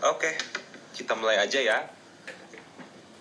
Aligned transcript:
Oke, 0.00 0.32
kita 0.96 1.12
mulai 1.12 1.36
aja 1.44 1.60
ya. 1.60 1.84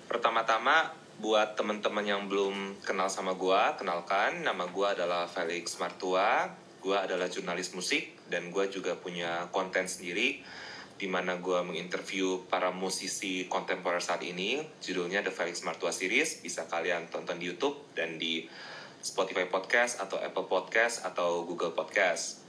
Pertama-tama, 0.08 0.96
buat 1.20 1.59
teman-teman 1.59 2.08
yang 2.08 2.32
belum 2.32 2.79
kenal 2.79 3.12
sama 3.12 3.36
gua, 3.36 3.75
kenalkan 3.75 4.48
nama 4.48 4.63
gua 4.71 4.95
adalah 4.95 5.27
Felix 5.27 5.75
Martua. 5.75 6.47
Gua 6.79 7.03
adalah 7.03 7.27
jurnalis 7.27 7.75
musik 7.75 8.15
dan 8.31 8.47
gua 8.55 8.71
juga 8.71 8.95
punya 8.95 9.52
konten 9.52 9.91
sendiri 9.91 10.39
di 10.95 11.07
mana 11.11 11.36
gua 11.43 11.68
menginterview 11.68 12.47
para 12.47 12.71
musisi 12.71 13.43
kontemporer 13.52 14.00
saat 14.00 14.23
ini. 14.23 14.64
Judulnya 14.80 15.20
The 15.20 15.36
Felix 15.36 15.59
Martua 15.68 15.91
Series, 15.91 16.39
bisa 16.39 16.64
kalian 16.71 17.11
tonton 17.11 17.43
di 17.43 17.52
YouTube 17.52 17.91
dan 17.91 18.16
di 18.16 18.48
Spotify 19.04 19.52
Podcast 19.52 20.00
atau 20.00 20.16
Apple 20.16 20.48
Podcast 20.48 21.04
atau 21.04 21.43
Google 21.43 21.75
Podcast. 21.75 22.48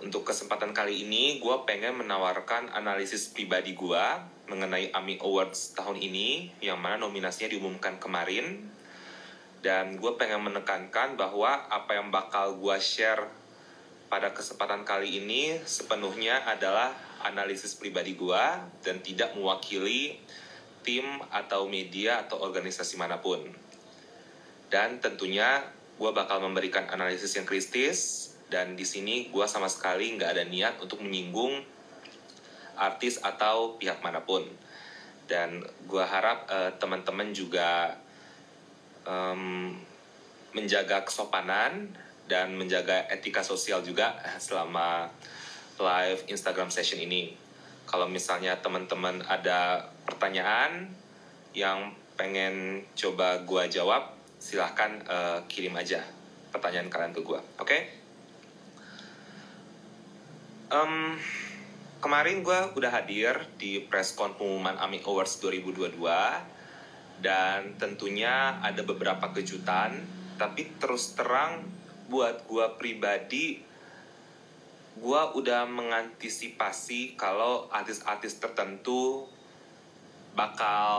Untuk 0.00 0.24
kesempatan 0.24 0.72
kali 0.72 1.04
ini, 1.04 1.44
gue 1.44 1.56
pengen 1.68 2.00
menawarkan 2.00 2.72
analisis 2.72 3.28
pribadi 3.28 3.76
gue 3.76 4.04
mengenai 4.48 4.88
AMI 4.96 5.20
Awards 5.20 5.76
tahun 5.76 6.00
ini, 6.00 6.56
yang 6.64 6.80
mana 6.80 6.96
nominasinya 6.96 7.52
diumumkan 7.52 8.00
kemarin. 8.00 8.64
Dan 9.60 10.00
gue 10.00 10.16
pengen 10.16 10.40
menekankan 10.40 11.20
bahwa 11.20 11.68
apa 11.68 12.00
yang 12.00 12.08
bakal 12.08 12.56
gue 12.56 12.76
share 12.80 13.28
pada 14.08 14.32
kesempatan 14.32 14.88
kali 14.88 15.20
ini 15.20 15.60
sepenuhnya 15.68 16.48
adalah 16.48 16.96
analisis 17.20 17.76
pribadi 17.76 18.16
gue 18.16 18.44
dan 18.80 19.04
tidak 19.04 19.36
mewakili 19.36 20.16
tim 20.80 21.04
atau 21.28 21.68
media 21.68 22.24
atau 22.24 22.40
organisasi 22.40 22.96
mana 22.96 23.20
pun. 23.20 23.44
Dan 24.72 24.96
tentunya 25.04 25.60
gue 26.00 26.10
bakal 26.16 26.40
memberikan 26.40 26.88
analisis 26.88 27.36
yang 27.36 27.44
kritis 27.44 28.29
dan 28.50 28.74
di 28.74 28.82
sini 28.82 29.30
gue 29.30 29.46
sama 29.46 29.70
sekali 29.70 30.18
nggak 30.18 30.30
ada 30.34 30.44
niat 30.44 30.74
untuk 30.82 30.98
menyinggung 31.00 31.62
artis 32.74 33.22
atau 33.22 33.78
pihak 33.78 34.02
mana 34.02 34.26
pun. 34.26 34.42
Dan 35.30 35.62
gue 35.86 36.02
harap 36.02 36.50
uh, 36.50 36.74
teman-teman 36.82 37.30
juga 37.30 37.94
um, 39.06 39.70
menjaga 40.50 41.06
kesopanan 41.06 41.94
dan 42.26 42.58
menjaga 42.58 43.06
etika 43.06 43.46
sosial 43.46 43.86
juga 43.86 44.18
selama 44.42 45.06
live 45.78 46.26
Instagram 46.26 46.74
session 46.74 46.98
ini. 46.98 47.38
Kalau 47.86 48.10
misalnya 48.10 48.58
teman-teman 48.58 49.22
ada 49.30 49.86
pertanyaan 50.06 50.90
yang 51.54 51.94
pengen 52.18 52.84
coba 52.98 53.42
gue 53.46 53.62
jawab 53.70 54.14
silahkan 54.38 54.98
uh, 55.06 55.38
kirim 55.46 55.74
aja 55.74 56.00
pertanyaan 56.50 56.90
kalian 56.90 57.12
ke 57.14 57.20
gue 57.22 57.38
oke? 57.38 57.66
okay? 57.66 57.99
Um, 60.70 61.18
kemarin 61.98 62.46
gue 62.46 62.78
udah 62.78 62.94
hadir 62.94 63.34
di 63.58 63.82
preskon 63.82 64.38
pengumuman 64.38 64.78
AMI 64.78 65.02
Awards 65.02 65.42
2022 65.42 65.98
dan 67.18 67.74
tentunya 67.74 68.54
ada 68.62 68.86
beberapa 68.86 69.34
kejutan 69.34 69.98
tapi 70.38 70.70
terus 70.78 71.18
terang 71.18 71.66
buat 72.06 72.46
gue 72.46 72.66
pribadi 72.78 73.66
gue 74.94 75.22
udah 75.42 75.66
mengantisipasi 75.66 77.18
kalau 77.18 77.66
artis-artis 77.74 78.38
tertentu 78.38 79.26
bakal 80.38 80.94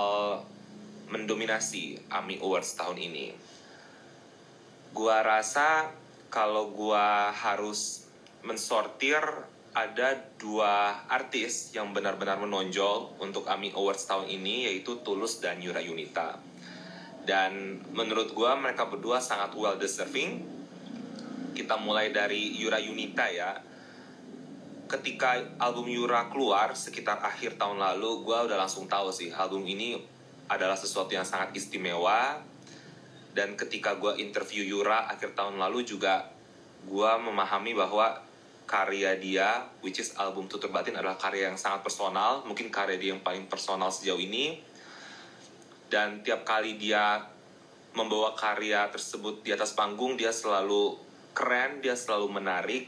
mendominasi 1.08 1.95
AMI 2.11 2.44
Awards 2.44 2.75
tahun 2.75 3.00
ini. 3.00 3.31
Gue 4.91 5.16
rasa 5.23 5.95
kalau 6.28 6.75
gue 6.75 7.08
harus 7.31 8.03
mensortir 8.44 9.23
ada 9.72 10.19
dua 10.36 11.08
artis 11.08 11.72
yang 11.72 11.95
benar-benar 11.95 12.36
menonjol 12.44 13.16
untuk 13.23 13.47
AMI 13.47 13.72
Awards 13.72 14.03
tahun 14.03 14.28
ini 14.28 14.67
yaitu 14.67 15.00
Tulus 15.00 15.39
dan 15.39 15.63
Yura 15.63 15.80
Yunita. 15.80 16.36
Dan 17.23 17.80
menurut 17.95 18.36
gue 18.36 18.52
mereka 18.59 18.91
berdua 18.91 19.23
sangat 19.23 19.55
well 19.55 19.80
deserving. 19.80 20.44
Kita 21.56 21.79
mulai 21.79 22.12
dari 22.12 22.59
Yura 22.59 22.84
Yunita 22.84 23.31
ya. 23.31 23.56
Ketika 24.91 25.40
album 25.56 25.88
Yura 25.88 26.28
keluar 26.28 26.75
sekitar 26.75 27.24
akhir 27.24 27.56
tahun 27.56 27.79
lalu, 27.79 28.28
gue 28.28 28.38
udah 28.51 28.57
langsung 28.59 28.91
tahu 28.91 29.07
sih 29.07 29.31
album 29.31 29.63
ini 29.63 29.95
adalah 30.51 30.75
sesuatu 30.75 31.16
yang 31.16 31.24
sangat 31.24 31.56
istimewa. 31.56 32.44
Dan 33.31 33.56
ketika 33.56 33.95
gue 33.95 34.19
interview 34.19 34.68
Yura 34.68 35.07
akhir 35.07 35.31
tahun 35.31 35.56
lalu 35.56 35.88
juga 35.88 36.28
gue 36.84 37.12
memahami 37.24 37.72
bahwa 37.72 38.31
karya 38.71 39.19
dia, 39.19 39.67
which 39.83 39.99
is 39.99 40.15
album 40.15 40.47
Tutur 40.47 40.71
Batin 40.71 40.95
adalah 40.95 41.19
karya 41.19 41.51
yang 41.51 41.59
sangat 41.59 41.83
personal, 41.83 42.47
mungkin 42.47 42.71
karya 42.71 42.95
dia 42.95 43.11
yang 43.11 43.19
paling 43.19 43.51
personal 43.51 43.91
sejauh 43.91 44.15
ini. 44.15 44.63
Dan 45.91 46.23
tiap 46.23 46.47
kali 46.47 46.79
dia 46.79 47.19
membawa 47.91 48.31
karya 48.31 48.87
tersebut 48.87 49.43
di 49.43 49.51
atas 49.51 49.75
panggung, 49.75 50.15
dia 50.15 50.31
selalu 50.31 50.95
keren, 51.35 51.83
dia 51.83 51.99
selalu 51.99 52.39
menarik. 52.39 52.87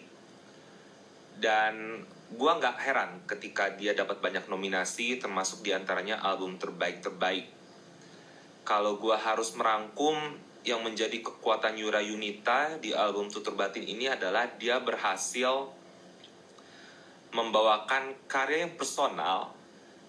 Dan 1.36 2.08
gue 2.32 2.52
nggak 2.56 2.80
heran 2.80 3.12
ketika 3.28 3.76
dia 3.76 3.92
dapat 3.92 4.24
banyak 4.24 4.48
nominasi, 4.48 5.20
termasuk 5.20 5.68
di 5.68 5.76
antaranya 5.76 6.24
album 6.24 6.56
terbaik-terbaik. 6.56 7.52
Kalau 8.64 8.96
gue 8.96 9.20
harus 9.20 9.52
merangkum 9.60 10.16
yang 10.64 10.80
menjadi 10.80 11.20
kekuatan 11.20 11.76
Yura 11.76 12.00
Yunita 12.00 12.80
di 12.80 12.96
album 12.96 13.28
Tutur 13.28 13.60
Batin 13.60 13.84
ini 13.84 14.08
adalah 14.08 14.48
dia 14.56 14.80
berhasil 14.80 15.68
membawakan 17.36 18.16
karya 18.32 18.64
yang 18.64 18.74
personal 18.80 19.52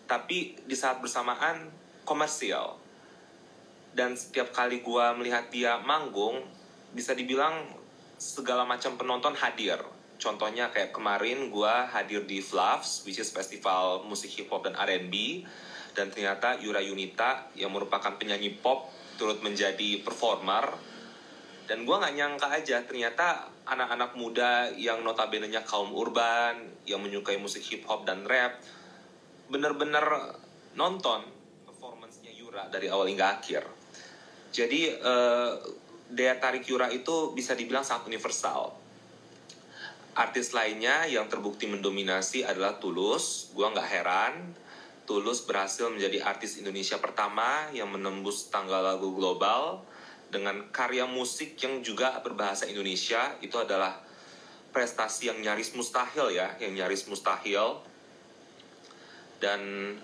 tapi 0.06 0.54
di 0.62 0.76
saat 0.78 1.02
bersamaan 1.02 1.72
komersial. 2.06 2.78
Dan 3.94 4.14
setiap 4.14 4.54
kali 4.54 4.82
gue 4.82 5.06
melihat 5.18 5.50
dia 5.50 5.78
manggung 5.82 6.42
bisa 6.94 7.14
dibilang 7.14 7.66
segala 8.18 8.62
macam 8.62 8.94
penonton 8.94 9.34
hadir. 9.34 9.82
Contohnya 10.22 10.70
kayak 10.70 10.94
kemarin 10.94 11.50
gue 11.50 11.74
hadir 11.90 12.22
di 12.22 12.38
Fluffs 12.38 13.02
which 13.02 13.18
is 13.18 13.34
festival 13.34 14.06
musik 14.06 14.30
hip 14.30 14.46
hop 14.54 14.62
dan 14.62 14.78
R&B 14.78 15.42
dan 15.94 16.10
ternyata 16.10 16.58
Yura 16.62 16.82
Yunita 16.82 17.50
yang 17.58 17.74
merupakan 17.74 18.14
penyanyi 18.18 18.54
pop 18.58 18.90
turut 19.16 19.40
menjadi 19.40 20.02
performer. 20.02 20.74
Dan 21.64 21.88
gue 21.88 21.96
nggak 21.96 22.14
nyangka 22.14 22.48
aja 22.52 22.84
ternyata 22.84 23.48
anak-anak 23.64 24.12
muda 24.20 24.68
yang 24.76 25.00
notabene-nya 25.00 25.64
kaum 25.64 25.96
urban 25.96 26.60
yang 26.84 27.00
menyukai 27.00 27.40
musik 27.40 27.64
hip 27.64 27.88
hop 27.88 28.04
dan 28.04 28.28
rap 28.28 28.60
bener-bener 29.48 30.04
nonton 30.76 31.24
performancenya 31.64 32.32
Yura 32.36 32.68
dari 32.68 32.92
awal 32.92 33.08
hingga 33.08 33.40
akhir. 33.40 33.64
Jadi 34.52 34.92
uh, 34.92 35.56
daya 36.12 36.36
tarik 36.36 36.68
Yura 36.68 36.92
itu 36.92 37.32
bisa 37.32 37.56
dibilang 37.56 37.82
sangat 37.82 38.12
universal. 38.12 38.76
Artis 40.14 40.54
lainnya 40.54 41.08
yang 41.10 41.26
terbukti 41.26 41.66
mendominasi 41.66 42.46
adalah 42.46 42.78
Tulus. 42.78 43.50
Gue 43.56 43.66
nggak 43.66 43.88
heran 43.88 44.54
Tulus 45.04 45.44
berhasil 45.44 45.84
menjadi 45.92 46.24
artis 46.24 46.56
Indonesia 46.56 46.96
pertama 46.96 47.68
yang 47.76 47.92
menembus 47.92 48.48
tanggal 48.48 48.80
lagu 48.80 49.12
global 49.12 49.84
dengan 50.32 50.72
karya 50.72 51.04
musik 51.04 51.60
yang 51.60 51.84
juga 51.84 52.18
berbahasa 52.24 52.64
Indonesia 52.66 53.36
itu 53.44 53.54
adalah 53.60 54.00
prestasi 54.74 55.30
yang 55.30 55.38
nyaris 55.38 55.76
mustahil 55.78 56.34
ya, 56.34 56.56
yang 56.58 56.74
nyaris 56.74 57.06
mustahil. 57.06 57.78
Dan 59.38 59.94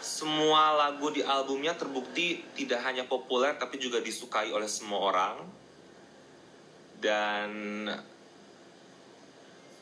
semua 0.00 0.72
lagu 0.80 1.12
di 1.12 1.20
albumnya 1.20 1.76
terbukti 1.76 2.40
tidak 2.56 2.80
hanya 2.88 3.04
populer 3.04 3.58
tapi 3.60 3.76
juga 3.76 4.00
disukai 4.00 4.48
oleh 4.54 4.70
semua 4.70 5.12
orang. 5.12 5.36
Dan 6.96 7.50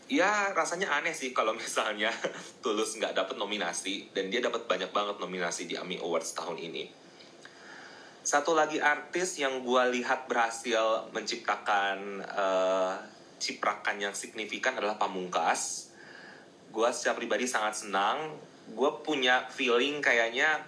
ya 0.08 0.56
rasanya 0.56 0.88
aneh 0.98 1.12
sih 1.12 1.36
kalau 1.36 1.52
misalnya 1.52 2.08
Tulus 2.64 2.96
nggak 2.96 3.12
dapat 3.12 3.36
nominasi 3.36 4.08
dan 4.16 4.32
dia 4.32 4.40
dapat 4.40 4.64
banyak 4.64 4.88
banget 4.90 5.16
nominasi 5.20 5.68
di 5.68 5.76
AMI 5.76 6.00
Awards 6.00 6.32
tahun 6.32 6.56
ini. 6.56 6.88
Satu 8.24 8.52
lagi 8.52 8.76
artis 8.76 9.40
yang 9.40 9.64
gue 9.64 9.82
lihat 10.00 10.28
berhasil 10.28 11.08
menciptakan 11.16 12.20
uh, 12.28 12.92
ciprakan 13.40 13.96
yang 14.00 14.12
signifikan 14.12 14.76
adalah 14.76 15.00
Pamungkas. 15.00 15.92
Gue 16.68 16.92
secara 16.92 17.16
pribadi 17.16 17.48
sangat 17.48 17.88
senang. 17.88 18.36
Gue 18.68 19.00
punya 19.00 19.48
feeling 19.48 20.04
kayaknya 20.04 20.60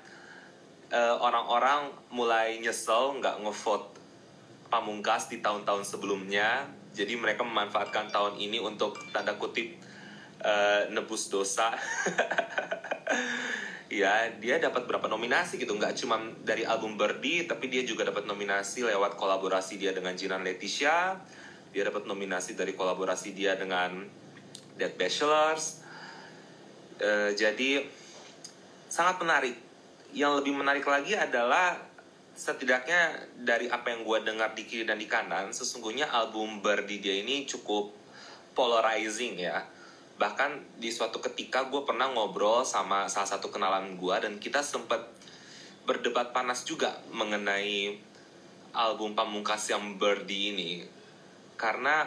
uh, 0.88 1.20
orang-orang 1.20 1.92
mulai 2.08 2.56
nyesel 2.64 3.20
nggak 3.20 3.44
ngevote 3.44 3.92
Pamungkas 4.72 5.28
di 5.28 5.44
tahun-tahun 5.44 5.84
sebelumnya 5.84 6.79
jadi 6.94 7.14
mereka 7.14 7.46
memanfaatkan 7.46 8.10
tahun 8.10 8.38
ini 8.42 8.58
untuk 8.58 8.98
tanda 9.14 9.38
kutip 9.38 9.78
uh, 10.42 10.90
nebus 10.90 11.30
dosa. 11.30 11.74
Ya 13.90 14.30
dia 14.38 14.62
dapat 14.62 14.86
berapa 14.86 15.10
nominasi 15.10 15.58
gitu. 15.58 15.74
Nggak 15.74 15.98
cuma 15.98 16.22
dari 16.46 16.62
album 16.62 16.94
Birdie 16.94 17.50
tapi 17.50 17.66
dia 17.66 17.82
juga 17.82 18.06
dapat 18.06 18.22
nominasi 18.22 18.86
lewat 18.86 19.18
kolaborasi 19.18 19.82
dia 19.82 19.90
dengan 19.90 20.14
Jinan 20.14 20.46
Leticia. 20.46 21.18
Dia 21.74 21.82
dapat 21.82 22.06
nominasi 22.06 22.54
dari 22.54 22.78
kolaborasi 22.78 23.34
dia 23.34 23.58
dengan 23.58 24.06
Dead 24.78 24.94
Bachelors. 24.94 25.82
Uh, 27.02 27.34
jadi 27.34 27.82
sangat 28.86 29.18
menarik. 29.26 29.58
Yang 30.14 30.38
lebih 30.38 30.54
menarik 30.54 30.86
lagi 30.86 31.18
adalah 31.18 31.74
setidaknya 32.34 33.30
dari 33.36 33.68
apa 33.68 33.92
yang 33.92 34.06
gue 34.06 34.18
dengar 34.24 34.56
di 34.56 34.64
kiri 34.64 34.88
dan 34.88 34.96
di 34.96 35.10
kanan, 35.10 35.52
sesungguhnya 35.52 36.08
album 36.08 36.64
Birdie 36.64 37.02
dia 37.02 37.20
ini 37.20 37.44
cukup 37.44 37.92
polarizing 38.56 39.36
ya. 39.36 39.64
Bahkan 40.20 40.80
di 40.80 40.92
suatu 40.92 41.20
ketika 41.20 41.68
gue 41.68 41.80
pernah 41.84 42.12
ngobrol 42.12 42.64
sama 42.64 43.08
salah 43.08 43.28
satu 43.28 43.48
kenalan 43.48 43.96
gue 43.96 44.16
dan 44.20 44.36
kita 44.36 44.60
sempat 44.60 45.00
berdebat 45.88 46.36
panas 46.36 46.62
juga 46.68 46.92
mengenai 47.08 47.96
album 48.76 49.16
pamungkas 49.16 49.72
yang 49.72 49.96
Birdie 49.96 50.54
ini. 50.54 50.70
Karena 51.56 52.04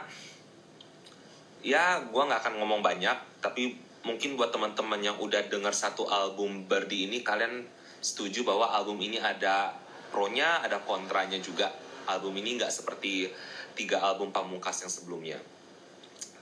ya 1.65 2.03
gue 2.05 2.21
nggak 2.21 2.41
akan 2.43 2.55
ngomong 2.61 2.81
banyak, 2.85 3.17
tapi 3.41 3.75
mungkin 4.03 4.35
buat 4.35 4.51
teman-teman 4.51 4.99
yang 4.99 5.17
udah 5.17 5.47
dengar 5.47 5.71
satu 5.71 6.05
album 6.11 6.67
Birdie 6.67 7.07
ini 7.07 7.23
kalian 7.23 7.63
setuju 8.03 8.43
bahwa 8.43 8.67
album 8.75 8.99
ini 8.99 9.15
ada 9.15 9.71
pronya 10.13 10.61
ada 10.61 10.77
kontranya 10.85 11.41
juga. 11.41 11.73
Album 12.05 12.37
ini 12.37 12.61
nggak 12.61 12.69
seperti 12.69 13.33
tiga 13.73 13.97
album 14.05 14.29
pamungkas 14.29 14.85
yang 14.85 14.93
sebelumnya. 14.93 15.41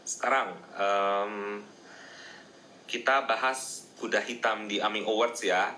Sekarang 0.04 0.52
um, 0.76 1.64
kita 2.92 3.24
bahas 3.24 3.88
kuda 4.04 4.20
hitam 4.20 4.68
di 4.68 4.84
AMI 4.84 5.08
Awards 5.08 5.40
ya. 5.48 5.72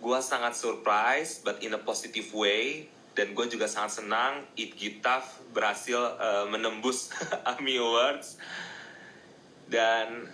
Gue 0.00 0.16
sangat 0.24 0.56
surprise 0.56 1.44
but 1.44 1.60
in 1.60 1.76
a 1.76 1.80
positive 1.82 2.32
way. 2.32 2.88
Dan 3.16 3.32
gue 3.32 3.48
juga 3.48 3.64
sangat 3.64 4.00
senang 4.04 4.44
It 4.56 4.76
Gitaf 4.76 5.40
berhasil 5.52 5.96
uh, 5.98 6.48
menembus 6.48 7.12
AMI 7.52 7.76
Awards. 7.82 8.40
Dan 9.66 10.30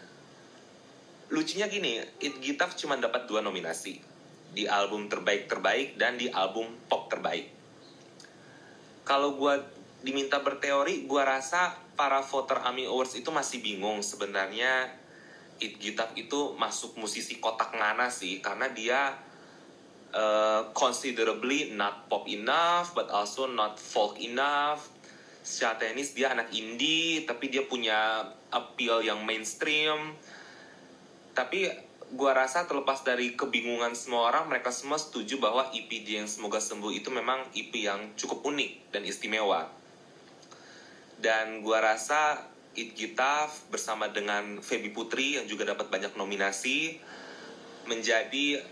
lucunya 1.32 1.66
gini 1.72 2.04
It 2.20 2.36
Gitaf 2.44 2.76
cuma 2.76 3.00
dapat 3.00 3.24
dua 3.24 3.40
nominasi 3.40 4.11
di 4.52 4.68
album 4.68 5.08
terbaik 5.08 5.48
terbaik 5.48 5.96
dan 5.96 6.20
di 6.20 6.28
album 6.28 6.68
pop 6.86 7.08
terbaik. 7.08 7.48
Kalau 9.02 9.34
gue 9.34 9.54
diminta 10.04 10.38
berteori, 10.44 11.08
gue 11.08 11.22
rasa 11.24 11.74
para 11.96 12.20
voter 12.20 12.60
AMI 12.62 12.86
Awards 12.88 13.16
itu 13.16 13.28
masih 13.32 13.64
bingung 13.64 14.00
sebenarnya 14.04 15.02
It 15.62 15.78
Gitak 15.78 16.18
itu 16.18 16.58
masuk 16.58 16.98
musisi 16.98 17.38
kotak 17.38 17.70
ngana 17.76 18.10
sih 18.10 18.42
karena 18.42 18.66
dia 18.74 19.14
uh, 20.10 20.74
considerably 20.74 21.70
not 21.78 22.10
pop 22.10 22.26
enough 22.26 22.90
but 22.98 23.06
also 23.14 23.46
not 23.46 23.78
folk 23.78 24.18
enough. 24.18 24.90
Secara 25.42 25.78
tenis 25.78 26.14
dia 26.14 26.34
anak 26.34 26.50
indie 26.50 27.22
tapi 27.26 27.46
dia 27.50 27.62
punya 27.66 28.26
appeal 28.50 29.06
yang 29.06 29.22
mainstream. 29.22 30.18
Tapi 31.30 31.70
gua 32.12 32.36
rasa 32.36 32.68
terlepas 32.68 33.00
dari 33.02 33.32
kebingungan 33.32 33.96
semua 33.96 34.28
orang, 34.28 34.52
mereka 34.52 34.68
semua 34.68 35.00
setuju 35.00 35.40
bahwa 35.40 35.72
EP 35.72 35.88
yang 36.04 36.28
semoga 36.28 36.60
sembuh 36.60 36.92
itu 36.92 37.08
memang 37.08 37.48
EP 37.56 37.72
yang 37.72 38.12
cukup 38.14 38.44
unik 38.44 38.92
dan 38.92 39.02
istimewa. 39.08 39.72
Dan 41.16 41.64
gua 41.64 41.80
rasa 41.80 42.52
It 42.72 42.96
Gitaf 42.96 43.68
bersama 43.68 44.08
dengan 44.08 44.64
Feby 44.64 44.96
Putri 44.96 45.36
yang 45.36 45.44
juga 45.44 45.68
dapat 45.68 45.92
banyak 45.92 46.16
nominasi 46.16 46.96
menjadi 47.84 48.64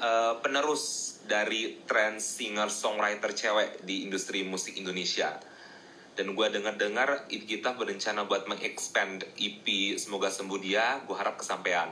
uh, 0.00 0.40
penerus 0.40 1.16
dari 1.28 1.84
tren 1.84 2.16
singer-songwriter 2.16 3.36
cewek 3.36 3.84
di 3.84 4.08
industri 4.08 4.40
musik 4.40 4.80
Indonesia. 4.80 5.36
Dan 6.12 6.36
gue 6.36 6.46
dengar-dengar 6.48 7.28
It 7.32 7.48
Gitaf 7.48 7.80
berencana 7.80 8.28
buat 8.28 8.44
mengexpand 8.44 9.24
EP 9.40 9.96
Semoga 9.96 10.28
Sembuh 10.28 10.60
Dia, 10.60 11.00
gue 11.04 11.16
harap 11.16 11.40
kesampaian. 11.40 11.88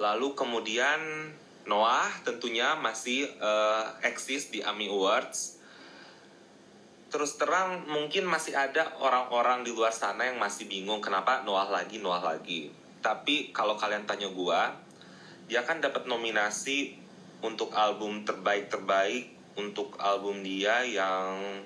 Lalu 0.00 0.32
kemudian 0.32 1.28
Noah 1.68 2.08
tentunya 2.24 2.72
masih 2.80 3.28
uh, 3.36 3.84
eksis 4.00 4.48
di 4.48 4.64
AMI 4.64 4.88
Awards. 4.88 5.60
Terus 7.12 7.36
terang 7.36 7.84
mungkin 7.84 8.24
masih 8.24 8.56
ada 8.56 8.96
orang-orang 8.96 9.60
di 9.60 9.76
luar 9.76 9.92
sana 9.92 10.24
yang 10.24 10.40
masih 10.40 10.64
bingung 10.64 11.04
kenapa 11.04 11.44
Noah 11.44 11.68
lagi, 11.68 12.00
Noah 12.00 12.24
lagi. 12.24 12.72
Tapi 13.04 13.52
kalau 13.52 13.76
kalian 13.76 14.08
tanya 14.08 14.32
gua, 14.32 14.72
dia 15.52 15.60
kan 15.68 15.84
dapat 15.84 16.08
nominasi 16.08 16.96
untuk 17.44 17.76
album 17.76 18.24
terbaik-terbaik 18.24 19.36
untuk 19.60 20.00
album 20.00 20.40
dia 20.40 20.80
yang 20.80 21.60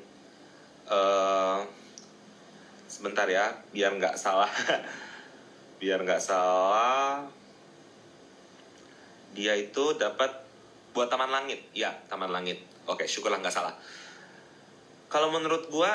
uh, 0.91 1.63
sebentar 2.91 3.31
ya, 3.31 3.55
biar 3.71 3.95
nggak 3.95 4.19
salah. 4.19 4.51
biar 5.79 6.03
nggak 6.03 6.23
salah 6.23 7.44
dia 9.35 9.59
itu 9.59 9.99
dapat 9.99 10.31
buat 10.95 11.11
Taman 11.11 11.29
Langit. 11.29 11.61
Ya, 11.75 11.91
Taman 12.07 12.31
Langit. 12.31 12.63
Oke, 12.87 13.11
syukurlah 13.11 13.43
nggak 13.43 13.53
salah. 13.53 13.75
Kalau 15.11 15.35
menurut 15.35 15.67
gue, 15.69 15.93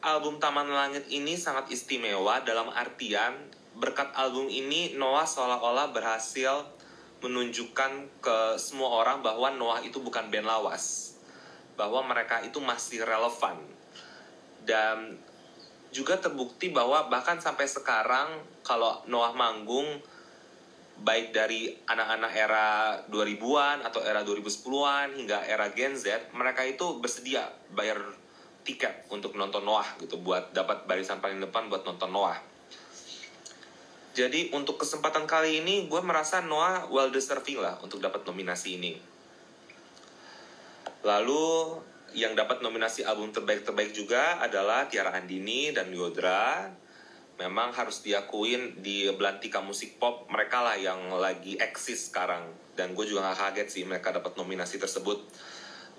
album 0.00 0.40
Taman 0.40 0.72
Langit 0.72 1.04
ini 1.12 1.36
sangat 1.36 1.68
istimewa 1.68 2.40
dalam 2.42 2.72
artian 2.72 3.36
berkat 3.78 4.10
album 4.16 4.50
ini 4.50 4.98
Noah 4.98 5.28
seolah-olah 5.28 5.94
berhasil 5.94 6.66
menunjukkan 7.22 8.22
ke 8.22 8.38
semua 8.58 9.04
orang 9.04 9.22
bahwa 9.22 9.52
Noah 9.54 9.84
itu 9.84 10.00
bukan 10.00 10.32
band 10.32 10.48
lawas. 10.48 11.14
Bahwa 11.76 12.02
mereka 12.02 12.42
itu 12.42 12.58
masih 12.58 13.06
relevan. 13.06 13.60
Dan 14.66 15.18
juga 15.94 16.18
terbukti 16.20 16.68
bahwa 16.68 17.08
bahkan 17.08 17.40
sampai 17.40 17.64
sekarang 17.64 18.40
kalau 18.66 19.00
Noah 19.08 19.32
manggung 19.32 19.86
baik 21.02 21.30
dari 21.30 21.70
anak-anak 21.86 22.32
era 22.34 22.66
2000-an 23.06 23.86
atau 23.86 24.02
era 24.02 24.26
2010-an 24.26 25.14
hingga 25.14 25.38
era 25.46 25.70
Gen 25.70 25.94
Z, 25.94 26.34
mereka 26.34 26.66
itu 26.66 26.98
bersedia 26.98 27.46
bayar 27.72 28.02
tiket 28.66 29.08
untuk 29.08 29.32
nonton 29.38 29.64
Noah 29.64 29.86
gitu 30.02 30.20
buat 30.20 30.52
dapat 30.52 30.84
barisan 30.84 31.24
paling 31.24 31.40
depan 31.40 31.72
buat 31.72 31.86
nonton 31.88 32.12
Noah. 32.12 32.36
Jadi 34.18 34.50
untuk 34.50 34.82
kesempatan 34.82 35.30
kali 35.30 35.62
ini 35.62 35.86
gue 35.86 36.02
merasa 36.02 36.42
Noah 36.42 36.90
well 36.90 37.08
deserving 37.08 37.62
lah 37.62 37.78
untuk 37.80 38.02
dapat 38.02 38.26
nominasi 38.26 38.76
ini. 38.76 38.98
Lalu 41.06 41.78
yang 42.18 42.34
dapat 42.34 42.58
nominasi 42.60 43.06
album 43.06 43.30
terbaik-terbaik 43.30 43.94
juga 43.94 44.42
adalah 44.42 44.90
Tiara 44.90 45.14
Andini 45.14 45.70
dan 45.70 45.92
Yodra 45.94 46.66
memang 47.38 47.70
harus 47.70 48.02
diakuin 48.02 48.82
di 48.82 49.06
belantika 49.14 49.62
musik 49.62 49.96
pop 50.02 50.26
mereka 50.26 50.58
lah 50.60 50.74
yang 50.74 51.14
lagi 51.14 51.54
eksis 51.54 52.10
sekarang. 52.10 52.42
Dan 52.74 52.98
gue 52.98 53.06
juga 53.06 53.30
gak 53.30 53.54
kaget 53.54 53.68
sih 53.70 53.82
mereka 53.86 54.10
dapat 54.10 54.34
nominasi 54.34 54.82
tersebut. 54.82 55.22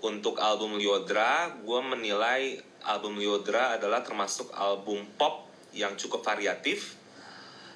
Untuk 0.04 0.40
album 0.40 0.80
Liodra 0.80 1.52
gue 1.64 1.80
menilai 1.84 2.60
album 2.88 3.20
Liodra 3.20 3.80
adalah 3.80 4.04
termasuk 4.04 4.52
album 4.52 5.08
pop 5.16 5.48
yang 5.72 5.96
cukup 5.96 6.24
variatif. 6.24 7.00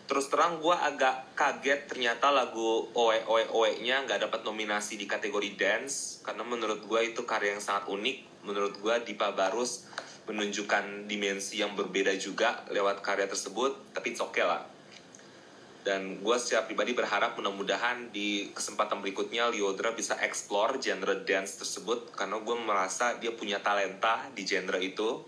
Terus 0.04 0.28
terang 0.28 0.60
gue 0.60 0.76
agak 0.76 1.32
kaget 1.40 1.88
ternyata 1.88 2.28
lagu 2.36 2.92
Oe 2.92 3.24
Oe 3.24 3.48
Oe 3.48 3.80
nya 3.80 4.04
nggak 4.04 4.28
dapat 4.28 4.44
nominasi 4.44 5.00
di 5.00 5.08
kategori 5.08 5.56
dance 5.56 6.20
karena 6.28 6.44
menurut 6.44 6.84
gue 6.84 7.00
itu 7.16 7.24
karya 7.24 7.56
yang 7.56 7.64
sangat 7.64 7.88
unik. 7.88 8.44
Menurut 8.44 8.76
gue 8.76 8.96
Dipa 9.08 9.32
Barus 9.32 9.88
menunjukkan 10.24 11.10
dimensi 11.10 11.60
yang 11.60 11.76
berbeda 11.76 12.16
juga 12.16 12.64
lewat 12.72 13.04
karya 13.04 13.28
tersebut 13.28 13.92
tapi 13.92 14.16
it's 14.16 14.24
okay 14.24 14.44
lah. 14.44 14.64
Dan 15.84 16.24
gue 16.24 16.36
secara 16.40 16.64
pribadi 16.64 16.96
berharap 16.96 17.36
mudah-mudahan 17.36 18.08
di 18.16 18.48
kesempatan 18.56 19.04
berikutnya 19.04 19.52
Liodra 19.52 19.92
bisa 19.92 20.16
explore 20.24 20.80
genre 20.80 21.12
dance 21.28 21.60
tersebut 21.60 22.16
karena 22.16 22.40
gue 22.40 22.56
merasa 22.56 23.20
dia 23.20 23.36
punya 23.36 23.60
talenta 23.60 24.24
di 24.32 24.48
genre 24.48 24.80
itu. 24.80 25.20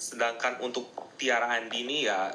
Sedangkan 0.00 0.56
untuk 0.64 0.88
Tiara 1.20 1.52
Andini 1.52 2.08
ya 2.08 2.32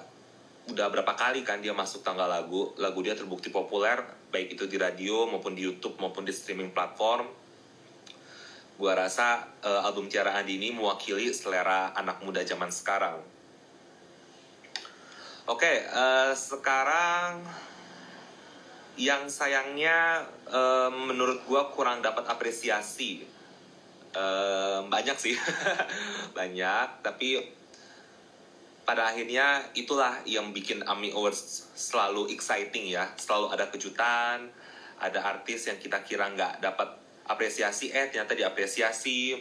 udah 0.69 0.87
berapa 0.93 1.17
kali 1.17 1.41
kan 1.41 1.57
dia 1.57 1.73
masuk 1.73 2.05
tanggal 2.05 2.29
lagu. 2.29 2.77
Lagu 2.77 3.01
dia 3.01 3.17
terbukti 3.17 3.49
populer 3.49 3.97
baik 4.29 4.53
itu 4.53 4.69
di 4.69 4.77
radio 4.77 5.25
maupun 5.25 5.57
di 5.57 5.65
YouTube 5.65 5.97
maupun 5.97 6.21
di 6.21 6.35
streaming 6.35 6.69
platform 6.69 7.46
gue 8.77 8.93
rasa 8.93 9.41
uh, 9.65 9.81
album 9.81 10.05
Tiara 10.05 10.37
Andi 10.37 10.61
ini 10.61 10.69
mewakili 10.69 11.33
selera 11.33 11.97
anak 11.97 12.21
muda 12.21 12.45
zaman 12.45 12.69
sekarang. 12.69 13.17
Oke, 15.47 15.63
okay, 15.65 15.77
uh, 15.89 16.29
eh, 16.29 16.31
sekarang 16.37 17.41
yang 19.01 19.25
sayangnya 19.29 20.25
uh, 20.49 20.93
menurut 20.93 21.41
gue 21.49 21.61
kurang 21.73 22.05
dapat 22.05 22.29
apresiasi. 22.29 23.25
Uh, 24.17 24.85
banyak 24.89 25.17
sih, 25.17 25.33
banyak. 26.37 26.87
Tapi 27.01 27.37
pada 28.85 29.09
akhirnya 29.09 29.65
itulah 29.73 30.21
yang 30.25 30.53
bikin 30.53 30.85
AMI 30.85 31.17
Awards 31.17 31.73
selalu 31.73 32.29
exciting 32.29 32.93
ya. 32.93 33.09
Selalu 33.17 33.57
ada 33.57 33.65
kejutan, 33.73 34.51
ada 35.01 35.19
artis 35.25 35.65
yang 35.65 35.81
kita 35.81 36.01
kira 36.05 36.29
nggak 36.33 36.61
dapat 36.61 37.06
apresiasi 37.27 37.91
eh 37.91 38.09
ternyata 38.09 38.33
diapresiasi 38.33 39.35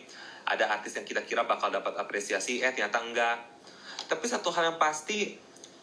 ada 0.46 0.70
artis 0.70 0.94
yang 0.94 1.06
kita 1.06 1.26
kira 1.26 1.42
bakal 1.46 1.70
dapat 1.70 1.94
apresiasi 1.98 2.62
eh 2.62 2.70
ternyata 2.70 3.02
enggak 3.02 3.38
tapi 4.06 4.26
satu 4.30 4.54
hal 4.54 4.74
yang 4.74 4.78
pasti 4.78 5.34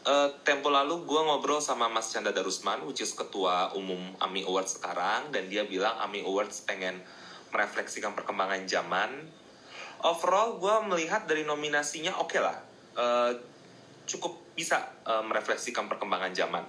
uh, 0.07 0.29
tempo 0.43 0.71
lalu 0.71 1.03
gue 1.03 1.21
ngobrol 1.23 1.59
sama 1.59 1.91
Mas 1.91 2.11
Chandra 2.11 2.31
Darusman, 2.31 2.83
which 2.87 3.03
is 3.03 3.11
ketua 3.11 3.75
umum 3.75 3.99
AMI 4.19 4.47
Awards 4.47 4.79
sekarang, 4.79 5.31
dan 5.35 5.47
dia 5.51 5.67
bilang 5.67 5.95
AMI 6.07 6.23
Awards 6.23 6.63
pengen 6.63 7.03
merefleksikan 7.51 8.15
perkembangan 8.15 8.63
zaman. 8.67 9.11
Overall, 10.03 10.59
gue 10.59 10.75
melihat 10.91 11.27
dari 11.27 11.47
nominasinya 11.47 12.19
oke 12.19 12.35
okay 12.35 12.39
lah, 12.43 12.57
uh, 12.99 13.31
cukup 14.03 14.35
bisa 14.55 14.83
uh, 15.07 15.23
merefleksikan 15.23 15.87
perkembangan 15.87 16.35
zaman. 16.35 16.63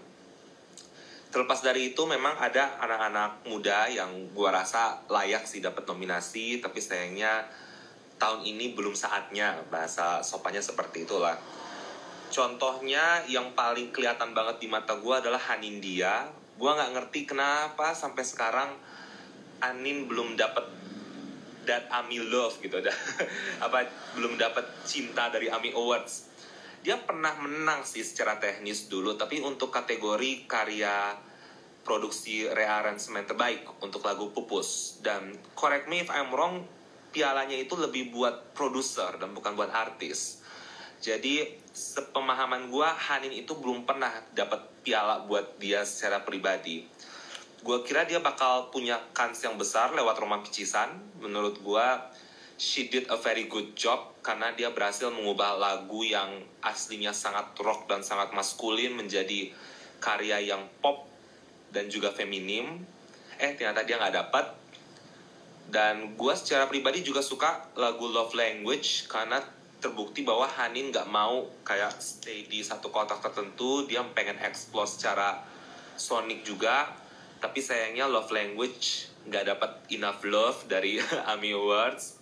Terlepas 1.35 1.67
dari 1.67 1.91
itu, 1.91 2.07
memang 2.07 2.39
ada 2.39 2.79
anak-anak 2.79 3.51
muda 3.51 3.91
yang 3.91 4.31
gue 4.31 4.49
rasa 4.55 5.03
layak 5.11 5.43
sih 5.51 5.59
dapat 5.59 5.83
nominasi, 5.83 6.63
tapi 6.63 6.79
sayangnya 6.79 7.43
tahun 8.23 8.47
ini 8.47 8.79
belum 8.79 8.95
saatnya 8.95 9.67
bahasa 9.67 10.23
sopannya 10.23 10.63
seperti 10.63 11.03
itulah. 11.03 11.35
Contohnya 12.31 13.27
yang 13.27 13.51
paling 13.59 13.91
kelihatan 13.91 14.31
banget 14.31 14.63
di 14.63 14.71
mata 14.71 14.95
gue 14.95 15.15
adalah 15.15 15.43
Hanindia 15.43 16.31
gue 16.55 16.71
nggak 16.71 16.93
ngerti 16.95 17.21
kenapa 17.27 17.91
sampai 17.99 18.23
sekarang 18.23 18.71
Anin 19.59 20.07
belum 20.07 20.39
dapet 20.39 20.63
that 21.65 21.89
Ami 21.91 22.21
love 22.21 22.55
gitu. 22.61 22.79
Apa 23.65 23.89
belum 24.15 24.37
dapet 24.39 24.63
cinta 24.87 25.33
dari 25.33 25.49
Ami 25.51 25.73
Awards 25.73 26.34
dia 26.85 27.01
pernah 27.01 27.33
menang 27.41 27.81
sih 27.89 28.05
secara 28.05 28.37
teknis 28.37 28.93
dulu 28.93 29.17
tapi 29.17 29.41
untuk 29.41 29.73
kategori 29.73 30.45
karya 30.45 31.17
produksi 31.81 32.45
rearrangement 32.45 33.25
terbaik 33.25 33.65
untuk 33.81 34.05
lagu 34.05 34.29
Pupus. 34.37 35.01
Dan 35.01 35.33
correct 35.57 35.89
me 35.89 36.05
if 36.05 36.13
I'm 36.13 36.29
wrong 36.29 36.69
pialanya 37.09 37.57
itu 37.57 37.73
lebih 37.81 38.13
buat 38.13 38.53
produser 38.53 39.17
dan 39.17 39.33
bukan 39.33 39.57
buat 39.57 39.73
artis. 39.73 40.45
Jadi 41.01 41.57
sepemahaman 41.73 42.69
gue 42.69 42.89
Hanin 42.89 43.33
itu 43.33 43.57
belum 43.57 43.89
pernah 43.89 44.13
dapat 44.37 44.85
piala 44.85 45.25
buat 45.25 45.57
dia 45.57 45.89
secara 45.89 46.21
pribadi. 46.21 46.85
Gue 47.65 47.81
kira 47.81 48.05
dia 48.05 48.21
bakal 48.21 48.69
punya 48.69 49.01
kans 49.17 49.41
yang 49.41 49.57
besar 49.57 49.97
lewat 49.97 50.21
Roman 50.21 50.45
Picisan 50.45 51.01
menurut 51.21 51.61
gue 51.65 51.87
she 52.65 52.89
did 52.89 53.05
a 53.13 53.21
very 53.21 53.45
good 53.45 53.77
job 53.77 54.17
karena 54.25 54.57
dia 54.57 54.73
berhasil 54.73 55.13
mengubah 55.13 55.61
lagu 55.61 56.01
yang 56.01 56.41
aslinya 56.65 57.13
sangat 57.13 57.53
rock 57.61 57.85
dan 57.93 58.01
sangat 58.01 58.33
maskulin 58.33 58.97
menjadi 58.97 59.53
karya 60.01 60.41
yang 60.41 60.65
pop 60.81 61.05
dan 61.69 61.93
juga 61.93 62.09
feminim. 62.09 62.81
Eh 63.37 63.53
ternyata 63.53 63.85
dia 63.85 64.01
nggak 64.01 64.17
dapat. 64.17 64.47
Dan 65.69 66.17
gue 66.17 66.33
secara 66.33 66.65
pribadi 66.65 67.05
juga 67.05 67.21
suka 67.21 67.69
lagu 67.77 68.09
Love 68.09 68.33
Language 68.33 69.13
karena 69.13 69.45
terbukti 69.85 70.25
bahwa 70.25 70.49
Hanin 70.49 70.89
nggak 70.89 71.09
mau 71.13 71.45
kayak 71.69 72.01
stay 72.01 72.49
di 72.49 72.65
satu 72.65 72.89
kotak 72.89 73.21
tertentu. 73.21 73.85
Dia 73.85 74.01
pengen 74.17 74.41
explore 74.41 74.89
secara 74.89 75.45
sonic 76.01 76.49
juga. 76.49 76.89
Tapi 77.45 77.61
sayangnya 77.61 78.09
love 78.09 78.33
language 78.33 79.13
nggak 79.29 79.53
dapat 79.53 79.71
enough 79.93 80.25
love 80.25 80.65
dari 80.65 80.97
AMI 81.33 81.53
Awards 81.53 82.14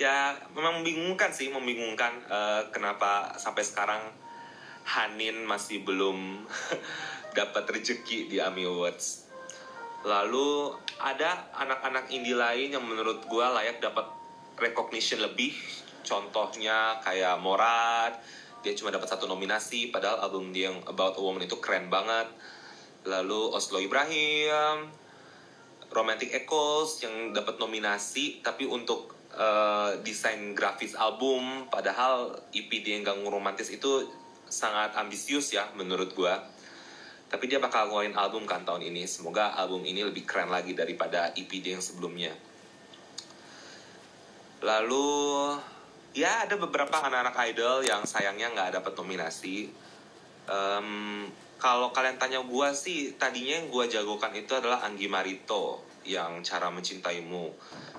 ya 0.00 0.36
memang 0.56 0.80
membingungkan 0.80 1.30
sih 1.30 1.52
membingungkan 1.52 2.12
uh, 2.28 2.62
kenapa 2.72 3.36
sampai 3.36 3.64
sekarang 3.64 4.02
Hanin 4.82 5.46
masih 5.46 5.86
belum 5.86 6.42
dapat 7.38 7.64
rezeki 7.70 8.28
di 8.28 8.36
AMI 8.42 8.66
Awards. 8.66 9.30
Lalu 10.02 10.74
ada 10.98 11.46
anak-anak 11.54 12.10
indie 12.10 12.34
lain 12.34 12.74
yang 12.74 12.82
menurut 12.82 13.22
gue 13.30 13.46
layak 13.46 13.78
dapat 13.78 14.10
recognition 14.58 15.22
lebih. 15.22 15.54
Contohnya 16.02 16.98
kayak 17.06 17.38
Morat 17.38 18.18
dia 18.62 18.78
cuma 18.78 18.94
dapat 18.94 19.10
satu 19.10 19.26
nominasi 19.26 19.90
padahal 19.90 20.22
album 20.22 20.54
dia 20.54 20.70
yang 20.70 20.78
About 20.86 21.18
a 21.18 21.22
Woman 21.22 21.46
itu 21.46 21.58
keren 21.58 21.90
banget. 21.90 22.30
Lalu 23.06 23.50
Oslo 23.54 23.82
Ibrahim 23.82 24.90
Romantic 25.90 26.30
Echoes 26.30 27.02
yang 27.02 27.34
dapat 27.34 27.58
nominasi 27.58 28.40
tapi 28.40 28.64
untuk 28.66 29.14
uh, 29.36 29.96
desain 30.04 30.52
grafis 30.56 30.96
album 30.96 31.68
padahal 31.68 32.32
EP 32.52 32.70
yang 32.84 33.04
gak 33.06 33.18
romantis 33.28 33.72
itu 33.72 34.08
sangat 34.48 34.92
ambisius 34.96 35.56
ya 35.56 35.68
menurut 35.76 36.12
gue 36.12 36.34
tapi 37.32 37.48
dia 37.48 37.56
bakal 37.56 37.88
ngeluarin 37.88 38.12
album 38.12 38.44
kan 38.44 38.60
tahun 38.60 38.92
ini. 38.92 39.08
Semoga 39.08 39.56
album 39.56 39.80
ini 39.88 40.04
lebih 40.04 40.28
keren 40.28 40.52
lagi 40.52 40.76
daripada 40.76 41.32
EP 41.32 41.48
dia 41.64 41.80
yang 41.80 41.80
sebelumnya. 41.80 42.28
Lalu 44.60 45.08
ya 46.12 46.44
ada 46.44 46.60
beberapa 46.60 46.92
anak-anak 46.92 47.32
idol 47.48 47.88
yang 47.88 48.04
sayangnya 48.04 48.52
nggak 48.52 48.76
dapat 48.76 48.92
nominasi. 49.00 49.72
Um, 50.44 51.24
kalau 51.56 51.88
kalian 51.88 52.20
tanya 52.20 52.44
gue 52.44 52.68
sih 52.76 53.16
tadinya 53.16 53.64
yang 53.64 53.72
gue 53.72 53.84
jagokan 53.88 54.36
itu 54.36 54.52
adalah 54.52 54.84
Anggi 54.84 55.08
Marito 55.08 55.88
yang 56.04 56.44
cara 56.44 56.68
mencintaimu 56.68 57.48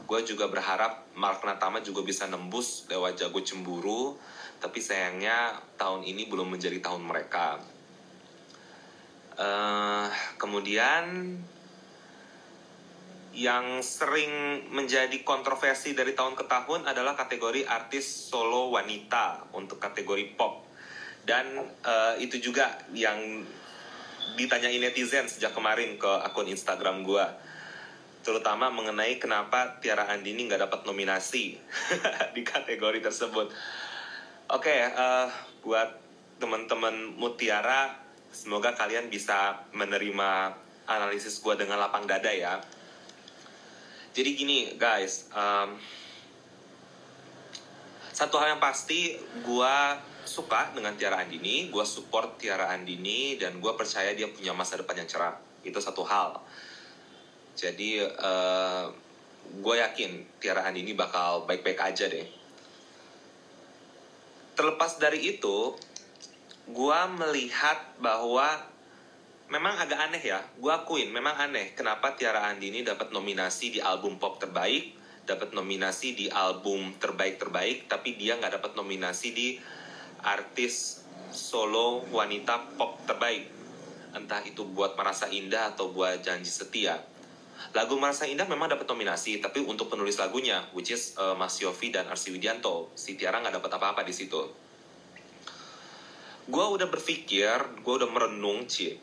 gue 0.03 0.19
juga 0.27 0.51
berharap 0.51 1.07
Mark 1.15 1.41
Natama 1.47 1.79
juga 1.79 2.03
bisa 2.03 2.27
nembus 2.27 2.85
lewat 2.91 3.15
jago 3.19 3.39
cemburu 3.39 4.19
tapi 4.63 4.79
sayangnya 4.79 5.59
tahun 5.75 6.07
ini 6.07 6.31
belum 6.31 6.55
menjadi 6.55 6.79
tahun 6.79 7.03
mereka. 7.03 7.59
Uh, 9.33 10.07
kemudian 10.39 11.35
yang 13.33 13.81
sering 13.81 14.63
menjadi 14.71 15.25
kontroversi 15.25 15.97
dari 15.97 16.15
tahun 16.15 16.37
ke 16.37 16.45
tahun 16.47 16.85
adalah 16.85 17.17
kategori 17.17 17.65
artis 17.65 18.05
solo 18.31 18.71
wanita 18.71 19.51
untuk 19.51 19.83
kategori 19.83 20.37
pop. 20.39 20.63
Dan 21.27 21.59
uh, 21.83 22.15
itu 22.23 22.39
juga 22.39 22.79
yang 22.95 23.43
ditanyain 24.39 24.79
netizen 24.79 25.27
sejak 25.27 25.51
kemarin 25.51 25.99
ke 25.99 26.11
akun 26.23 26.47
Instagram 26.47 27.03
gue 27.03 27.25
terutama 28.23 28.71
mengenai 28.71 29.19
kenapa 29.19 29.77
Tiara 29.83 30.07
Andini 30.07 30.47
nggak 30.47 30.63
dapat 30.65 30.81
nominasi 30.87 31.59
di 32.35 32.41
kategori 32.41 33.03
tersebut. 33.03 33.51
Oke, 34.51 34.71
okay, 34.71 34.79
uh, 34.95 35.27
eh, 35.27 35.27
buat 35.59 35.89
teman-teman 36.39 37.19
Mutiara, 37.19 37.91
semoga 38.31 38.71
kalian 38.73 39.11
bisa 39.11 39.67
menerima 39.75 40.55
analisis 40.87 41.39
gue 41.43 41.55
dengan 41.59 41.79
lapang 41.79 42.07
dada 42.07 42.31
ya. 42.31 42.59
Jadi 44.13 44.29
gini 44.37 44.57
guys 44.77 45.31
um, 45.33 45.73
satu 48.13 48.37
hal 48.37 48.55
yang 48.55 48.61
pasti 48.61 49.17
gue 49.41 49.75
suka 50.23 50.69
dengan 50.71 50.93
Tiara 50.93 51.19
Andini 51.25 51.67
gue 51.73 51.81
support 51.81 52.37
Tiara 52.37 52.69
Andini 52.71 53.41
dan 53.41 53.57
gue 53.57 53.73
percaya 53.73 54.13
dia 54.13 54.29
punya 54.29 54.53
masa 54.53 54.79
depan 54.79 55.01
yang 55.01 55.09
cerah. 55.09 55.35
Itu 55.65 55.81
satu 55.81 56.05
hal 56.05 56.39
jadi 57.53 58.09
uh, 58.09 58.89
gue 59.61 59.75
yakin 59.77 60.41
Tiara 60.41 60.65
Andini 60.65 60.97
bakal 60.97 61.45
baik-baik 61.45 61.77
aja 61.77 62.09
deh. 62.09 62.25
Terlepas 64.57 64.97
dari 64.97 65.37
itu 65.37 65.77
gue 66.63 66.99
melihat 67.19 67.93
bahwa 68.01 68.57
memang 69.53 69.77
agak 69.77 69.99
aneh 70.09 70.23
ya. 70.23 70.41
Gue 70.57 70.73
akuin 70.73 71.13
memang 71.13 71.37
aneh 71.37 71.77
kenapa 71.77 72.17
Tiara 72.17 72.49
Andini 72.49 72.81
dapat 72.81 73.13
nominasi 73.13 73.77
di 73.77 73.79
album 73.81 74.17
pop 74.17 74.41
terbaik 74.41 75.05
dapat 75.23 75.55
nominasi 75.55 76.19
di 76.19 76.27
album 76.27 76.99
terbaik 76.99 77.39
terbaik 77.39 77.87
tapi 77.87 78.19
dia 78.19 78.35
nggak 78.35 78.59
dapat 78.59 78.75
nominasi 78.75 79.31
di 79.31 79.55
artis 80.19 81.05
solo 81.29 82.01
wanita 82.09 82.73
pop 82.81 82.97
terbaik. 83.05 83.45
Entah 84.13 84.41
itu 84.45 84.65
buat 84.65 84.97
merasa 84.97 85.29
indah 85.29 85.73
atau 85.73 85.89
buat 85.93 86.21
janji 86.21 86.49
setia 86.49 87.12
lagu 87.71 87.95
merasa 87.95 88.27
indah 88.27 88.43
memang 88.43 88.67
dapat 88.67 88.83
nominasi 88.83 89.39
tapi 89.39 89.63
untuk 89.63 89.87
penulis 89.87 90.19
lagunya 90.19 90.67
which 90.75 90.91
is 90.91 91.15
uh, 91.15 91.31
Mas 91.33 91.55
Yofi 91.63 91.95
dan 91.95 92.11
Arsi 92.11 92.35
Widianto. 92.35 92.91
Si 92.99 93.15
Tiara 93.15 93.39
nggak 93.39 93.63
dapat 93.63 93.71
apa-apa 93.79 94.01
di 94.03 94.11
situ. 94.11 94.43
Gue 96.43 96.65
udah 96.67 96.91
berpikir 96.91 97.79
gue 97.79 97.93
udah 97.93 98.09
merenung 98.11 98.67
cie 98.67 98.99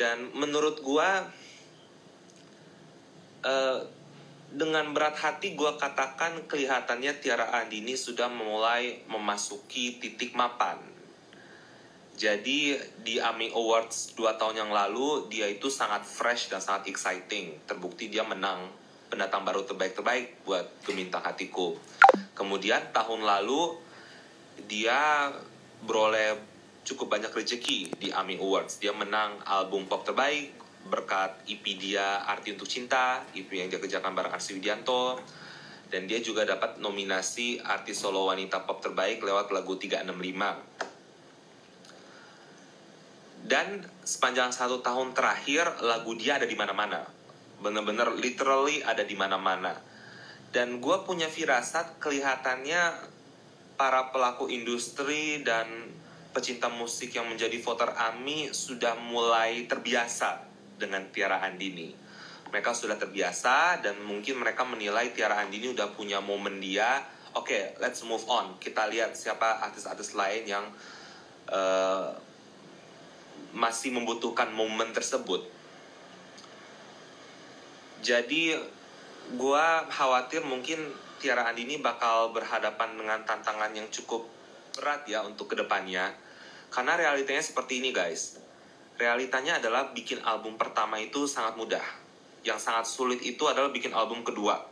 dan 0.00 0.32
menurut 0.32 0.80
gue 0.80 1.10
uh, 3.44 3.78
dengan 4.50 4.90
berat 4.90 5.14
hati 5.14 5.54
gue 5.54 5.72
katakan 5.78 6.50
kelihatannya 6.50 7.22
Tiara 7.22 7.54
Andini 7.54 7.94
sudah 7.94 8.26
mulai 8.26 9.06
memasuki 9.06 10.02
titik 10.02 10.34
mapan 10.34 10.89
jadi 12.20 12.76
di 13.00 13.16
AMI 13.16 13.56
Awards 13.56 14.12
2 14.12 14.36
tahun 14.36 14.68
yang 14.68 14.70
lalu 14.76 15.32
dia 15.32 15.48
itu 15.48 15.72
sangat 15.72 16.04
fresh 16.04 16.52
dan 16.52 16.60
sangat 16.60 16.92
exciting 16.92 17.56
terbukti 17.64 18.12
dia 18.12 18.20
menang 18.28 18.68
pendatang 19.08 19.40
baru 19.40 19.64
terbaik-terbaik 19.64 20.44
buat 20.44 20.68
Geminta 20.84 21.16
Hatiku 21.24 21.80
kemudian 22.36 22.92
tahun 22.92 23.24
lalu 23.24 23.80
dia 24.68 25.32
beroleh 25.80 26.36
cukup 26.84 27.16
banyak 27.16 27.32
rezeki 27.32 27.94
di 27.96 28.08
AMI 28.10 28.40
Awards. 28.40 28.80
Dia 28.80 28.90
menang 28.90 29.40
album 29.44 29.86
pop 29.86 30.04
terbaik 30.04 30.56
berkat 30.80 31.44
EP 31.44 31.62
dia 31.76 32.24
Arti 32.24 32.56
Untuk 32.56 32.66
Cinta, 32.66 33.20
EP 33.36 33.46
yang 33.52 33.68
dia 33.68 33.76
kerjakan 33.76 34.16
bareng 34.16 34.32
Arsi 34.32 34.56
Widianto. 34.56 35.20
Dan 35.90 36.06
dia 36.06 36.22
juga 36.22 36.46
dapat 36.46 36.78
nominasi 36.78 37.58
artis 37.66 37.98
solo 37.98 38.30
wanita 38.30 38.62
pop 38.62 38.78
terbaik 38.78 39.18
lewat 39.26 39.50
lagu 39.50 39.74
365. 39.74 40.89
Dan 43.50 43.82
sepanjang 44.06 44.54
satu 44.54 44.78
tahun 44.78 45.10
terakhir 45.10 45.82
lagu 45.82 46.14
dia 46.14 46.38
ada 46.38 46.46
di 46.46 46.54
mana-mana. 46.54 47.02
Bener-bener 47.58 48.14
literally 48.14 48.78
ada 48.86 49.02
di 49.02 49.18
mana-mana. 49.18 49.74
Dan 50.54 50.78
gue 50.78 50.96
punya 51.02 51.26
firasat 51.26 51.98
kelihatannya 51.98 53.10
para 53.74 54.14
pelaku 54.14 54.46
industri 54.46 55.42
dan 55.42 55.66
pecinta 56.30 56.70
musik 56.70 57.10
yang 57.10 57.26
menjadi 57.26 57.58
voter 57.58 57.90
AMI 57.90 58.54
sudah 58.54 58.94
mulai 59.02 59.66
terbiasa 59.66 60.46
dengan 60.78 61.10
Tiara 61.10 61.42
Andini. 61.42 61.90
Mereka 62.54 62.70
sudah 62.70 62.94
terbiasa 62.94 63.82
dan 63.82 63.98
mungkin 64.06 64.38
mereka 64.38 64.62
menilai 64.62 65.10
Tiara 65.10 65.42
Andini 65.42 65.74
udah 65.74 65.90
punya 65.90 66.22
momen 66.22 66.62
dia. 66.62 67.02
Oke 67.34 67.50
okay, 67.50 67.64
let's 67.82 68.02
move 68.06 68.22
on. 68.30 68.62
Kita 68.62 68.86
lihat 68.86 69.18
siapa 69.18 69.58
artis-artis 69.62 70.14
lain 70.14 70.46
yang 70.46 70.66
uh, 71.50 72.29
masih 73.50 73.90
membutuhkan 73.94 74.50
momen 74.54 74.94
tersebut. 74.94 75.46
Jadi 78.00 78.56
gue 79.36 79.66
khawatir 79.92 80.40
mungkin 80.42 80.80
Tiara 81.20 81.52
Andini 81.52 81.76
bakal 81.76 82.32
berhadapan 82.32 82.96
dengan 82.96 83.20
tantangan 83.28 83.76
yang 83.76 83.86
cukup 83.92 84.24
berat 84.72 85.04
ya 85.04 85.20
untuk 85.20 85.52
ke 85.52 85.56
depannya. 85.60 86.08
Karena 86.72 86.96
realitanya 86.96 87.44
seperti 87.44 87.84
ini 87.84 87.92
guys. 87.92 88.40
Realitanya 88.96 89.60
adalah 89.60 89.92
bikin 89.92 90.24
album 90.24 90.56
pertama 90.56 90.96
itu 90.96 91.28
sangat 91.28 91.60
mudah. 91.60 91.84
Yang 92.40 92.60
sangat 92.64 92.84
sulit 92.88 93.20
itu 93.20 93.44
adalah 93.44 93.68
bikin 93.68 93.92
album 93.92 94.24
kedua. 94.24 94.64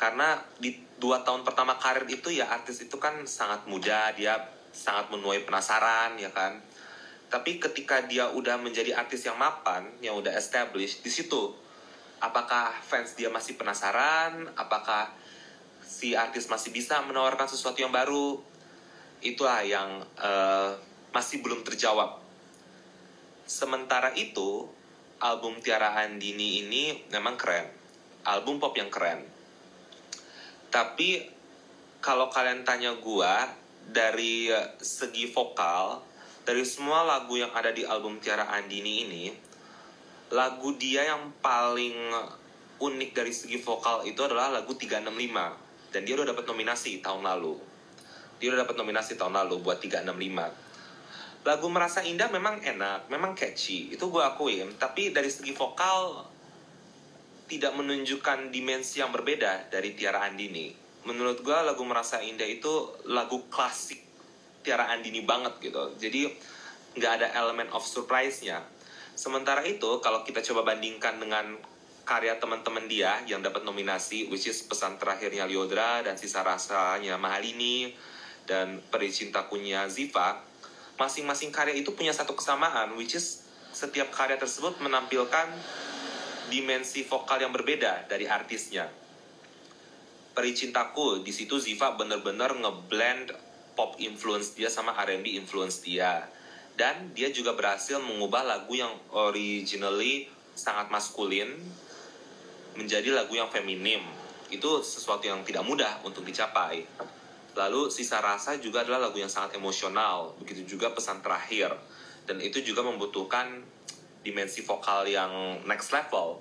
Karena 0.00 0.40
di 0.56 0.72
dua 1.02 1.26
tahun 1.26 1.42
pertama 1.42 1.76
karir 1.82 2.06
itu 2.06 2.30
ya 2.30 2.46
artis 2.46 2.86
itu 2.86 2.94
kan 3.02 3.26
sangat 3.26 3.66
muda 3.66 4.14
dia 4.14 4.38
sangat 4.70 5.10
menuai 5.10 5.42
penasaran 5.42 6.14
ya 6.14 6.30
kan 6.30 6.62
tapi 7.32 7.56
ketika 7.56 8.04
dia 8.04 8.28
udah 8.28 8.60
menjadi 8.60 8.92
artis 8.92 9.24
yang 9.24 9.40
mapan 9.40 9.88
yang 10.04 10.20
udah 10.20 10.36
established 10.36 11.00
di 11.00 11.08
situ 11.08 11.56
apakah 12.20 12.76
fans 12.84 13.16
dia 13.16 13.32
masih 13.32 13.56
penasaran 13.56 14.52
apakah 14.52 15.08
si 15.80 16.12
artis 16.12 16.52
masih 16.52 16.70
bisa 16.76 17.00
menawarkan 17.08 17.48
sesuatu 17.48 17.80
yang 17.80 17.90
baru 17.90 18.36
itulah 19.24 19.64
yang 19.64 20.04
uh, 20.20 20.76
masih 21.16 21.40
belum 21.40 21.64
terjawab 21.64 22.20
sementara 23.48 24.12
itu 24.12 24.68
album 25.22 25.62
Tiara 25.62 25.94
Andini 26.02 26.66
ini 26.66 26.98
memang 27.14 27.38
keren. 27.38 27.70
Album 28.26 28.58
pop 28.58 28.74
yang 28.74 28.90
keren. 28.90 29.22
Tapi 30.66 31.22
kalau 32.02 32.26
kalian 32.26 32.66
tanya 32.66 32.98
gua 32.98 33.46
dari 33.86 34.50
segi 34.82 35.30
vokal, 35.30 36.02
dari 36.42 36.66
semua 36.66 37.06
lagu 37.06 37.38
yang 37.38 37.54
ada 37.54 37.70
di 37.70 37.86
album 37.86 38.18
Tiara 38.18 38.50
Andini 38.50 39.06
ini, 39.06 39.24
lagu 40.34 40.74
dia 40.74 41.06
yang 41.06 41.30
paling 41.38 41.94
unik 42.82 43.10
dari 43.14 43.30
segi 43.30 43.62
vokal 43.62 44.02
itu 44.10 44.18
adalah 44.26 44.50
lagu 44.50 44.74
365 44.74 45.94
dan 45.94 46.00
dia 46.02 46.14
udah 46.18 46.34
dapat 46.34 46.44
nominasi 46.50 46.98
tahun 46.98 47.22
lalu. 47.22 47.54
Dia 48.42 48.50
udah 48.50 48.66
dapat 48.66 48.74
nominasi 48.74 49.14
tahun 49.14 49.38
lalu 49.38 49.62
buat 49.62 49.78
365 49.78 50.72
lagu 51.42 51.66
merasa 51.66 52.06
indah 52.06 52.30
memang 52.30 52.62
enak, 52.62 53.10
memang 53.10 53.34
catchy, 53.34 53.90
itu 53.90 54.04
gue 54.06 54.22
akuin. 54.22 54.78
Tapi 54.78 55.10
dari 55.10 55.26
segi 55.26 55.50
vokal 55.50 56.22
tidak 57.50 57.74
menunjukkan 57.74 58.54
dimensi 58.54 59.02
yang 59.02 59.10
berbeda 59.10 59.66
dari 59.66 59.92
Tiara 59.98 60.22
Andini. 60.22 60.70
Menurut 61.02 61.42
gue 61.42 61.52
lagu 61.52 61.82
merasa 61.82 62.22
indah 62.22 62.46
itu 62.46 62.94
lagu 63.10 63.42
klasik 63.50 64.11
Tiara 64.62 64.90
Andini 64.94 65.26
banget 65.26 65.58
gitu. 65.58 65.92
Jadi 65.98 66.30
nggak 66.96 67.12
ada 67.20 67.28
elemen 67.36 67.68
of 67.74 67.82
surprise-nya. 67.82 68.62
Sementara 69.12 69.60
itu 69.66 70.00
kalau 70.00 70.24
kita 70.24 70.40
coba 70.40 70.72
bandingkan 70.72 71.20
dengan 71.20 71.58
karya 72.02 72.38
teman-teman 72.42 72.90
dia 72.90 73.22
yang 73.28 73.44
dapat 73.44 73.62
nominasi, 73.62 74.26
which 74.32 74.50
is 74.50 74.58
pesan 74.66 74.98
terakhirnya 74.98 75.46
Liodra 75.46 76.02
dan 76.02 76.18
sisa 76.18 76.42
rasanya 76.42 77.14
Mahalini 77.20 77.94
dan 78.48 78.82
peri 78.90 79.12
cintakunya 79.12 79.86
Ziva, 79.86 80.42
masing-masing 80.98 81.54
karya 81.54 81.78
itu 81.78 81.94
punya 81.94 82.10
satu 82.10 82.34
kesamaan 82.34 82.98
which 82.98 83.14
is 83.14 83.46
setiap 83.72 84.12
karya 84.12 84.36
tersebut 84.36 84.76
menampilkan 84.82 85.48
dimensi 86.52 87.06
vokal 87.08 87.40
yang 87.40 87.54
berbeda 87.54 88.04
dari 88.10 88.28
artisnya. 88.28 88.90
Peri 90.32 90.52
Cintaku 90.56 91.20
di 91.20 91.32
situ 91.32 91.60
Ziva 91.60 91.92
bener-bener 91.96 92.52
ngeblend 92.56 93.32
pop 93.72 93.96
influence 94.00 94.56
dia 94.56 94.68
sama 94.68 94.96
R&B 94.96 95.36
influence 95.36 95.84
dia. 95.84 96.26
Dan 96.72 97.12
dia 97.12 97.28
juga 97.28 97.52
berhasil 97.52 98.00
mengubah 98.00 98.44
lagu 98.44 98.72
yang 98.72 98.92
originally 99.12 100.28
sangat 100.56 100.88
maskulin 100.88 101.52
menjadi 102.76 103.12
lagu 103.12 103.36
yang 103.36 103.52
feminim. 103.52 104.00
Itu 104.48 104.80
sesuatu 104.80 105.28
yang 105.28 105.44
tidak 105.44 105.64
mudah 105.64 106.00
untuk 106.04 106.24
dicapai. 106.24 106.84
Lalu 107.52 107.92
sisa 107.92 108.24
rasa 108.24 108.56
juga 108.56 108.80
adalah 108.80 109.08
lagu 109.08 109.20
yang 109.20 109.28
sangat 109.28 109.60
emosional, 109.60 110.32
begitu 110.40 110.64
juga 110.76 110.88
pesan 110.96 111.20
terakhir. 111.20 111.76
Dan 112.24 112.40
itu 112.40 112.64
juga 112.64 112.80
membutuhkan 112.80 113.60
dimensi 114.24 114.64
vokal 114.64 115.04
yang 115.10 115.60
next 115.68 115.92
level. 115.92 116.40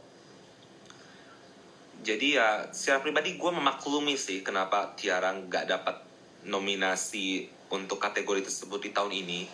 Jadi 2.02 2.40
ya 2.40 2.72
secara 2.74 3.04
pribadi 3.04 3.38
gue 3.38 3.52
memaklumi 3.52 4.18
sih 4.18 4.42
kenapa 4.42 4.98
Tiara 4.98 5.38
nggak 5.38 5.66
dapat 5.70 5.96
nominasi 6.46 7.50
untuk 7.72 7.98
kategori 8.02 8.46
tersebut 8.48 8.80
di 8.84 8.92
tahun 8.92 9.14
ini. 9.14 9.48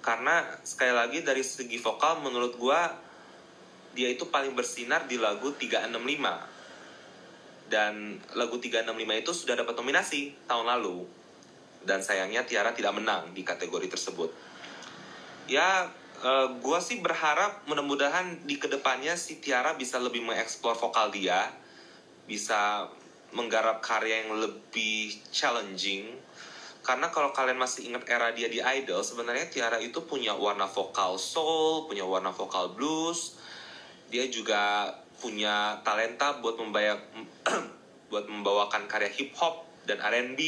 Karena 0.00 0.42
sekali 0.62 0.94
lagi 0.94 1.20
dari 1.26 1.42
segi 1.42 1.76
vokal 1.76 2.22
menurut 2.22 2.54
gue 2.56 2.80
dia 3.98 4.08
itu 4.14 4.30
paling 4.30 4.54
bersinar 4.54 5.10
di 5.10 5.18
lagu 5.18 5.50
365 5.50 5.90
dan 7.68 8.16
lagu 8.38 8.56
365 8.56 8.94
itu 8.94 9.32
sudah 9.34 9.54
dapat 9.58 9.74
nominasi 9.76 10.32
tahun 10.48 10.66
lalu. 10.78 11.04
Dan 11.84 12.02
sayangnya 12.02 12.42
Tiara 12.46 12.74
tidak 12.74 12.94
menang 12.96 13.34
di 13.34 13.42
kategori 13.46 13.86
tersebut. 13.90 14.30
Ya 15.48 15.88
uh, 16.22 16.26
eh, 16.26 16.48
gue 16.58 16.78
sih 16.82 17.00
berharap 17.00 17.64
mudah-mudahan 17.68 18.44
di 18.44 18.58
ke 18.58 18.66
depannya 18.70 19.14
si 19.14 19.38
Tiara 19.38 19.74
bisa 19.74 19.98
lebih 20.00 20.24
mengeksplor 20.24 20.76
vokal 20.76 21.10
dia 21.12 21.48
bisa 22.28 22.84
menggarap 23.32 23.84
karya 23.84 24.24
yang 24.24 24.40
lebih 24.40 25.16
challenging 25.28 26.16
karena 26.80 27.12
kalau 27.12 27.36
kalian 27.36 27.60
masih 27.60 27.92
ingat 27.92 28.08
era 28.08 28.32
dia 28.32 28.48
di 28.48 28.64
Idol 28.64 29.04
sebenarnya 29.04 29.52
Tiara 29.52 29.76
itu 29.76 30.04
punya 30.08 30.32
warna 30.32 30.64
vokal 30.64 31.20
soul 31.20 31.84
punya 31.84 32.08
warna 32.08 32.32
vokal 32.32 32.72
blues 32.72 33.36
dia 34.08 34.24
juga 34.32 34.88
punya 35.18 35.82
talenta 35.82 36.38
buat 36.40 36.56
membayar 36.56 36.96
buat 38.10 38.24
membawakan 38.24 38.88
karya 38.88 39.12
hip 39.12 39.36
hop 39.36 39.68
dan 39.84 40.00
R&B. 40.00 40.40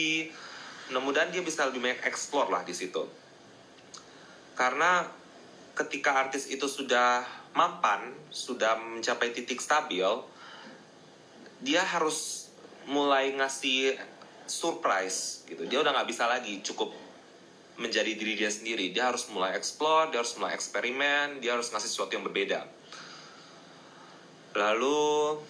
Mudah-mudahan 0.90 1.30
dia 1.30 1.44
bisa 1.44 1.68
lebih 1.68 1.84
banyak 1.84 2.02
explore 2.08 2.48
lah 2.48 2.62
di 2.64 2.74
situ. 2.74 3.04
Karena 4.56 5.04
ketika 5.76 6.18
artis 6.18 6.48
itu 6.50 6.66
sudah 6.66 7.24
mapan, 7.56 8.12
sudah 8.28 8.76
mencapai 8.80 9.32
titik 9.32 9.60
stabil, 9.60 10.06
dia 11.60 11.82
harus 11.84 12.39
mulai 12.88 13.34
ngasih 13.36 13.98
surprise 14.48 15.44
gitu. 15.46 15.68
Dia 15.68 15.84
udah 15.84 15.92
nggak 15.92 16.08
bisa 16.08 16.24
lagi 16.30 16.62
cukup 16.64 16.94
menjadi 17.80 18.12
diri 18.12 18.36
dia 18.36 18.52
sendiri. 18.52 18.92
Dia 18.92 19.08
harus 19.08 19.28
mulai 19.32 19.56
explore, 19.56 20.12
dia 20.12 20.20
harus 20.20 20.36
mulai 20.36 20.52
eksperimen, 20.52 21.40
dia 21.40 21.56
harus 21.56 21.72
ngasih 21.72 21.88
sesuatu 21.88 22.12
yang 22.16 22.24
berbeda. 22.24 22.68
Lalu 24.54 25.40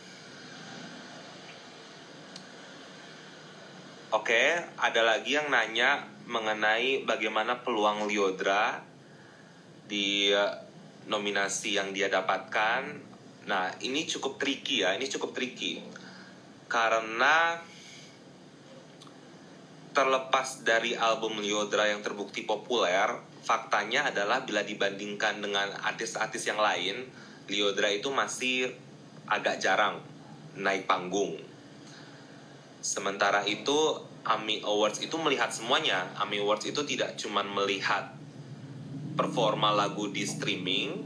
Oke, 4.11 4.35
okay, 4.35 4.59
ada 4.75 5.07
lagi 5.07 5.39
yang 5.39 5.55
nanya 5.55 6.03
mengenai 6.27 7.07
bagaimana 7.07 7.63
peluang 7.63 8.11
Liodra 8.11 8.83
di 9.87 10.35
eh, 10.35 10.55
nominasi 11.07 11.79
yang 11.79 11.95
dia 11.95 12.11
dapatkan. 12.11 12.83
Nah, 13.47 13.71
ini 13.87 14.11
cukup 14.11 14.35
tricky 14.39 14.83
ya, 14.83 14.99
ini 14.99 15.07
cukup 15.07 15.31
tricky. 15.31 15.79
Karena 16.71 17.59
terlepas 19.91 20.63
dari 20.63 20.95
album 20.95 21.43
Liodra 21.43 21.91
yang 21.91 21.99
terbukti 21.99 22.47
populer, 22.47 23.11
faktanya 23.43 24.15
adalah 24.15 24.47
bila 24.47 24.63
dibandingkan 24.63 25.43
dengan 25.43 25.67
artis-artis 25.83 26.47
yang 26.47 26.63
lain, 26.63 27.11
Liodra 27.51 27.91
itu 27.91 28.15
masih 28.15 28.71
agak 29.27 29.59
jarang 29.59 29.99
naik 30.55 30.87
panggung. 30.87 31.43
Sementara 32.79 33.43
itu 33.51 34.07
AMI 34.23 34.63
Awards 34.63 35.03
itu 35.03 35.19
melihat 35.19 35.51
semuanya. 35.51 36.07
AMI 36.23 36.39
Awards 36.47 36.71
itu 36.71 36.87
tidak 36.87 37.19
cuma 37.19 37.43
melihat 37.43 38.15
performa 39.19 39.75
lagu 39.75 40.07
di 40.07 40.23
streaming, 40.23 41.03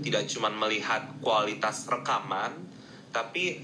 tidak 0.00 0.32
cuma 0.32 0.48
melihat 0.48 1.06
kualitas 1.20 1.84
rekaman, 1.92 2.56
tapi 3.12 3.62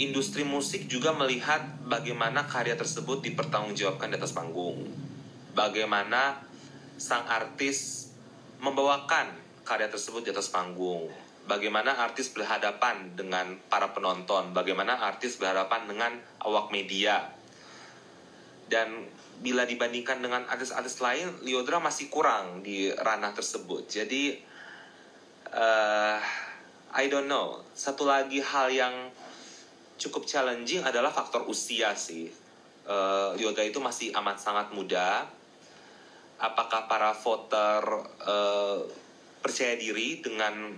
industri 0.00 0.46
musik 0.46 0.88
juga 0.88 1.12
melihat 1.12 1.60
bagaimana 1.84 2.48
karya 2.48 2.72
tersebut 2.78 3.20
dipertanggungjawabkan 3.20 4.08
di 4.08 4.16
atas 4.16 4.32
panggung. 4.32 4.88
Bagaimana 5.52 6.40
sang 6.96 7.28
artis 7.28 8.08
membawakan 8.60 9.32
karya 9.64 9.92
tersebut 9.92 10.24
di 10.24 10.30
atas 10.32 10.48
panggung. 10.48 11.08
Bagaimana 11.44 11.96
artis 11.96 12.30
berhadapan 12.30 13.16
dengan 13.16 13.58
para 13.68 13.90
penonton, 13.90 14.52
bagaimana 14.54 15.00
artis 15.00 15.36
berhadapan 15.40 15.88
dengan 15.88 16.12
awak 16.44 16.70
media. 16.70 17.32
Dan 18.70 19.08
bila 19.40 19.64
dibandingkan 19.64 20.20
dengan 20.20 20.44
artis-artis 20.46 21.00
lain, 21.00 21.32
Liodra 21.42 21.80
masih 21.80 22.12
kurang 22.12 22.60
di 22.60 22.92
ranah 22.92 23.32
tersebut. 23.32 23.88
Jadi, 23.88 24.36
uh, 25.50 26.20
I 26.94 27.04
don't 27.08 27.26
know. 27.26 27.64
Satu 27.72 28.04
lagi 28.06 28.44
hal 28.44 28.68
yang 28.70 28.94
cukup 30.00 30.24
challenging 30.24 30.80
adalah 30.80 31.12
faktor 31.12 31.44
usia 31.44 31.92
sih. 31.92 32.32
Uh, 32.88 33.36
Liodra 33.36 33.62
itu 33.62 33.78
masih 33.78 34.16
amat 34.16 34.40
sangat 34.40 34.72
muda. 34.72 35.28
Apakah 36.40 36.88
para 36.88 37.12
voter 37.12 37.84
uh, 38.24 38.80
percaya 39.44 39.76
diri 39.76 40.24
dengan 40.24 40.72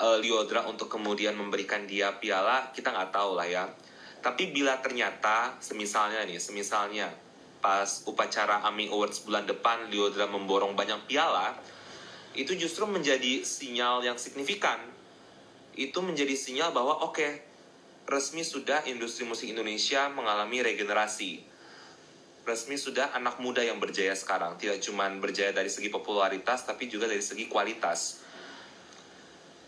uh, 0.00 0.18
Liodra 0.20 0.64
untuk 0.68 0.92
kemudian 0.92 1.34
memberikan 1.34 1.88
dia 1.88 2.12
piala 2.16 2.70
kita 2.72 2.92
nggak 2.92 3.10
tahu 3.12 3.38
lah 3.38 3.48
ya 3.48 3.64
tapi 4.20 4.50
bila 4.50 4.78
ternyata 4.82 5.56
semisalnya 5.62 6.26
nih 6.26 6.38
semisalnya 6.38 7.08
pas 7.62 8.04
upacara 8.04 8.62
AMI 8.68 8.92
Awards 8.92 9.24
bulan 9.24 9.48
depan 9.48 9.88
Liodra 9.88 10.28
memborong 10.28 10.76
banyak 10.76 11.08
piala 11.08 11.56
itu 12.36 12.52
justru 12.52 12.84
menjadi 12.84 13.40
sinyal 13.42 14.04
yang 14.04 14.20
signifikan 14.20 14.76
itu 15.76 15.96
menjadi 16.00 16.36
sinyal 16.36 16.72
bahwa 16.72 17.00
oke 17.04 17.16
okay, 17.16 17.32
resmi 18.06 18.46
sudah 18.46 18.86
industri 18.86 19.26
musik 19.26 19.50
Indonesia 19.50 20.06
mengalami 20.10 20.62
regenerasi 20.62 21.56
resmi 22.46 22.78
sudah 22.78 23.10
anak 23.10 23.42
muda 23.42 23.58
yang 23.60 23.82
berjaya 23.82 24.14
sekarang. 24.14 24.54
Tidak 24.54 24.78
cuma 24.78 25.10
berjaya 25.18 25.50
dari 25.50 25.66
segi 25.66 25.90
popularitas, 25.90 26.62
tapi 26.62 26.86
juga 26.86 27.10
dari 27.10 27.20
segi 27.20 27.50
kualitas. 27.50 28.22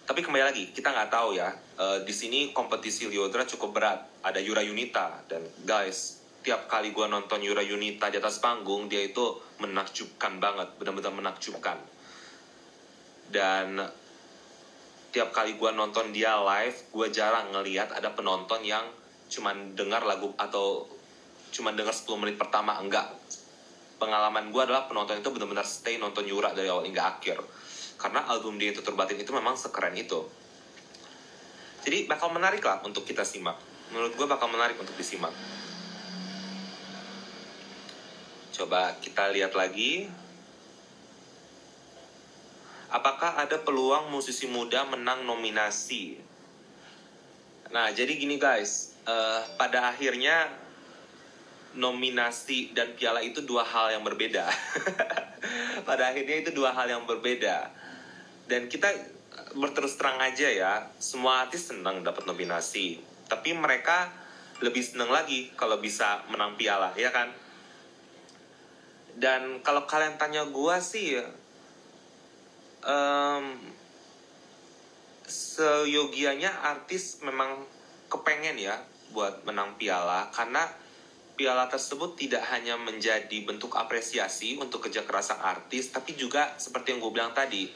Tapi 0.07 0.24
kembali 0.24 0.44
lagi, 0.46 0.64
kita 0.70 0.94
nggak 0.94 1.11
tahu 1.11 1.37
ya. 1.37 1.51
Uh, 1.77 2.01
di 2.07 2.14
sini 2.14 2.55
kompetisi 2.55 3.11
Liodra 3.11 3.44
cukup 3.44 3.77
berat. 3.77 4.01
Ada 4.22 4.38
Yura 4.38 4.62
Yunita 4.62 5.27
dan 5.27 5.42
guys, 5.66 6.22
tiap 6.46 6.70
kali 6.70 6.94
gue 6.94 7.07
nonton 7.11 7.42
Yura 7.42 7.61
Yunita 7.61 8.09
di 8.09 8.16
atas 8.22 8.38
panggung, 8.38 8.87
dia 8.87 9.03
itu 9.05 9.37
menakjubkan 9.59 10.38
banget, 10.38 10.70
benar-benar 10.79 11.12
menakjubkan. 11.12 11.77
Dan 13.29 13.85
tiap 15.09 15.33
kali 15.33 15.57
gue 15.57 15.71
nonton 15.73 16.12
dia 16.12 16.37
live, 16.37 16.77
gue 16.92 17.07
jarang 17.09 17.49
ngeliat 17.53 17.97
ada 17.97 18.12
penonton 18.12 18.61
yang 18.61 18.85
cuman 19.29 19.77
dengar 19.77 20.05
lagu 20.05 20.33
atau 20.37 20.88
cuma 21.53 21.73
dengar 21.73 21.92
10 21.92 22.21
menit 22.21 22.37
pertama 22.37 22.77
enggak. 22.77 23.09
Pengalaman 23.99 24.53
gue 24.53 24.62
adalah 24.62 24.87
penonton 24.87 25.18
itu 25.18 25.29
benar-benar 25.33 25.66
stay 25.66 25.99
nonton 25.99 26.23
Yura 26.29 26.53
dari 26.55 26.68
awal 26.71 26.87
hingga 26.87 27.18
akhir. 27.18 27.40
Karena 27.99 28.31
album 28.31 28.61
dia 28.61 28.71
itu 28.71 28.85
terbatin 28.85 29.18
itu 29.18 29.33
memang 29.35 29.59
sekeren 29.59 29.97
itu. 29.97 30.23
Jadi 31.83 32.07
bakal 32.07 32.31
menarik 32.31 32.62
lah 32.62 32.85
untuk 32.87 33.03
kita 33.03 33.27
simak. 33.27 33.59
Menurut 33.90 34.12
gue 34.14 34.27
bakal 34.29 34.53
menarik 34.53 34.77
untuk 34.77 34.94
disimak. 34.94 35.33
Coba 38.53 38.99
kita 39.01 39.33
lihat 39.33 39.57
lagi 39.57 40.11
apakah 42.88 43.37
ada 43.40 43.61
peluang 43.61 44.09
musisi 44.12 44.48
muda 44.48 44.88
menang 44.88 45.24
nominasi 45.24 46.20
nah 47.68 47.92
jadi 47.92 48.16
gini 48.16 48.40
guys 48.40 48.96
uh, 49.05 49.44
pada 49.61 49.92
akhirnya 49.92 50.48
nominasi 51.77 52.72
dan 52.72 52.96
piala 52.98 53.20
itu 53.20 53.44
dua 53.44 53.62
hal 53.62 53.92
yang 53.94 54.03
berbeda. 54.03 54.48
Pada 55.88 56.11
akhirnya 56.11 56.42
itu 56.42 56.51
dua 56.51 56.72
hal 56.72 56.90
yang 56.90 57.05
berbeda. 57.05 57.70
Dan 58.48 58.66
kita 58.66 58.88
berterus 59.55 59.94
terang 60.01 60.18
aja 60.18 60.48
ya, 60.48 60.72
semua 60.98 61.46
artis 61.46 61.68
senang 61.70 62.01
dapat 62.03 62.24
nominasi. 62.24 62.98
Tapi 63.29 63.53
mereka 63.53 64.11
lebih 64.59 64.83
senang 64.83 65.12
lagi 65.12 65.53
kalau 65.55 65.79
bisa 65.79 66.27
menang 66.33 66.59
piala, 66.59 66.90
ya 66.98 67.12
kan? 67.14 67.31
Dan 69.18 69.62
kalau 69.62 69.87
kalian 69.87 70.18
tanya 70.18 70.48
gue 70.48 70.77
sih, 70.83 71.20
um, 72.84 73.44
seyogianya 75.28 76.50
artis 76.64 77.20
memang 77.20 77.64
kepengen 78.08 78.56
ya 78.56 78.78
buat 79.12 79.44
menang 79.44 79.76
piala 79.80 80.28
karena 80.32 80.68
piala 81.38 81.70
tersebut 81.70 82.18
tidak 82.18 82.42
hanya 82.50 82.74
menjadi 82.74 83.46
bentuk 83.46 83.78
apresiasi 83.78 84.58
untuk 84.58 84.90
kerja 84.90 85.06
kerasan 85.06 85.38
artis, 85.38 85.94
tapi 85.94 86.18
juga 86.18 86.58
seperti 86.58 86.90
yang 86.92 86.98
gue 86.98 87.12
bilang 87.14 87.30
tadi, 87.30 87.70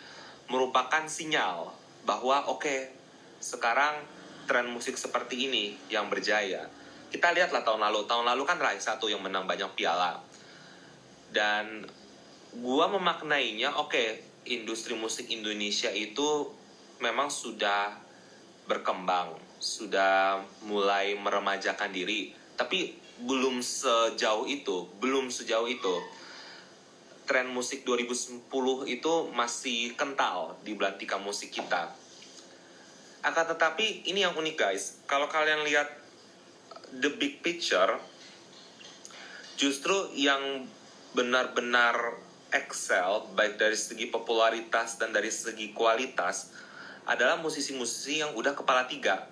merupakan 0.50 1.06
sinyal 1.06 1.70
bahwa 2.02 2.50
oke, 2.50 2.66
okay, 2.66 2.90
sekarang 3.38 4.02
tren 4.50 4.66
musik 4.66 4.98
seperti 4.98 5.46
ini 5.46 5.78
yang 5.86 6.10
berjaya. 6.10 6.66
Kita 7.14 7.30
lihatlah 7.30 7.62
tahun 7.62 7.86
lalu, 7.86 8.10
tahun 8.10 8.26
lalu 8.34 8.42
kan 8.42 8.58
Rai 8.58 8.82
satu 8.82 9.06
yang 9.06 9.22
menang 9.22 9.46
banyak 9.46 9.70
piala. 9.78 10.18
Dan 11.30 11.86
gue 12.58 12.86
memaknainya, 12.98 13.78
oke, 13.78 13.94
okay, 13.94 14.08
industri 14.46 14.98
musik 14.98 15.30
Indonesia 15.30 15.90
itu 15.94 16.50
memang 16.98 17.30
sudah 17.30 17.94
berkembang, 18.66 19.34
sudah 19.58 20.42
mulai 20.66 21.18
meremajakan 21.18 21.90
diri. 21.90 22.34
Tapi 22.58 22.94
belum 23.22 23.62
sejauh 23.62 24.46
itu, 24.46 24.90
belum 24.98 25.30
sejauh 25.30 25.66
itu. 25.70 25.94
Tren 27.22 27.50
musik 27.54 27.86
2010 27.86 28.50
itu 28.90 29.12
masih 29.30 29.94
kental 29.94 30.58
di 30.66 30.74
belantika 30.74 31.22
musik 31.22 31.54
kita. 31.54 31.94
Akan 33.22 33.46
tetapi 33.46 34.10
ini 34.10 34.26
yang 34.26 34.34
unik 34.34 34.56
guys, 34.58 34.98
kalau 35.06 35.30
kalian 35.30 35.62
lihat 35.62 35.86
the 36.98 37.14
big 37.14 37.38
picture, 37.46 38.02
justru 39.54 40.10
yang 40.18 40.66
benar-benar 41.14 42.18
excel 42.52 43.26
baik 43.32 43.56
dari 43.56 43.74
segi 43.74 44.12
popularitas 44.12 45.00
dan 45.00 45.10
dari 45.10 45.32
segi 45.32 45.72
kualitas 45.72 46.52
adalah 47.08 47.40
musisi-musisi 47.40 48.22
yang 48.22 48.36
udah 48.36 48.54
kepala 48.54 48.86
tiga. 48.86 49.26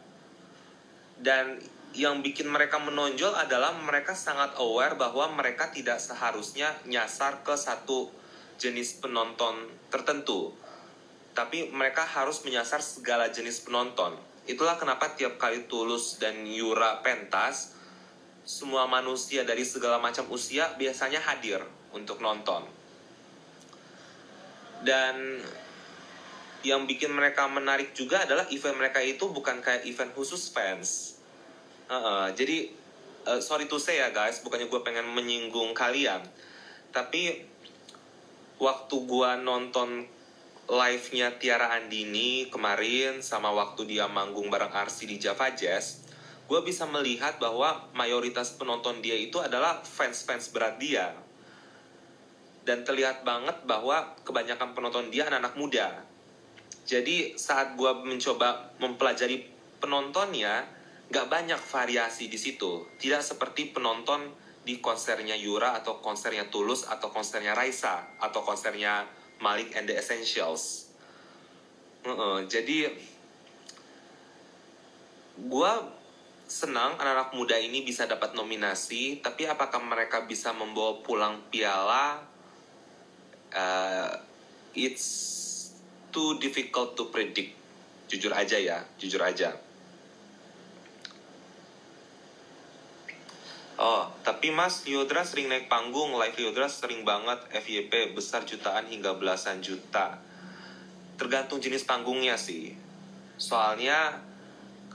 Dan 1.21 1.61
yang 1.93 2.23
bikin 2.25 2.49
mereka 2.49 2.81
menonjol 2.81 3.35
adalah 3.35 3.77
mereka 3.77 4.17
sangat 4.17 4.57
aware 4.59 4.95
bahwa 4.97 5.31
mereka 5.35 5.69
tidak 5.71 6.01
seharusnya 6.01 6.73
nyasar 6.89 7.45
ke 7.45 7.55
satu 7.55 8.11
jenis 8.59 8.99
penonton 8.99 9.69
tertentu. 9.93 10.55
Tapi 11.37 11.71
mereka 11.71 12.03
harus 12.03 12.43
menyasar 12.43 12.83
segala 12.83 13.31
jenis 13.31 13.63
penonton. 13.63 14.19
Itulah 14.51 14.81
kenapa 14.81 15.15
tiap 15.15 15.39
kali 15.39 15.71
Tulus 15.71 16.19
dan 16.19 16.43
Yura 16.43 17.05
pentas, 17.07 17.77
semua 18.43 18.91
manusia 18.91 19.47
dari 19.47 19.63
segala 19.63 20.03
macam 20.03 20.27
usia 20.33 20.75
biasanya 20.75 21.23
hadir 21.23 21.63
untuk 21.95 22.19
nonton. 22.19 22.80
Dan 24.81 25.45
yang 26.65 26.85
bikin 26.85 27.13
mereka 27.13 27.49
menarik 27.49 27.97
juga 27.97 28.25
adalah 28.25 28.45
event 28.53 28.77
mereka 28.77 29.01
itu 29.01 29.29
bukan 29.33 29.65
kayak 29.65 29.89
event 29.89 30.13
khusus 30.13 30.53
fans 30.53 31.21
Uh, 31.91 32.31
jadi 32.39 32.71
uh, 33.27 33.43
sorry 33.43 33.67
to 33.67 33.75
say 33.83 33.99
ya 33.99 34.15
guys, 34.15 34.47
bukannya 34.47 34.71
gue 34.71 34.81
pengen 34.87 35.11
menyinggung 35.11 35.75
kalian, 35.75 36.23
tapi 36.95 37.51
waktu 38.63 38.95
gue 38.95 39.31
nonton 39.43 40.07
live-nya 40.71 41.35
Tiara 41.43 41.75
Andini 41.75 42.47
kemarin 42.47 43.27
sama 43.27 43.51
waktu 43.51 43.91
dia 43.91 44.07
manggung 44.07 44.55
bareng 44.55 44.71
Arsi 44.71 45.11
di 45.11 45.19
Java 45.19 45.51
Jazz, 45.51 46.07
gue 46.47 46.63
bisa 46.63 46.87
melihat 46.87 47.43
bahwa 47.43 47.91
mayoritas 47.91 48.55
penonton 48.55 49.03
dia 49.03 49.19
itu 49.19 49.43
adalah 49.43 49.83
fans-fans 49.83 50.55
berat 50.55 50.79
dia. 50.79 51.11
Dan 52.71 52.87
terlihat 52.87 53.27
banget 53.27 53.67
bahwa 53.67 54.15
kebanyakan 54.23 54.79
penonton 54.79 55.11
dia 55.11 55.27
anak-anak 55.27 55.59
muda. 55.59 56.07
Jadi 56.87 57.35
saat 57.35 57.75
gue 57.75 57.91
mencoba 58.07 58.71
mempelajari 58.79 59.43
penontonnya, 59.83 60.71
nggak 61.11 61.27
banyak 61.27 61.59
variasi 61.59 62.31
di 62.31 62.39
situ. 62.39 62.87
Tidak 62.95 63.19
seperti 63.27 63.75
penonton 63.75 64.31
di 64.63 64.79
konsernya 64.79 65.35
Yura 65.35 65.83
atau 65.83 65.99
konsernya 65.99 66.47
Tulus 66.47 66.87
atau 66.87 67.11
konsernya 67.11 67.59
Raisa 67.59 68.07
atau 68.23 68.47
konsernya 68.47 69.03
Malik 69.43 69.75
and 69.75 69.91
the 69.91 69.99
Essentials. 69.99 70.95
Uh 72.07 72.15
-uh, 72.15 72.37
jadi 72.47 72.87
gue 75.43 75.73
senang 76.47 76.95
anak-anak 77.03 77.35
muda 77.35 77.59
ini 77.59 77.83
bisa 77.83 78.07
dapat 78.07 78.39
nominasi, 78.39 79.19
tapi 79.19 79.51
apakah 79.51 79.83
mereka 79.83 80.23
bisa 80.23 80.55
membawa 80.55 81.03
pulang 81.03 81.51
piala? 81.51 82.30
Uh, 83.51 84.15
it's 84.75 85.71
too 86.15 86.39
difficult 86.39 86.95
to 86.95 87.11
predict. 87.11 87.55
Jujur 88.11 88.35
aja 88.35 88.59
ya, 88.59 88.79
jujur 88.99 89.23
aja. 89.23 89.55
Oh, 93.81 94.13
tapi 94.21 94.53
Mas, 94.53 94.85
Liodra 94.85 95.25
sering 95.25 95.49
naik 95.49 95.73
panggung, 95.73 96.13
live 96.13 96.37
Liodra 96.37 96.69
sering 96.69 97.01
banget, 97.01 97.41
FYP 97.49 98.13
besar 98.13 98.45
jutaan 98.45 98.85
hingga 98.85 99.17
belasan 99.17 99.65
juta. 99.65 100.21
Tergantung 101.17 101.65
jenis 101.65 101.89
panggungnya 101.89 102.37
sih. 102.37 102.77
Soalnya 103.41 104.21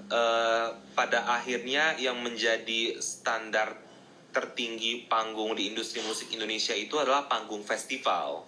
eh, 0.06 0.70
pada 0.94 1.20
akhirnya 1.34 1.98
yang 1.98 2.22
menjadi 2.22 3.02
standar 3.02 3.85
tertinggi 4.36 5.08
panggung 5.08 5.56
di 5.56 5.72
industri 5.72 6.04
musik 6.04 6.28
Indonesia 6.36 6.76
itu 6.76 7.00
adalah 7.00 7.32
panggung 7.32 7.64
festival. 7.64 8.44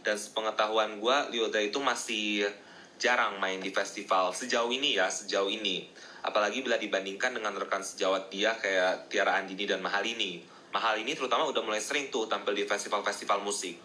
Dan 0.00 0.16
sepengetahuan 0.16 0.96
gue, 0.96 1.16
Liodra 1.36 1.60
itu 1.60 1.76
masih 1.84 2.48
jarang 2.96 3.36
main 3.36 3.60
di 3.60 3.68
festival 3.68 4.32
sejauh 4.32 4.72
ini 4.72 4.96
ya, 4.96 5.12
sejauh 5.12 5.52
ini 5.52 5.84
apalagi 6.28 6.60
bila 6.60 6.76
dibandingkan 6.76 7.38
dengan 7.38 7.54
rekan 7.54 7.80
sejawat 7.84 8.28
dia 8.32 8.52
kayak 8.58 9.08
Tiara 9.08 9.38
Andini 9.38 9.68
dan 9.68 9.78
Mahal 9.78 10.02
ini. 10.04 10.42
Mahal 10.74 11.00
ini 11.00 11.16
terutama 11.16 11.48
udah 11.48 11.64
mulai 11.64 11.80
sering 11.80 12.12
tuh 12.12 12.28
tampil 12.28 12.52
di 12.52 12.68
festival-festival 12.68 13.40
musik. 13.40 13.80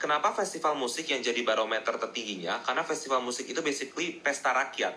Kenapa 0.00 0.32
festival 0.32 0.80
musik 0.80 1.12
yang 1.12 1.20
jadi 1.20 1.44
barometer 1.44 2.00
tertingginya? 2.00 2.64
Karena 2.64 2.80
festival 2.80 3.20
musik 3.20 3.44
itu 3.44 3.60
basically 3.60 4.16
pesta 4.16 4.56
rakyat. 4.56 4.96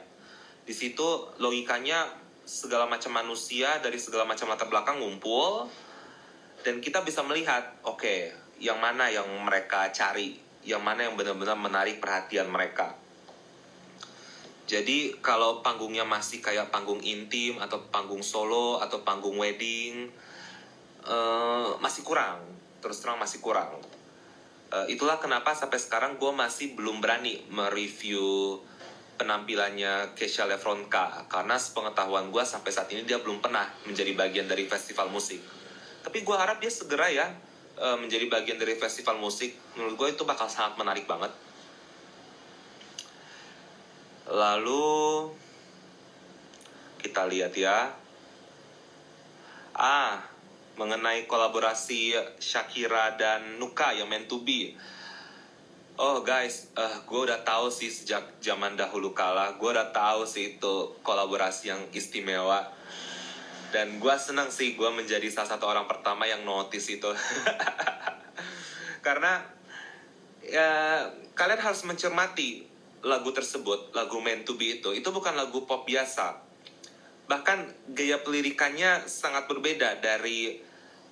Di 0.64 0.72
situ 0.72 1.04
logikanya 1.44 2.08
segala 2.44 2.86
macam 2.86 3.16
manusia 3.16 3.80
dari 3.80 3.96
segala 3.96 4.28
macam 4.28 4.52
latar 4.52 4.68
belakang 4.68 5.00
ngumpul 5.00 5.68
dan 6.64 6.80
kita 6.80 7.04
bisa 7.04 7.20
melihat, 7.28 7.76
oke, 7.84 8.04
okay, 8.04 8.32
yang 8.60 8.80
mana 8.80 9.12
yang 9.12 9.28
mereka 9.44 9.92
cari, 9.92 10.40
yang 10.64 10.80
mana 10.80 11.08
yang 11.08 11.20
benar-benar 11.20 11.60
menarik 11.60 12.00
perhatian 12.00 12.48
mereka 12.48 13.04
jadi 14.64 15.12
kalau 15.20 15.60
panggungnya 15.60 16.08
masih 16.08 16.40
kayak 16.40 16.72
panggung 16.72 17.04
intim 17.04 17.60
atau 17.60 17.84
panggung 17.92 18.24
solo 18.24 18.80
atau 18.80 19.04
panggung 19.04 19.36
wedding 19.36 20.08
uh, 21.04 21.76
masih 21.84 22.08
kurang, 22.08 22.40
terus 22.80 23.04
terang 23.04 23.20
masih 23.20 23.44
kurang. 23.44 23.76
Uh, 24.72 24.88
itulah 24.88 25.20
kenapa 25.20 25.52
sampai 25.54 25.78
sekarang 25.78 26.16
gue 26.16 26.32
masih 26.32 26.80
belum 26.80 27.04
berani 27.04 27.44
mereview 27.52 28.58
penampilannya 29.16 30.18
Kesha 30.18 30.50
Lefronka 30.50 31.26
karena 31.30 31.56
sepengetahuan 31.60 32.34
gue 32.34 32.44
sampai 32.44 32.72
saat 32.74 32.90
ini 32.92 33.06
dia 33.06 33.22
belum 33.22 33.40
pernah 33.40 33.66
menjadi 33.86 34.12
bagian 34.18 34.48
dari 34.50 34.66
festival 34.66 35.10
musik. 35.14 35.40
Tapi 36.04 36.26
gue 36.26 36.36
harap 36.36 36.60
dia 36.60 36.72
segera 36.74 37.08
ya 37.08 37.28
uh, 37.80 37.98
menjadi 38.02 38.28
bagian 38.28 38.58
dari 38.60 38.76
festival 38.76 39.22
musik. 39.22 39.56
Menurut 39.78 39.96
gue 39.96 40.08
itu 40.18 40.24
bakal 40.28 40.50
sangat 40.52 40.76
menarik 40.82 41.06
banget 41.08 41.32
Lalu 44.30 45.28
kita 47.04 47.28
lihat 47.28 47.52
ya. 47.60 47.92
Ah, 49.76 50.24
mengenai 50.80 51.28
kolaborasi 51.28 52.16
Shakira 52.40 53.20
dan 53.20 53.60
Nuka 53.60 53.92
yang 53.92 54.08
meant 54.08 54.32
to 54.32 54.40
be. 54.48 54.78
Oh 55.94 56.26
guys, 56.26 56.74
uh, 56.74 57.06
gue 57.06 57.22
udah 57.30 57.46
tahu 57.46 57.70
sih 57.70 57.86
sejak 57.86 58.42
zaman 58.42 58.74
dahulu 58.74 59.14
kala, 59.14 59.62
gue 59.62 59.70
udah 59.70 59.94
tahu 59.94 60.26
sih 60.26 60.58
itu 60.58 60.90
kolaborasi 61.06 61.70
yang 61.70 61.86
istimewa. 61.94 62.66
Dan 63.70 64.02
gue 64.02 64.16
senang 64.18 64.50
sih 64.50 64.74
gue 64.74 64.90
menjadi 64.90 65.30
salah 65.30 65.54
satu 65.54 65.70
orang 65.70 65.86
pertama 65.86 66.26
yang 66.26 66.42
notice 66.50 66.98
itu. 66.98 67.14
Karena 69.06 69.46
ya 70.42 71.06
kalian 71.38 71.62
harus 71.62 71.86
mencermati 71.86 72.66
lagu 73.06 73.30
tersebut, 73.30 73.94
lagu 73.94 74.18
Meant 74.18 74.50
to 74.50 74.58
Be 74.58 74.82
itu, 74.82 74.98
itu 74.98 75.14
bukan 75.14 75.38
lagu 75.38 75.70
pop 75.70 75.86
biasa. 75.86 76.42
Bahkan 77.30 77.94
gaya 77.94 78.18
pelirikannya 78.26 79.06
sangat 79.06 79.46
berbeda 79.46 80.02
dari 80.02 80.58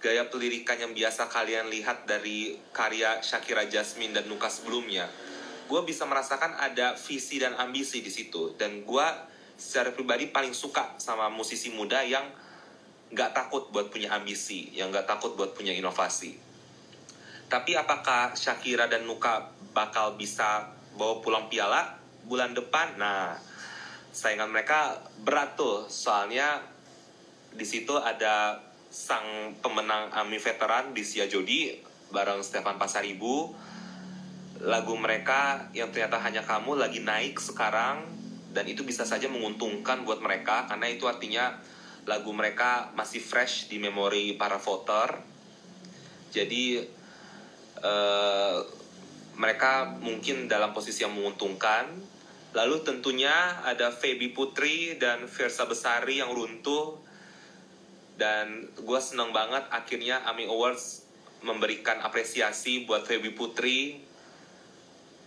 gaya 0.02 0.26
pelirikan 0.28 0.82
yang 0.82 0.98
biasa 0.98 1.30
kalian 1.30 1.70
lihat 1.70 2.10
dari 2.10 2.58
karya 2.74 3.22
Shakira 3.22 3.70
Jasmine 3.70 4.18
dan 4.18 4.26
Nuka 4.26 4.50
sebelumnya. 4.50 5.06
Gue 5.70 5.86
bisa 5.86 6.10
merasakan 6.10 6.58
ada 6.58 6.98
visi 6.98 7.38
dan 7.38 7.54
ambisi 7.56 8.02
di 8.02 8.10
situ. 8.10 8.58
Dan 8.58 8.82
gue 8.82 9.08
secara 9.56 9.94
pribadi 9.94 10.28
paling 10.34 10.58
suka 10.58 10.98
sama 10.98 11.30
musisi 11.30 11.70
muda 11.70 12.02
yang 12.02 12.26
gak 13.14 13.38
takut 13.38 13.70
buat 13.70 13.94
punya 13.94 14.10
ambisi, 14.18 14.74
yang 14.74 14.90
gak 14.90 15.06
takut 15.06 15.38
buat 15.38 15.54
punya 15.54 15.72
inovasi. 15.72 16.34
Tapi 17.46 17.78
apakah 17.78 18.34
Shakira 18.34 18.90
dan 18.90 19.06
Nuka 19.06 19.54
bakal 19.72 20.18
bisa 20.18 20.66
bawa 20.98 21.22
pulang 21.22 21.46
piala 21.46 22.00
bulan 22.26 22.58
depan. 22.58 22.98
Nah, 22.98 23.38
saingan 24.10 24.50
mereka 24.50 24.98
berat 25.22 25.54
tuh, 25.54 25.86
soalnya 25.88 26.60
di 27.52 27.68
situ 27.68 27.92
ada 28.00 28.60
sang 28.92 29.56
pemenang 29.64 30.12
AMI 30.12 30.36
veteran 30.36 30.92
di 30.92 31.08
Sia 31.08 31.24
Jodi 31.32 31.72
bareng 32.12 32.44
Stefan 32.44 32.76
Pasaribu. 32.76 33.56
Lagu 34.62 34.94
mereka 35.00 35.72
yang 35.74 35.90
ternyata 35.90 36.20
hanya 36.22 36.44
kamu 36.44 36.78
lagi 36.78 37.02
naik 37.02 37.40
sekarang 37.40 38.04
dan 38.52 38.68
itu 38.68 38.84
bisa 38.84 39.08
saja 39.08 39.32
menguntungkan 39.32 40.04
buat 40.04 40.20
mereka 40.20 40.68
karena 40.68 40.92
itu 40.92 41.08
artinya 41.08 41.56
lagu 42.06 42.36
mereka 42.36 42.92
masih 42.94 43.24
fresh 43.24 43.72
di 43.72 43.80
memori 43.80 44.36
para 44.36 44.60
voter. 44.60 45.24
Jadi 46.36 46.84
uh, 47.80 48.58
mereka 49.40 49.98
mungkin 50.04 50.52
dalam 50.52 50.76
posisi 50.76 51.08
yang 51.08 51.16
menguntungkan. 51.16 52.12
Lalu 52.52 52.84
tentunya 52.84 53.64
ada 53.64 53.96
Feby 53.96 54.36
Putri 54.36 55.00
dan 55.00 55.24
Versa 55.32 55.64
Besari 55.64 56.20
yang 56.20 56.36
runtuh. 56.36 57.00
Dan 58.20 58.68
gue 58.76 59.00
seneng 59.02 59.32
banget 59.32 59.66
akhirnya 59.72 60.22
AMI 60.28 60.46
Awards 60.52 61.08
memberikan 61.42 62.00
apresiasi 62.06 62.86
buat 62.86 63.06
Feby 63.06 63.34
Putri. 63.34 63.98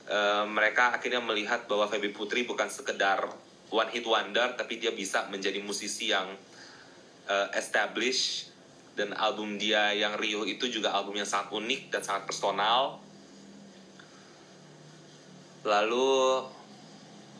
Uh, 0.05 0.45
mereka 0.47 0.95
akhirnya 0.95 1.19
melihat 1.25 1.65
bahwa 1.67 1.89
Feby 1.91 2.13
Putri 2.13 2.45
bukan 2.45 2.69
sekedar 2.71 3.27
one 3.73 3.91
hit 3.91 4.07
wonder, 4.07 4.55
tapi 4.55 4.79
dia 4.79 4.93
bisa 4.95 5.27
menjadi 5.33 5.59
musisi 5.65 6.13
yang 6.13 6.29
uh, 7.27 7.49
established. 7.57 8.55
Dan 8.95 9.11
album 9.19 9.59
dia 9.59 9.91
yang 9.91 10.15
Rio 10.15 10.47
itu 10.47 10.71
juga 10.71 10.95
album 10.95 11.19
yang 11.19 11.27
sangat 11.27 11.51
unik 11.51 11.91
dan 11.91 12.07
sangat 12.07 12.31
personal. 12.31 13.03
Lalu 15.67 16.47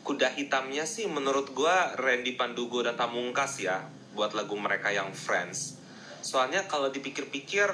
kuda 0.03 0.35
hitamnya 0.35 0.83
sih 0.83 1.07
menurut 1.07 1.55
gue 1.55 1.75
Randy 1.95 2.35
Pandugo 2.35 2.83
dan 2.83 2.99
Tamungkas 2.99 3.57
ya 3.63 3.94
buat 4.15 4.31
lagu 4.31 4.55
mereka 4.55 4.89
yang 4.89 5.11
Friends. 5.11 5.77
Soalnya 6.23 6.65
kalau 6.65 6.89
dipikir-pikir 6.89 7.67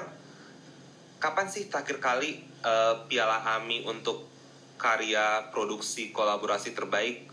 kapan 1.22 1.46
sih 1.46 1.70
terakhir 1.70 2.02
kali 2.02 2.42
uh, 2.66 3.06
Piala 3.06 3.40
AMI 3.56 3.86
untuk 3.86 4.28
karya 4.76 5.48
produksi 5.54 6.10
kolaborasi 6.10 6.74
terbaik 6.74 7.30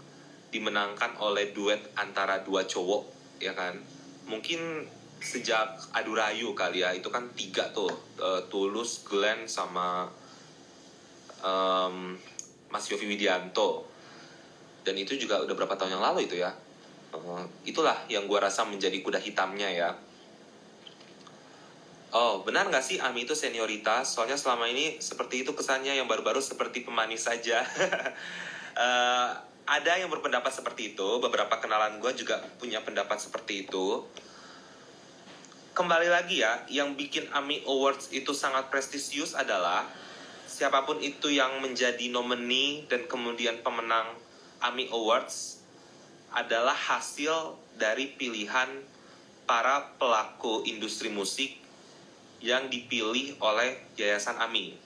dimenangkan 0.53 1.17
oleh 1.17 1.49
duet 1.49 1.81
antara 1.97 2.45
dua 2.45 2.69
cowok 2.69 3.03
ya 3.41 3.57
kan? 3.57 3.75
Mungkin 4.29 4.85
sejak 5.19 5.91
Adu 5.91 6.15
Rayu 6.15 6.55
kali 6.55 6.85
ya 6.85 6.95
itu 6.95 7.11
kan 7.11 7.27
tiga 7.35 7.67
tuh 7.75 7.91
uh, 8.21 8.45
Tulus, 8.47 9.03
Glenn 9.03 9.49
sama 9.49 10.07
um, 11.43 12.15
Mas 12.71 12.85
Yofi 12.87 13.03
Widianto 13.09 13.89
dan 14.87 14.95
itu 14.95 15.19
juga 15.19 15.43
udah 15.43 15.55
berapa 15.57 15.75
tahun 15.75 15.99
yang 15.99 16.05
lalu 16.05 16.29
itu 16.29 16.39
ya 16.39 16.55
uh, 17.13 17.43
itulah 17.65 17.97
yang 18.11 18.25
gue 18.25 18.39
rasa 18.39 18.65
menjadi 18.65 18.97
kuda 19.01 19.19
hitamnya 19.21 19.69
ya 19.69 19.91
Oh, 22.09 22.41
benar 22.41 22.65
nggak 22.73 22.81
sih 22.81 22.97
Ami 22.97 23.29
itu 23.29 23.37
senioritas? 23.37 24.17
Soalnya 24.17 24.33
selama 24.33 24.65
ini 24.65 24.97
seperti 24.97 25.45
itu 25.45 25.53
kesannya 25.53 25.93
yang 25.93 26.09
baru-baru 26.09 26.41
seperti 26.41 26.81
pemanis 26.81 27.29
saja. 27.29 27.61
uh, 27.61 29.29
ada 29.77 29.91
yang 29.93 30.09
berpendapat 30.09 30.49
seperti 30.49 30.97
itu, 30.97 31.09
beberapa 31.21 31.61
kenalan 31.61 32.01
gue 32.01 32.09
juga 32.17 32.41
punya 32.57 32.81
pendapat 32.81 33.21
seperti 33.21 33.69
itu. 33.69 34.01
Kembali 35.77 36.09
lagi 36.09 36.41
ya, 36.41 36.65
yang 36.73 36.97
bikin 36.97 37.29
Ami 37.29 37.61
Awards 37.69 38.09
itu 38.09 38.33
sangat 38.33 38.73
prestisius 38.73 39.37
adalah 39.37 39.85
siapa 40.49 40.89
pun 40.89 40.97
itu 40.97 41.29
yang 41.29 41.61
menjadi 41.61 42.09
nominee 42.09 42.89
dan 42.89 43.05
kemudian 43.05 43.61
pemenang 43.61 44.17
AMI 44.65 44.89
Awards 44.89 45.58
adalah 46.33 46.75
hasil 46.75 47.57
dari 47.79 48.13
pilihan 48.13 48.69
para 49.49 49.97
pelaku 49.97 50.61
industri 50.69 51.09
musik 51.09 51.57
yang 52.39 52.69
dipilih 52.69 53.35
oleh 53.41 53.81
Yayasan 53.97 54.37
AMI. 54.37 54.77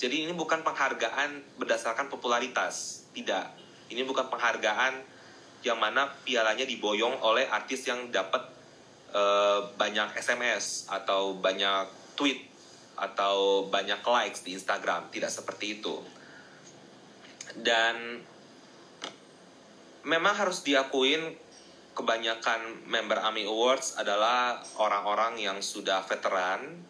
Jadi 0.00 0.28
ini 0.28 0.32
bukan 0.32 0.64
penghargaan 0.64 1.60
berdasarkan 1.60 2.08
popularitas, 2.08 3.04
tidak. 3.12 3.52
Ini 3.92 4.04
bukan 4.06 4.28
penghargaan 4.32 4.96
yang 5.60 5.76
mana 5.76 6.08
pialanya 6.24 6.64
diboyong 6.64 7.20
oleh 7.20 7.44
artis 7.48 7.84
yang 7.84 8.08
dapat 8.08 8.48
uh, 9.12 9.68
banyak 9.76 10.16
SMS 10.16 10.88
atau 10.88 11.36
banyak 11.36 11.88
tweet 12.16 12.48
atau 12.96 13.68
banyak 13.68 14.00
likes 14.00 14.44
di 14.44 14.56
Instagram, 14.56 15.08
tidak 15.12 15.32
seperti 15.32 15.80
itu. 15.80 16.00
Dan 17.60 18.20
memang 20.06 20.34
harus 20.36 20.64
diakuin 20.64 21.36
kebanyakan 21.92 22.86
member 22.88 23.18
AMI 23.20 23.44
Awards 23.50 23.98
adalah 24.00 24.62
orang-orang 24.80 25.36
yang 25.36 25.58
sudah 25.60 26.00
veteran 26.06 26.80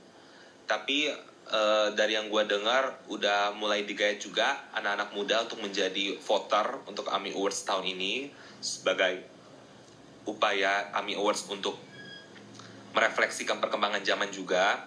tapi 0.71 1.11
uh, 1.51 1.91
dari 1.99 2.15
yang 2.15 2.31
gue 2.31 2.47
dengar 2.47 3.03
udah 3.11 3.51
mulai 3.59 3.83
digait 3.83 4.23
juga 4.23 4.71
anak-anak 4.77 5.11
muda 5.19 5.37
untuk 5.43 5.59
menjadi 5.67 6.15
voter 6.23 6.79
untuk 6.87 7.11
AMI 7.11 7.35
Awards 7.35 7.67
tahun 7.67 7.91
ini 7.91 8.31
sebagai 8.63 9.27
upaya 10.29 10.95
AMI 10.95 11.19
Awards 11.19 11.51
untuk 11.51 11.75
merefleksikan 12.95 13.59
perkembangan 13.63 14.03
zaman 14.03 14.31
juga. 14.31 14.87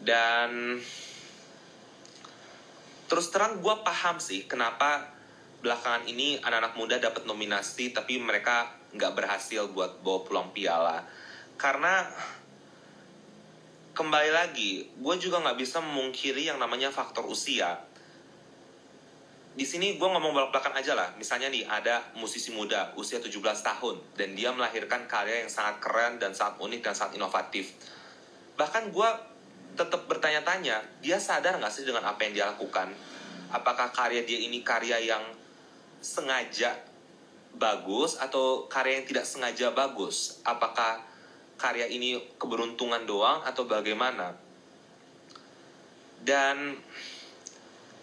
Dan 0.00 0.80
terus 3.10 3.26
terang 3.28 3.58
gue 3.60 3.74
paham 3.82 4.16
sih 4.22 4.46
kenapa 4.46 5.09
belakangan 5.60 6.08
ini 6.08 6.40
anak-anak 6.40 6.74
muda 6.76 6.96
dapat 6.96 7.28
nominasi 7.28 7.92
tapi 7.92 8.16
mereka 8.16 8.72
nggak 8.96 9.12
berhasil 9.12 9.68
buat 9.70 10.00
bawa 10.00 10.24
pulang 10.24 10.48
piala. 10.56 11.04
Karena 11.60 12.08
kembali 13.92 14.30
lagi 14.32 14.88
gue 14.96 15.14
juga 15.20 15.44
nggak 15.44 15.58
bisa 15.60 15.84
memungkiri 15.84 16.48
yang 16.48 16.56
namanya 16.56 16.88
faktor 16.88 17.28
usia. 17.28 17.76
Di 19.50 19.66
sini 19.68 20.00
gue 20.00 20.08
ngomong 20.08 20.32
belak-belakan 20.32 20.80
aja 20.80 20.96
lah. 20.96 21.12
Misalnya 21.20 21.52
nih 21.52 21.68
ada 21.68 22.00
musisi 22.16 22.56
muda 22.56 22.96
usia 22.96 23.20
17 23.20 23.36
tahun 23.42 23.96
dan 24.16 24.32
dia 24.32 24.50
melahirkan 24.56 25.04
karya 25.04 25.44
yang 25.44 25.52
sangat 25.52 25.84
keren 25.84 26.16
dan 26.16 26.32
sangat 26.32 26.56
unik 26.64 26.80
dan 26.80 26.94
sangat 26.96 27.20
inovatif. 27.20 27.76
Bahkan 28.56 28.88
gue 28.88 29.08
tetap 29.76 30.08
bertanya-tanya 30.08 30.82
dia 31.04 31.20
sadar 31.20 31.60
nggak 31.60 31.70
sih 31.70 31.84
dengan 31.84 32.08
apa 32.08 32.24
yang 32.24 32.32
dia 32.32 32.46
lakukan? 32.48 32.88
Apakah 33.50 33.90
karya 33.90 34.22
dia 34.22 34.38
ini 34.40 34.62
karya 34.62 34.96
yang 35.02 35.39
sengaja 36.00 36.76
bagus 37.56 38.16
atau 38.16 38.66
karya 38.66 39.00
yang 39.00 39.06
tidak 39.06 39.24
sengaja 39.28 39.72
bagus? 39.72 40.40
Apakah 40.44 41.00
karya 41.60 41.86
ini 41.88 42.16
keberuntungan 42.40 43.04
doang 43.04 43.44
atau 43.44 43.68
bagaimana? 43.68 44.32
Dan 46.20 46.76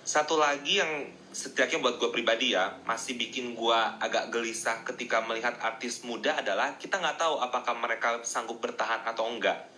satu 0.07 0.39
lagi 0.39 0.79
yang 0.79 1.17
setidaknya 1.37 1.83
buat 1.83 2.01
gue 2.01 2.09
pribadi 2.09 2.57
ya 2.57 2.81
masih 2.87 3.13
bikin 3.13 3.53
gue 3.53 3.79
agak 4.01 4.33
gelisah 4.33 4.81
ketika 4.87 5.21
melihat 5.21 5.53
artis 5.61 6.01
muda 6.01 6.33
adalah 6.33 6.79
kita 6.81 6.97
nggak 6.97 7.19
tahu 7.19 7.37
apakah 7.37 7.77
mereka 7.77 8.17
sanggup 8.25 8.57
bertahan 8.57 9.05
atau 9.05 9.29
enggak 9.29 9.69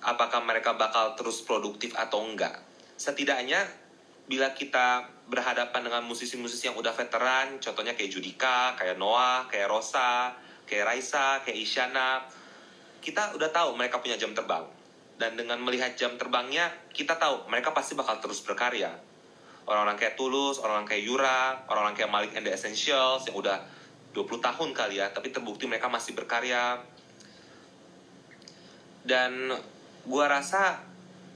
apakah 0.00 0.40
mereka 0.40 0.72
bakal 0.72 1.12
terus 1.20 1.44
produktif 1.44 1.92
atau 1.92 2.24
enggak 2.24 2.64
setidaknya 2.96 3.60
bila 4.24 4.56
kita 4.56 5.04
berhadapan 5.30 5.86
dengan 5.86 6.02
musisi-musisi 6.04 6.66
yang 6.66 6.76
udah 6.76 6.90
veteran, 6.90 7.62
contohnya 7.62 7.94
kayak 7.94 8.10
Judika, 8.10 8.74
kayak 8.74 8.98
Noah, 8.98 9.46
kayak 9.46 9.70
Rosa, 9.70 10.34
kayak 10.66 10.90
Raisa, 10.90 11.38
kayak 11.46 11.54
Isyana, 11.54 12.26
kita 12.98 13.38
udah 13.38 13.48
tahu 13.54 13.78
mereka 13.78 14.02
punya 14.02 14.18
jam 14.18 14.34
terbang. 14.34 14.66
Dan 15.14 15.38
dengan 15.38 15.62
melihat 15.62 15.94
jam 15.94 16.18
terbangnya, 16.18 16.66
kita 16.90 17.14
tahu 17.14 17.46
mereka 17.46 17.70
pasti 17.70 17.94
bakal 17.94 18.18
terus 18.18 18.42
berkarya. 18.42 18.90
Orang-orang 19.70 19.94
kayak 19.94 20.18
Tulus, 20.18 20.58
orang-orang 20.58 20.88
kayak 20.88 21.04
Yura, 21.06 21.62
orang-orang 21.70 21.94
kayak 21.94 22.10
Malik 22.10 22.32
and 22.34 22.42
the 22.42 22.50
Essentials 22.50 23.28
yang 23.30 23.38
udah 23.38 23.62
20 24.16 24.26
tahun 24.42 24.74
kali 24.74 24.98
ya, 24.98 25.14
tapi 25.14 25.30
terbukti 25.30 25.70
mereka 25.70 25.86
masih 25.86 26.18
berkarya. 26.18 26.82
Dan 29.06 29.54
gua 30.08 30.26
rasa 30.26 30.89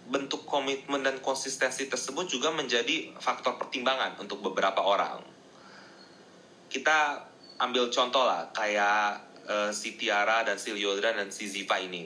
bentuk 0.04 0.44
komitmen 0.44 1.00
dan 1.00 1.16
konsistensi 1.24 1.88
tersebut 1.88 2.28
juga 2.28 2.52
menjadi 2.52 3.16
faktor 3.16 3.56
pertimbangan 3.56 4.20
untuk 4.20 4.44
beberapa 4.44 4.84
orang. 4.84 5.24
Kita 6.68 7.24
ambil 7.56 7.88
contoh 7.88 8.26
lah, 8.26 8.50
kayak 8.52 9.24
uh, 9.48 9.70
si 9.72 9.96
Tiara 9.96 10.44
dan 10.44 10.60
si 10.60 10.76
Lyodra 10.76 11.16
dan 11.16 11.32
si 11.32 11.48
Ziva 11.48 11.80
ini. 11.80 12.04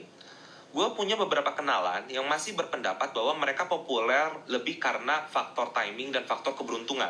Gue 0.69 0.85
punya 0.93 1.17
beberapa 1.17 1.57
kenalan 1.57 2.05
yang 2.07 2.29
masih 2.29 2.53
berpendapat 2.53 3.09
bahwa 3.11 3.41
mereka 3.41 3.65
populer 3.65 4.29
lebih 4.45 4.77
karena 4.77 5.25
faktor 5.25 5.73
timing 5.73 6.13
dan 6.13 6.23
faktor 6.29 6.53
keberuntungan. 6.53 7.09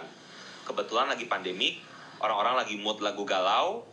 Kebetulan 0.63 1.11
lagi 1.11 1.27
pandemi, 1.27 1.77
orang-orang 2.23 2.63
lagi 2.63 2.79
mood 2.79 3.03
lagu 3.03 3.27
galau, 3.27 3.83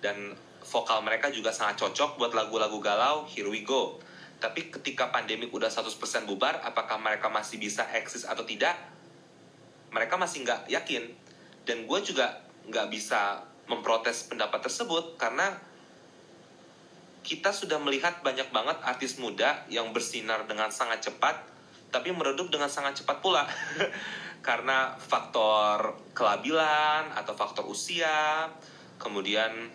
dan 0.00 0.32
vokal 0.64 1.04
mereka 1.04 1.28
juga 1.28 1.52
sangat 1.52 1.84
cocok 1.84 2.16
buat 2.16 2.32
lagu-lagu 2.32 2.80
galau, 2.80 3.28
Here 3.28 3.46
We 3.46 3.60
Go 3.60 4.00
tapi 4.40 4.72
ketika 4.72 5.12
pandemi 5.12 5.44
udah 5.52 5.68
100% 5.68 5.92
bubar, 6.24 6.64
apakah 6.64 6.96
mereka 6.96 7.28
masih 7.28 7.60
bisa 7.60 7.84
eksis 7.92 8.24
atau 8.24 8.42
tidak? 8.48 8.72
Mereka 9.92 10.16
masih 10.16 10.48
nggak 10.48 10.72
yakin. 10.72 11.12
Dan 11.68 11.84
gue 11.84 12.00
juga 12.00 12.40
nggak 12.64 12.88
bisa 12.88 13.44
memprotes 13.68 14.26
pendapat 14.26 14.64
tersebut 14.64 15.20
karena 15.20 15.54
kita 17.20 17.52
sudah 17.52 17.76
melihat 17.76 18.24
banyak 18.24 18.48
banget 18.48 18.80
artis 18.80 19.20
muda 19.20 19.68
yang 19.68 19.92
bersinar 19.92 20.48
dengan 20.48 20.72
sangat 20.72 21.04
cepat, 21.04 21.36
tapi 21.92 22.08
meredup 22.10 22.48
dengan 22.48 22.72
sangat 22.72 23.04
cepat 23.04 23.20
pula. 23.20 23.44
karena 24.40 24.96
faktor 24.96 26.00
kelabilan 26.16 27.12
atau 27.12 27.36
faktor 27.36 27.68
usia, 27.68 28.48
kemudian 28.96 29.68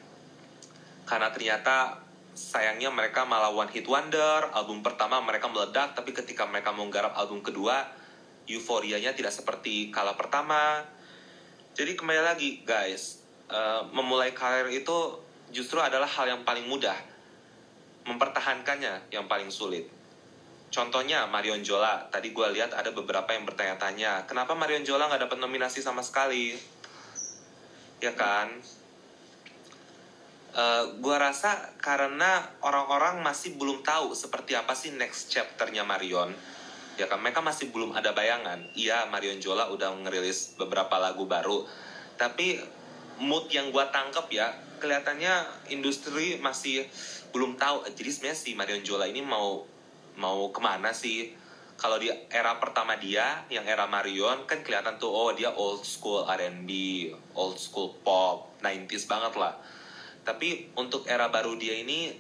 karena 1.06 1.30
ternyata 1.30 2.02
sayangnya 2.36 2.92
mereka 2.92 3.24
malah 3.24 3.50
one 3.50 3.72
hit 3.72 3.88
wonder 3.88 4.52
album 4.52 4.84
pertama 4.84 5.24
mereka 5.24 5.48
meledak 5.48 5.96
tapi 5.96 6.12
ketika 6.12 6.44
mereka 6.44 6.76
menggarap 6.76 7.16
album 7.16 7.40
kedua 7.40 7.88
euforianya 8.46 9.16
tidak 9.16 9.32
seperti 9.32 9.88
kala 9.90 10.20
pertama 10.20 10.84
jadi 11.72 11.96
kembali 11.96 12.22
lagi 12.22 12.62
guys 12.68 13.24
uh, 13.48 13.88
memulai 13.96 14.36
karir 14.36 14.68
itu 14.68 15.16
justru 15.56 15.80
adalah 15.80 16.08
hal 16.12 16.28
yang 16.28 16.44
paling 16.44 16.68
mudah 16.68 16.96
mempertahankannya 18.04 19.16
yang 19.16 19.26
paling 19.32 19.48
sulit 19.48 19.88
Contohnya 20.76 21.24
Marion 21.32 21.64
Jola, 21.64 22.04
tadi 22.12 22.36
gue 22.36 22.48
lihat 22.52 22.76
ada 22.76 22.92
beberapa 22.92 23.32
yang 23.32 23.48
bertanya-tanya, 23.48 24.28
kenapa 24.28 24.60
Marion 24.60 24.84
Jola 24.84 25.08
nggak 25.08 25.24
dapat 25.24 25.40
nominasi 25.40 25.80
sama 25.80 26.04
sekali? 26.04 26.52
Ya 28.04 28.12
kan? 28.12 28.60
Eh, 30.56 30.84
gue 30.98 31.18
rasa 31.20 31.76
karena 31.84 32.48
orang-orang 32.64 33.20
masih 33.20 33.60
belum 33.60 33.84
tahu 33.84 34.16
seperti 34.16 34.56
apa 34.56 34.72
sih 34.72 34.96
next 34.96 35.28
chapternya 35.30 35.84
Marion. 35.84 36.32
Ya 36.96 37.12
kan 37.12 37.20
mereka 37.20 37.44
masih 37.44 37.76
belum 37.76 37.92
ada 37.92 38.16
bayangan. 38.16 38.64
Iya 38.72 39.12
Marion 39.12 39.44
Jola 39.44 39.68
udah 39.68 39.92
ngerilis 40.08 40.56
beberapa 40.56 40.96
lagu 40.96 41.28
baru. 41.28 41.68
Tapi 42.16 42.64
mood 43.20 43.52
yang 43.52 43.76
gue 43.76 43.86
tangkep 43.92 44.28
ya 44.32 44.48
kelihatannya 44.80 45.68
industri 45.76 46.40
masih 46.40 46.88
belum 47.36 47.60
tahu. 47.60 47.84
Jadi 47.92 48.10
sebenarnya 48.10 48.40
si 48.40 48.56
Marion 48.56 48.84
Jola 48.88 49.12
ini 49.12 49.20
mau 49.20 49.68
mau 50.16 50.48
ke 50.56 50.64
mana 50.64 50.96
sih? 50.96 51.36
Kalau 51.76 52.00
di 52.00 52.08
era 52.32 52.56
pertama 52.56 52.96
dia 52.96 53.44
yang 53.52 53.68
era 53.68 53.84
Marion 53.84 54.48
kan 54.48 54.64
kelihatan 54.64 54.96
tuh 54.96 55.12
oh 55.12 55.36
dia 55.36 55.52
old 55.52 55.84
school 55.84 56.24
R&B 56.24 56.72
old 57.36 57.60
school 57.60 57.92
pop 58.00 58.56
90s 58.64 59.12
banget 59.12 59.36
lah 59.36 59.60
tapi 60.26 60.74
untuk 60.74 61.06
era 61.06 61.30
baru 61.30 61.54
dia 61.56 61.78
ini 61.78 62.12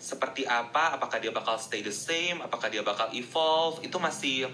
seperti 0.00 0.48
apa? 0.48 0.96
Apakah 0.96 1.20
dia 1.20 1.28
bakal 1.30 1.60
stay 1.60 1.84
the 1.84 1.92
same? 1.92 2.40
Apakah 2.40 2.72
dia 2.72 2.80
bakal 2.80 3.12
evolve? 3.12 3.84
Itu 3.84 4.00
masih 4.00 4.48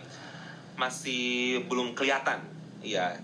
masih 0.75 1.63
belum 1.71 1.95
kelihatan. 1.95 2.43
Ya, 2.83 3.17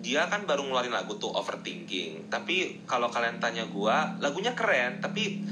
dia 0.00 0.24
kan 0.32 0.48
baru 0.48 0.64
ngeluarin 0.64 0.96
lagu 0.96 1.20
tuh 1.20 1.28
overthinking. 1.36 2.32
Tapi 2.32 2.88
kalau 2.88 3.12
kalian 3.12 3.36
tanya 3.38 3.68
gue, 3.68 3.96
lagunya 4.24 4.56
keren. 4.56 5.04
Tapi 5.04 5.44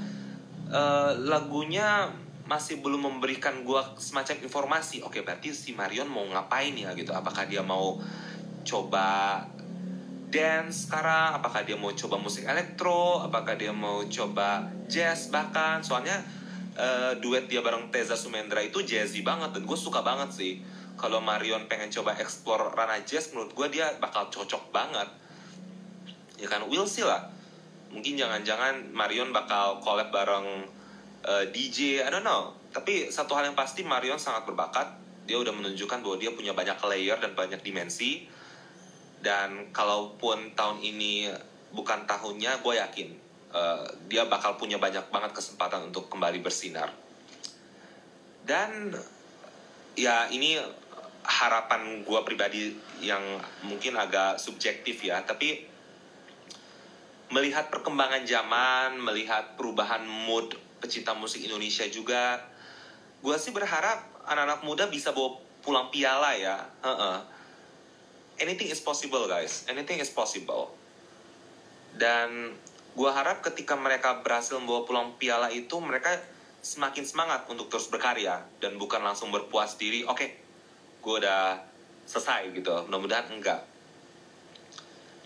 uh, 0.73 1.13
lagunya 1.29 2.09
masih 2.49 2.81
belum 2.81 3.05
memberikan 3.05 3.67
gue 3.67 3.83
semacam 4.01 4.41
informasi. 4.41 5.05
Oke, 5.05 5.21
berarti 5.21 5.53
si 5.53 5.77
Marion 5.77 6.09
mau 6.09 6.25
ngapain 6.25 6.73
ya 6.73 6.97
gitu? 6.97 7.13
Apakah 7.13 7.45
dia 7.45 7.61
mau 7.61 8.01
coba 8.67 9.39
dance 10.27 10.91
sekarang 10.91 11.39
apakah 11.39 11.63
dia 11.63 11.79
mau 11.79 11.95
coba 11.95 12.19
musik 12.19 12.45
elektro? 12.45 13.23
Apakah 13.23 13.55
dia 13.55 13.71
mau 13.71 14.03
coba 14.07 14.67
jazz? 14.91 15.31
Bahkan 15.31 15.87
soalnya 15.87 16.19
uh, 16.75 17.15
duet 17.23 17.47
dia 17.47 17.63
bareng 17.63 17.89
Teza 17.95 18.19
Sumendra 18.19 18.59
itu 18.63 18.83
jazzy 18.83 19.23
banget 19.23 19.55
dan 19.55 19.63
gue 19.63 19.79
suka 19.79 20.03
banget 20.03 20.31
sih. 20.35 20.53
Kalau 20.97 21.21
Marion 21.21 21.69
pengen 21.69 21.93
coba 21.93 22.17
explore 22.17 22.73
ranah 22.73 23.05
jazz 23.05 23.31
menurut 23.31 23.53
gue 23.55 23.79
dia 23.79 23.87
bakal 24.03 24.27
cocok 24.33 24.75
banget. 24.75 25.09
Ya 26.43 26.51
kan 26.51 26.67
we'll 26.67 26.89
see 26.89 27.07
lah. 27.07 27.31
Mungkin 27.95 28.19
jangan-jangan 28.19 28.91
Marion 28.91 29.31
bakal 29.31 29.79
collab 29.79 30.11
bareng 30.11 30.67
uh, 31.23 31.43
eh, 31.43 31.45
DJ 31.55 32.03
I 32.03 32.11
don't 32.11 32.27
know. 32.27 32.51
Tapi 32.75 33.09
satu 33.09 33.33
hal 33.39 33.49
yang 33.49 33.57
pasti 33.57 33.87
Marion 33.87 34.19
sangat 34.19 34.45
berbakat. 34.45 34.91
Dia 35.27 35.39
udah 35.39 35.55
menunjukkan 35.55 36.03
bahwa 36.03 36.17
dia 36.19 36.31
punya 36.35 36.53
banyak 36.55 36.77
layer 36.87 37.19
dan 37.19 37.35
banyak 37.35 37.59
dimensi 37.63 38.37
dan 39.25 39.73
kalaupun 39.73 40.53
tahun 40.53 40.79
ini 40.81 41.33
bukan 41.73 42.05
tahunnya 42.05 42.61
gue 42.61 42.75
yakin 42.77 43.09
uh, 43.53 43.85
dia 44.07 44.25
bakal 44.29 44.57
punya 44.61 44.77
banyak 44.77 45.09
banget 45.09 45.33
kesempatan 45.33 45.91
untuk 45.91 46.09
kembali 46.13 46.41
bersinar 46.41 46.93
dan 48.47 48.95
ya 49.99 50.31
ini 50.31 50.61
harapan 51.27 52.07
gue 52.07 52.21
pribadi 52.23 52.71
yang 53.03 53.23
mungkin 53.67 53.99
agak 53.99 54.39
subjektif 54.39 55.03
ya 55.03 55.25
tapi 55.27 55.77
melihat 57.31 57.67
perkembangan 57.75 58.23
zaman, 58.23 59.03
melihat 59.03 59.59
perubahan 59.59 60.07
mood 60.07 60.55
pecinta 60.79 61.11
musik 61.17 61.43
Indonesia 61.43 61.83
juga, 61.91 62.39
gue 63.19 63.35
sih 63.35 63.51
berharap 63.51 64.07
anak-anak 64.27 64.63
muda 64.63 64.85
bisa 64.87 65.11
bawa 65.11 65.35
pulang 65.63 65.91
piala 65.91 66.31
ya. 66.39 66.63
Heeh. 66.87 67.19
Anything 68.37 68.69
is 68.69 68.81
possible 68.85 69.25
guys, 69.25 69.65
anything 69.69 69.97
is 69.97 70.13
possible. 70.13 70.77
Dan 71.97 72.53
gue 72.93 73.11
harap 73.13 73.41
ketika 73.41 73.77
mereka 73.77 74.21
berhasil 74.21 74.61
membawa 74.61 74.85
pulang 74.85 75.09
piala 75.17 75.49
itu, 75.49 75.81
mereka 75.81 76.13
semakin 76.61 77.07
semangat 77.07 77.49
untuk 77.49 77.73
terus 77.73 77.89
berkarya 77.89 78.45
dan 78.61 78.77
bukan 78.77 79.01
langsung 79.01 79.33
berpuas 79.33 79.81
diri. 79.81 80.05
Oke, 80.05 80.17
okay, 80.19 80.31
gue 81.01 81.15
udah 81.25 81.63
selesai 82.05 82.53
gitu. 82.53 82.73
Mudah-mudahan 82.91 83.33
enggak. 83.33 83.63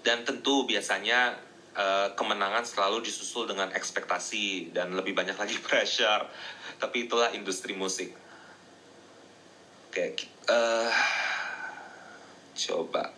Dan 0.07 0.23
tentu 0.25 0.65
biasanya 0.65 1.37
uh, 1.77 2.09
kemenangan 2.17 2.65
selalu 2.65 3.05
disusul 3.05 3.45
dengan 3.45 3.69
ekspektasi 3.73 4.73
dan 4.73 4.95
lebih 4.95 5.13
banyak 5.13 5.37
lagi 5.37 5.57
pressure. 5.67 6.29
Tapi 6.81 7.11
itulah 7.11 7.33
industri 7.35 7.77
musik. 7.77 8.13
Oke, 9.91 10.15
uh, 10.47 10.87
coba 12.69 13.17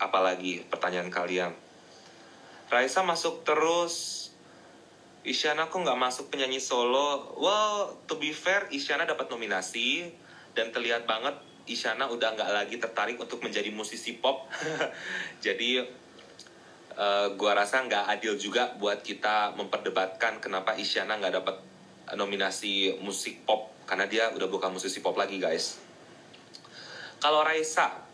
apalagi 0.00 0.64
pertanyaan 0.66 1.12
kalian. 1.12 1.52
Raisa 2.72 3.04
masuk 3.04 3.44
terus. 3.44 4.26
Isyana 5.20 5.68
kok 5.68 5.84
nggak 5.84 6.00
masuk 6.00 6.32
penyanyi 6.32 6.56
solo? 6.56 7.36
Well, 7.36 7.92
to 8.08 8.16
be 8.16 8.32
fair, 8.32 8.64
Isyana 8.72 9.04
dapat 9.04 9.28
nominasi 9.28 10.08
dan 10.56 10.72
terlihat 10.72 11.04
banget 11.04 11.36
Isyana 11.68 12.08
udah 12.08 12.32
nggak 12.32 12.50
lagi 12.50 12.80
tertarik 12.80 13.20
untuk 13.20 13.44
menjadi 13.44 13.68
musisi 13.68 14.16
pop. 14.16 14.48
Jadi 15.44 15.84
uh, 16.96 17.26
gua 17.36 17.52
rasa 17.52 17.84
nggak 17.84 18.16
adil 18.16 18.40
juga 18.40 18.72
buat 18.80 19.04
kita 19.04 19.52
memperdebatkan 19.60 20.40
kenapa 20.40 20.72
Isyana 20.80 21.20
nggak 21.20 21.34
dapat 21.36 21.56
nominasi 22.16 22.96
musik 23.04 23.44
pop 23.44 23.70
karena 23.84 24.08
dia 24.08 24.32
udah 24.32 24.48
bukan 24.48 24.72
musisi 24.72 25.04
pop 25.04 25.20
lagi 25.20 25.36
guys. 25.36 25.76
Kalau 27.20 27.44
Raisa, 27.44 28.09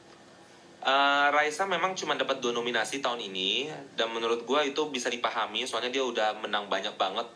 uh, 0.87 1.27
Raisa 1.35 1.67
memang 1.67 1.99
cuma 1.99 2.15
dapat 2.15 2.39
dua 2.39 2.55
nominasi 2.55 3.03
tahun 3.03 3.19
ini 3.19 3.69
dan 3.99 4.15
menurut 4.15 4.47
gua 4.47 4.63
itu 4.63 4.87
bisa 4.89 5.11
dipahami 5.11 5.67
soalnya 5.67 5.91
dia 5.91 6.07
udah 6.07 6.39
menang 6.39 6.71
banyak 6.71 6.95
banget 6.95 7.27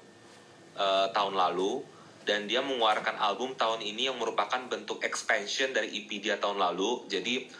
uh, 0.78 1.10
tahun 1.10 1.34
lalu 1.34 1.82
dan 2.22 2.46
dia 2.46 2.62
mengeluarkan 2.62 3.18
album 3.18 3.58
tahun 3.58 3.82
ini 3.82 4.06
yang 4.06 4.16
merupakan 4.16 4.60
bentuk 4.70 5.02
expansion 5.02 5.74
dari 5.74 5.90
EP 5.90 6.08
dia 6.22 6.38
tahun 6.38 6.62
lalu 6.62 7.10
jadi 7.10 7.50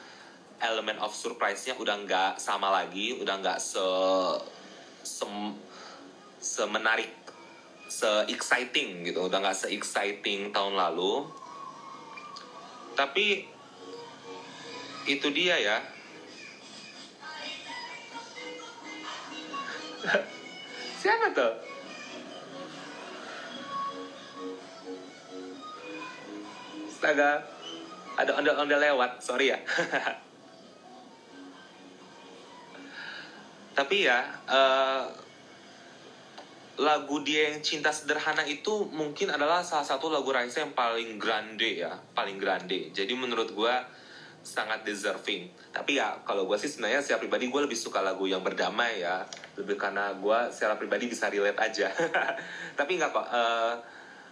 element 0.60 1.00
of 1.00 1.16
surprise-nya 1.16 1.74
udah 1.80 1.96
nggak 2.04 2.32
sama 2.36 2.68
lagi, 2.68 3.16
udah 3.16 3.34
nggak 3.40 3.58
se, 3.58 3.84
se 5.02 5.24
semenarik, 6.40 7.10
se 7.88 8.08
exciting 8.28 9.04
gitu, 9.08 9.28
udah 9.28 9.40
nggak 9.40 9.56
se 9.56 9.72
exciting 9.72 10.52
tahun 10.52 10.76
lalu. 10.76 11.24
Tapi 12.94 13.48
itu 15.06 15.28
dia 15.32 15.56
ya. 15.60 15.76
Siapa 21.00 21.32
tuh? 21.32 21.52
Astaga, 26.90 27.40
ada 28.20 28.30
ondel-ondel 28.36 28.80
lewat, 28.80 29.24
sorry 29.24 29.56
ya. 29.56 29.58
tapi 33.80 34.04
ya 34.04 34.20
uh, 34.44 35.08
lagu 36.80 37.24
dia 37.24 37.48
yang 37.48 37.64
cinta 37.64 37.88
sederhana 37.88 38.44
itu 38.44 38.84
mungkin 38.92 39.32
adalah 39.32 39.64
salah 39.64 39.88
satu 39.88 40.12
lagu 40.12 40.28
Raisa 40.28 40.60
yang 40.60 40.76
paling 40.76 41.16
grande 41.16 41.80
ya 41.80 41.96
paling 42.12 42.36
grande 42.36 42.92
jadi 42.92 43.08
menurut 43.16 43.56
gue 43.56 43.74
sangat 44.40 44.82
deserving. 44.82 45.52
Tapi 45.70 46.00
ya 46.00 46.16
kalau 46.24 46.48
gue 46.48 46.56
sih 46.56 46.68
sebenarnya 46.68 47.04
secara 47.04 47.20
pribadi 47.20 47.52
gue 47.52 47.60
lebih 47.60 47.76
suka 47.76 48.00
lagu 48.00 48.24
yang 48.24 48.40
berdamai 48.40 49.04
ya. 49.04 49.24
Lebih 49.60 49.76
karena 49.76 50.16
gue 50.16 50.38
secara 50.52 50.80
pribadi 50.80 51.06
bisa 51.06 51.28
relate 51.28 51.60
aja. 51.60 51.88
Tapi 52.78 52.92
nggak 52.96 53.10
kok 53.12 53.26
uh, 53.28 53.74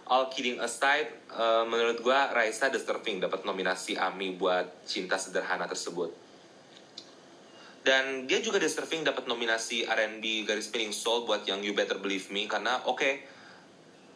all 0.09 0.25
kidding 0.33 0.57
aside 0.57 1.29
uh, 1.33 1.63
menurut 1.69 2.01
gue 2.01 2.19
Raisa 2.33 2.67
deserving 2.73 3.21
dapat 3.21 3.45
nominasi 3.45 3.95
AMI 3.95 4.35
buat 4.35 4.65
cinta 4.89 5.15
sederhana 5.21 5.69
tersebut. 5.69 6.09
Dan 7.79 8.27
dia 8.27 8.43
juga 8.43 8.59
deserving 8.59 9.07
dapat 9.07 9.23
nominasi 9.23 9.87
R&B 9.87 10.43
garis 10.43 10.67
miring 10.67 10.91
soul 10.91 11.23
buat 11.23 11.47
yang 11.47 11.63
You 11.63 11.71
Better 11.71 11.95
Believe 11.95 12.27
Me 12.27 12.43
karena 12.43 12.83
oke 12.83 12.99
okay, 12.99 13.23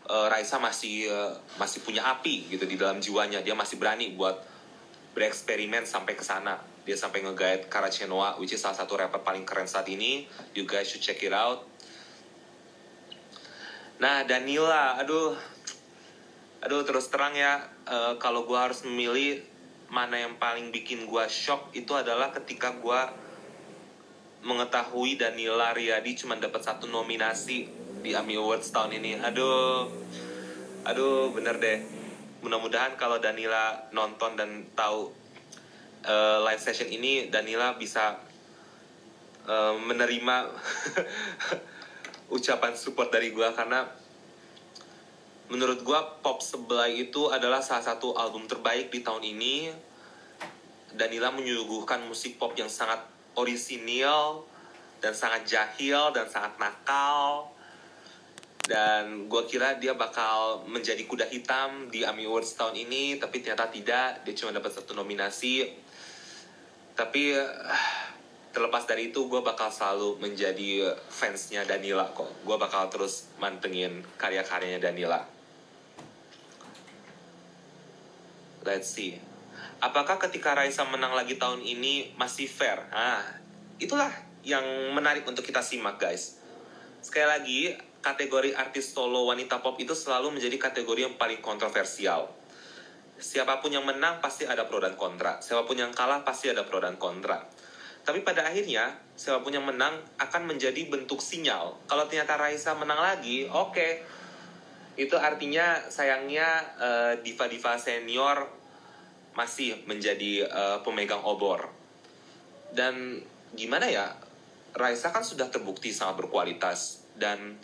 eh, 0.04 0.28
Raisa 0.28 0.60
masih 0.60 1.08
masih 1.56 1.80
punya 1.80 2.04
api 2.04 2.52
gitu 2.52 2.68
di 2.68 2.76
dalam 2.76 3.00
jiwanya. 3.00 3.40
Dia 3.40 3.56
masih 3.56 3.80
berani 3.80 4.20
buat 4.20 4.53
bereksperimen 5.14 5.86
sampai 5.86 6.14
ke 6.18 6.26
sana. 6.26 6.60
Dia 6.84 7.00
sampai 7.00 7.24
nge-guide 7.24 7.72
Karachenoa 7.72 8.38
which 8.42 8.52
is 8.52 8.60
salah 8.60 8.76
satu 8.76 9.00
rapper 9.00 9.24
paling 9.24 9.48
keren 9.48 9.70
saat 9.70 9.88
ini. 9.88 10.28
You 10.58 10.68
guys 10.68 10.90
should 10.90 11.06
check 11.06 11.22
it 11.24 11.32
out. 11.32 11.66
Nah 14.02 14.26
Danila 14.28 15.00
aduh. 15.00 15.38
Aduh 16.64 16.82
terus 16.84 17.08
terang 17.12 17.36
ya 17.36 17.64
uh, 17.88 18.16
kalau 18.20 18.48
gue 18.48 18.56
harus 18.56 18.84
memilih 18.88 19.44
mana 19.94 20.18
yang 20.18 20.42
paling 20.42 20.74
bikin 20.74 21.06
gue 21.06 21.26
shock 21.30 21.70
itu 21.78 21.94
adalah 21.94 22.34
ketika 22.34 22.74
gue 22.74 23.02
mengetahui 24.44 25.16
Danila 25.16 25.72
Riyadi 25.72 26.20
cuma 26.20 26.36
dapat 26.36 26.66
satu 26.66 26.90
nominasi 26.90 27.70
di 28.04 28.12
AMI 28.12 28.36
Awards 28.36 28.76
tahun 28.76 29.00
ini. 29.00 29.16
Aduh, 29.24 29.88
aduh 30.84 31.32
bener 31.32 31.56
deh. 31.64 32.03
Mudah-mudahan 32.44 33.00
kalau 33.00 33.24
Danila 33.24 33.88
nonton 33.96 34.36
dan 34.36 34.68
tahu 34.76 35.08
uh, 36.04 36.44
live 36.44 36.60
session 36.60 36.92
ini, 36.92 37.32
Danila 37.32 37.80
bisa 37.80 38.20
uh, 39.48 39.80
menerima 39.80 40.52
ucapan 42.36 42.76
support 42.76 43.16
dari 43.16 43.32
gue 43.32 43.48
karena 43.56 43.88
menurut 45.48 45.88
gue 45.88 46.00
pop 46.20 46.44
sebelah 46.44 46.92
itu 46.92 47.32
adalah 47.32 47.64
salah 47.64 47.96
satu 47.96 48.12
album 48.20 48.44
terbaik 48.44 48.92
di 48.92 49.00
tahun 49.00 49.24
ini. 49.24 49.72
Danila 51.00 51.32
menyuguhkan 51.32 52.04
musik 52.12 52.36
pop 52.36 52.52
yang 52.60 52.68
sangat 52.68 53.08
orisinil 53.40 54.44
dan 55.00 55.16
sangat 55.16 55.48
jahil 55.48 56.12
dan 56.12 56.28
sangat 56.28 56.60
nakal 56.60 57.56
dan 58.64 59.28
gue 59.28 59.44
kira 59.44 59.76
dia 59.76 59.92
bakal 59.92 60.64
menjadi 60.64 61.04
kuda 61.04 61.28
hitam 61.28 61.92
di 61.92 62.08
AMI 62.08 62.24
Awards 62.32 62.56
tahun 62.56 62.80
ini 62.80 63.20
tapi 63.20 63.44
ternyata 63.44 63.68
tidak. 63.68 64.24
Dia 64.24 64.34
cuma 64.40 64.56
dapat 64.56 64.72
satu 64.72 64.96
nominasi. 64.96 65.68
Tapi 66.96 67.36
terlepas 68.56 68.88
dari 68.88 69.12
itu 69.12 69.28
gue 69.28 69.44
bakal 69.44 69.68
selalu 69.68 70.24
menjadi 70.24 70.96
fansnya 71.12 71.68
Danila 71.68 72.08
kok. 72.16 72.32
Gue 72.48 72.56
bakal 72.56 72.88
terus 72.88 73.28
mantengin 73.36 74.00
karya-karyanya 74.16 74.80
Danila. 74.80 75.28
Let's 78.64 78.96
see. 78.96 79.20
Apakah 79.84 80.16
ketika 80.16 80.56
Raisa 80.56 80.88
menang 80.88 81.12
lagi 81.12 81.36
tahun 81.36 81.60
ini 81.60 82.16
masih 82.16 82.48
fair? 82.48 82.80
Ah, 82.96 83.20
itulah 83.76 84.08
yang 84.48 84.64
menarik 84.96 85.28
untuk 85.28 85.44
kita 85.44 85.60
simak 85.60 86.00
guys. 86.00 86.40
Sekali 87.04 87.28
lagi, 87.28 87.60
kategori 88.04 88.52
artis 88.52 88.92
solo 88.92 89.24
wanita 89.32 89.64
pop 89.64 89.80
itu 89.80 89.96
selalu 89.96 90.36
menjadi 90.36 90.60
kategori 90.60 91.08
yang 91.08 91.16
paling 91.16 91.40
kontroversial. 91.40 92.28
Siapa 93.16 93.64
pun 93.64 93.72
yang 93.72 93.88
menang 93.88 94.20
pasti 94.20 94.44
ada 94.44 94.68
pro 94.68 94.84
dan 94.84 95.00
kontra. 95.00 95.40
Siapa 95.40 95.64
pun 95.64 95.80
yang 95.80 95.96
kalah 95.96 96.28
pasti 96.28 96.52
ada 96.52 96.68
pro 96.68 96.84
dan 96.84 97.00
kontra. 97.00 97.40
Tapi 98.04 98.20
pada 98.20 98.44
akhirnya, 98.44 99.00
siapa 99.16 99.40
pun 99.40 99.56
yang 99.56 99.64
menang 99.64 99.96
akan 100.20 100.44
menjadi 100.44 100.92
bentuk 100.92 101.24
sinyal. 101.24 101.80
Kalau 101.88 102.04
ternyata 102.12 102.36
Raisa 102.36 102.76
menang 102.76 103.00
lagi, 103.00 103.48
oke. 103.48 103.72
Okay. 103.72 103.92
Itu 105.00 105.16
artinya 105.16 105.80
sayangnya 105.88 106.76
uh, 106.76 107.14
diva-diva 107.24 107.80
senior 107.80 108.52
masih 109.34 109.88
menjadi 109.88 110.44
uh, 110.52 110.78
pemegang 110.84 111.24
obor. 111.24 111.72
Dan 112.76 113.24
gimana 113.56 113.88
ya, 113.88 114.12
Raisa 114.76 115.16
kan 115.16 115.24
sudah 115.24 115.48
terbukti 115.48 115.96
sangat 115.96 116.28
berkualitas 116.28 117.08
dan 117.16 117.56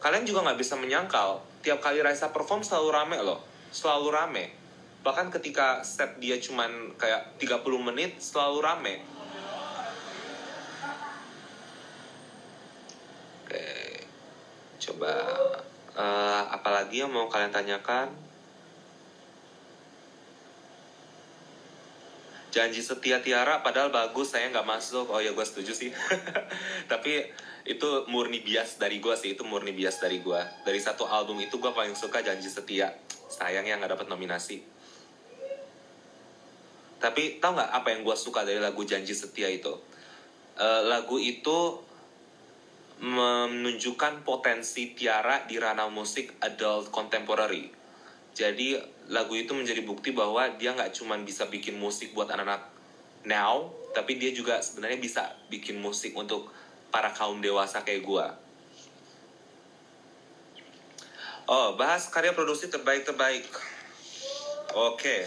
kalian 0.00 0.24
juga 0.24 0.42
nggak 0.48 0.58
bisa 0.58 0.74
menyangkal 0.80 1.44
tiap 1.60 1.84
kali 1.84 2.00
Raisa 2.00 2.32
perform 2.32 2.64
selalu 2.64 2.88
rame 2.88 3.18
loh, 3.20 3.40
selalu 3.68 4.08
rame. 4.08 4.44
Bahkan 5.04 5.28
ketika 5.32 5.84
set 5.84 6.16
dia 6.20 6.40
cuman 6.40 6.96
kayak 6.96 7.36
30 7.36 7.60
menit 7.84 8.16
selalu 8.20 8.58
rame. 8.64 8.94
Oke, 13.44 13.68
coba 14.88 15.12
uh, 15.96 16.42
apalagi 16.48 17.04
yang 17.04 17.12
mau 17.12 17.28
kalian 17.28 17.52
tanyakan? 17.52 18.08
Janji 22.50 22.82
Setia 22.82 23.22
Tiara 23.22 23.62
padahal 23.62 23.94
bagus 23.94 24.34
saya 24.34 24.50
nggak 24.50 24.66
masuk. 24.66 25.06
Oh 25.06 25.22
ya 25.22 25.30
gue 25.30 25.46
setuju 25.46 25.70
sih. 25.70 25.90
Tapi 26.90 27.30
itu 27.68 27.88
murni 28.08 28.40
bias 28.40 28.80
dari 28.80 29.00
gue 29.00 29.14
sih. 29.16 29.36
Itu 29.36 29.44
murni 29.44 29.76
bias 29.76 30.00
dari 30.00 30.20
gue. 30.24 30.40
Dari 30.64 30.80
satu 30.80 31.04
album 31.04 31.40
itu 31.40 31.60
gue 31.60 31.72
paling 31.72 31.92
suka 31.92 32.24
Janji 32.24 32.48
Setia. 32.48 32.92
Sayang 33.28 33.68
ya 33.68 33.76
nggak 33.76 33.96
dapat 33.96 34.06
nominasi. 34.08 34.64
Tapi 37.00 37.40
tau 37.40 37.56
nggak 37.56 37.70
apa 37.72 37.88
yang 37.92 38.00
gue 38.04 38.16
suka 38.16 38.44
dari 38.44 38.60
lagu 38.60 38.84
Janji 38.84 39.12
Setia 39.16 39.48
itu? 39.48 39.72
Uh, 40.60 40.84
lagu 40.84 41.16
itu 41.16 41.80
menunjukkan 43.00 44.28
potensi 44.28 44.92
Tiara 44.92 45.48
di 45.48 45.56
ranah 45.56 45.88
musik 45.88 46.36
adult 46.44 46.92
contemporary. 46.92 47.72
Jadi 48.36 48.76
lagu 49.08 49.32
itu 49.34 49.56
menjadi 49.56 49.80
bukti 49.82 50.12
bahwa 50.12 50.52
dia 50.60 50.76
nggak 50.76 50.92
cuma 50.92 51.16
bisa 51.16 51.48
bikin 51.48 51.80
musik 51.80 52.12
buat 52.12 52.28
anak-anak 52.28 52.68
now, 53.24 53.72
tapi 53.96 54.20
dia 54.20 54.30
juga 54.36 54.60
sebenarnya 54.60 55.00
bisa 55.00 55.22
bikin 55.48 55.80
musik 55.80 56.12
untuk 56.12 56.52
para 56.90 57.14
kaum 57.14 57.38
dewasa 57.38 57.82
kayak 57.86 58.02
gue. 58.02 58.26
Oh, 61.50 61.74
bahas 61.74 62.06
karya 62.10 62.30
produksi 62.30 62.70
terbaik-terbaik. 62.70 63.46
Oke, 64.74 65.26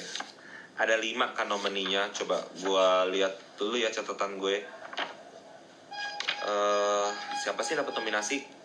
ada 0.80 0.96
lima 0.96 1.36
kan 1.36 1.52
nomininya. 1.52 2.08
Coba 2.16 2.40
gue 2.56 2.88
lihat 3.18 3.36
dulu 3.60 3.76
ya 3.76 3.92
catatan 3.92 4.40
gue 4.40 4.64
uh, 6.44 7.08
siapa 7.40 7.62
sih 7.64 7.76
dapat 7.80 7.94
nominasi 7.96 8.64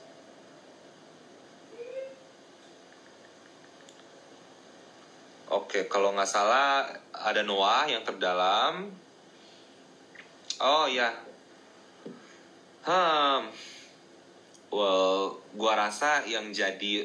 Oke, 5.49 5.89
kalau 5.89 6.13
nggak 6.13 6.29
salah 6.29 6.85
ada 7.09 7.41
Noah 7.41 7.89
yang 7.89 8.05
terdalam. 8.05 8.93
Oh 10.61 10.85
ya. 10.85 11.09
Hmm. 12.89 13.45
Well, 14.73 15.37
gua 15.53 15.77
rasa 15.77 16.25
yang 16.25 16.57
jadi 16.57 17.05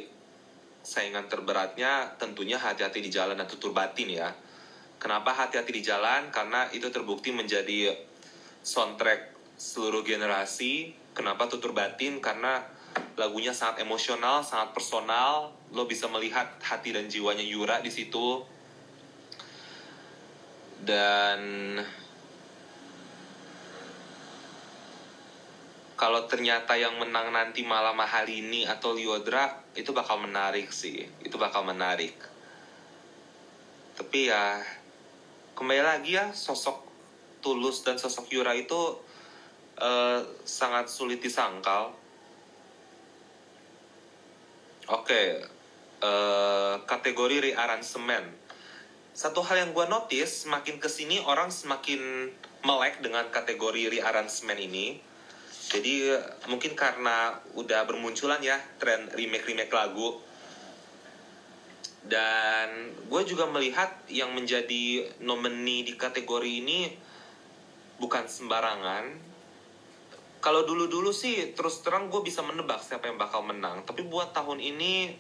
saingan 0.80 1.28
terberatnya 1.28 2.16
tentunya 2.16 2.56
hati-hati 2.56 3.04
di 3.04 3.12
jalan 3.12 3.36
dan 3.36 3.52
tutur 3.52 3.76
batin 3.76 4.08
ya. 4.08 4.32
Kenapa 4.96 5.36
hati-hati 5.36 5.76
di 5.76 5.84
jalan? 5.84 6.32
Karena 6.32 6.72
itu 6.72 6.88
terbukti 6.88 7.36
menjadi 7.36 8.00
soundtrack 8.64 9.36
seluruh 9.60 10.08
generasi. 10.08 10.96
Kenapa 11.12 11.52
tutur 11.52 11.76
batin? 11.76 12.24
Karena 12.24 12.64
lagunya 13.20 13.52
sangat 13.52 13.84
emosional, 13.84 14.40
sangat 14.40 14.72
personal. 14.72 15.52
Lo 15.76 15.84
bisa 15.84 16.08
melihat 16.08 16.64
hati 16.64 16.96
dan 16.96 17.12
jiwanya 17.12 17.44
Yura 17.44 17.84
di 17.84 17.92
situ. 17.92 18.40
Dan 20.80 21.76
kalau 26.04 26.28
ternyata 26.28 26.76
yang 26.76 27.00
menang 27.00 27.32
nanti 27.32 27.64
malam 27.64 27.96
ini 28.28 28.68
atau 28.68 28.92
Liodra 28.92 29.64
itu 29.72 29.96
bakal 29.96 30.20
menarik 30.20 30.68
sih. 30.68 31.00
Itu 31.24 31.40
bakal 31.40 31.64
menarik. 31.64 32.12
Tapi 33.96 34.28
ya 34.28 34.60
kembali 35.56 35.80
lagi 35.80 36.20
ya 36.20 36.36
sosok 36.36 36.84
Tulus 37.40 37.88
dan 37.88 37.96
sosok 37.96 38.36
Yura 38.36 38.52
itu 38.52 39.00
uh, 39.80 40.20
sangat 40.44 40.92
sulit 40.92 41.24
disangkal. 41.24 41.96
Oke, 44.92 45.08
okay. 45.08 45.28
uh, 46.04 46.04
eh, 46.04 46.76
kategori 46.84 47.48
rearrangement. 47.48 48.28
Satu 49.16 49.40
hal 49.40 49.64
yang 49.64 49.72
gue 49.72 49.88
notice, 49.88 50.44
semakin 50.44 50.84
ke 50.84 50.92
sini 50.92 51.24
orang 51.24 51.48
semakin 51.48 52.28
melek 52.68 53.00
dengan 53.00 53.32
kategori 53.32 53.88
rearrangement 53.88 54.60
ini. 54.60 55.13
Jadi 55.74 56.06
mungkin 56.54 56.78
karena 56.78 57.34
udah 57.58 57.90
bermunculan 57.90 58.38
ya 58.46 58.62
tren 58.78 59.10
remake-remake 59.10 59.74
lagu. 59.74 60.22
Dan 62.06 62.94
gue 63.10 63.22
juga 63.26 63.50
melihat 63.50 63.90
yang 64.06 64.38
menjadi 64.38 65.10
nomini 65.26 65.82
di 65.82 65.98
kategori 65.98 66.52
ini 66.62 66.94
bukan 67.98 68.30
sembarangan. 68.30 69.34
Kalau 70.44 70.62
dulu-dulu 70.62 71.10
sih 71.10 71.58
terus 71.58 71.82
terang 71.82 72.14
gue 72.14 72.22
bisa 72.22 72.46
menebak 72.46 72.78
siapa 72.86 73.10
yang 73.10 73.18
bakal 73.18 73.42
menang. 73.42 73.82
Tapi 73.82 74.06
buat 74.06 74.30
tahun 74.30 74.62
ini 74.62 75.18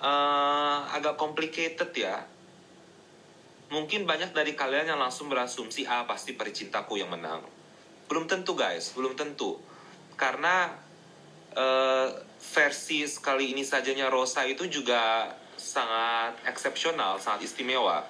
uh, 0.00 0.88
agak 0.88 1.20
complicated 1.20 1.92
ya. 1.92 2.16
Mungkin 3.68 4.08
banyak 4.08 4.32
dari 4.32 4.56
kalian 4.56 4.96
yang 4.96 5.00
langsung 5.02 5.28
berasumsi 5.28 5.84
ah 5.84 6.08
pasti 6.08 6.32
pericintaku 6.32 6.96
yang 6.96 7.12
menang 7.12 7.53
belum 8.08 8.28
tentu 8.28 8.52
guys. 8.54 8.92
Belum 8.92 9.16
tentu. 9.16 9.58
Karena 10.14 10.70
uh, 11.56 12.08
versi 12.54 13.06
sekali 13.08 13.56
ini 13.56 13.64
sajanya 13.64 14.12
Rosa 14.12 14.44
itu 14.44 14.68
juga 14.68 15.32
sangat 15.54 16.42
eksepsional 16.50 17.22
sangat 17.22 17.46
istimewa. 17.46 18.02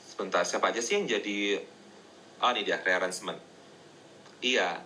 Sebentar 0.00 0.48
siapa 0.48 0.72
aja 0.72 0.80
sih 0.80 0.96
yang 0.96 1.06
jadi 1.06 1.60
oh 2.40 2.50
ini 2.56 2.64
dia 2.64 2.80
rearrangement. 2.80 3.38
Iya. 4.40 4.80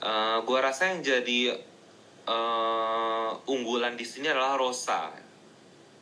Uh, 0.00 0.40
gua 0.48 0.64
rasa 0.64 0.96
yang 0.96 1.04
jadi 1.04 1.54
uh, 2.26 3.36
unggulan 3.46 3.94
di 3.94 4.06
sini 4.06 4.32
adalah 4.32 4.56
Rosa 4.56 5.29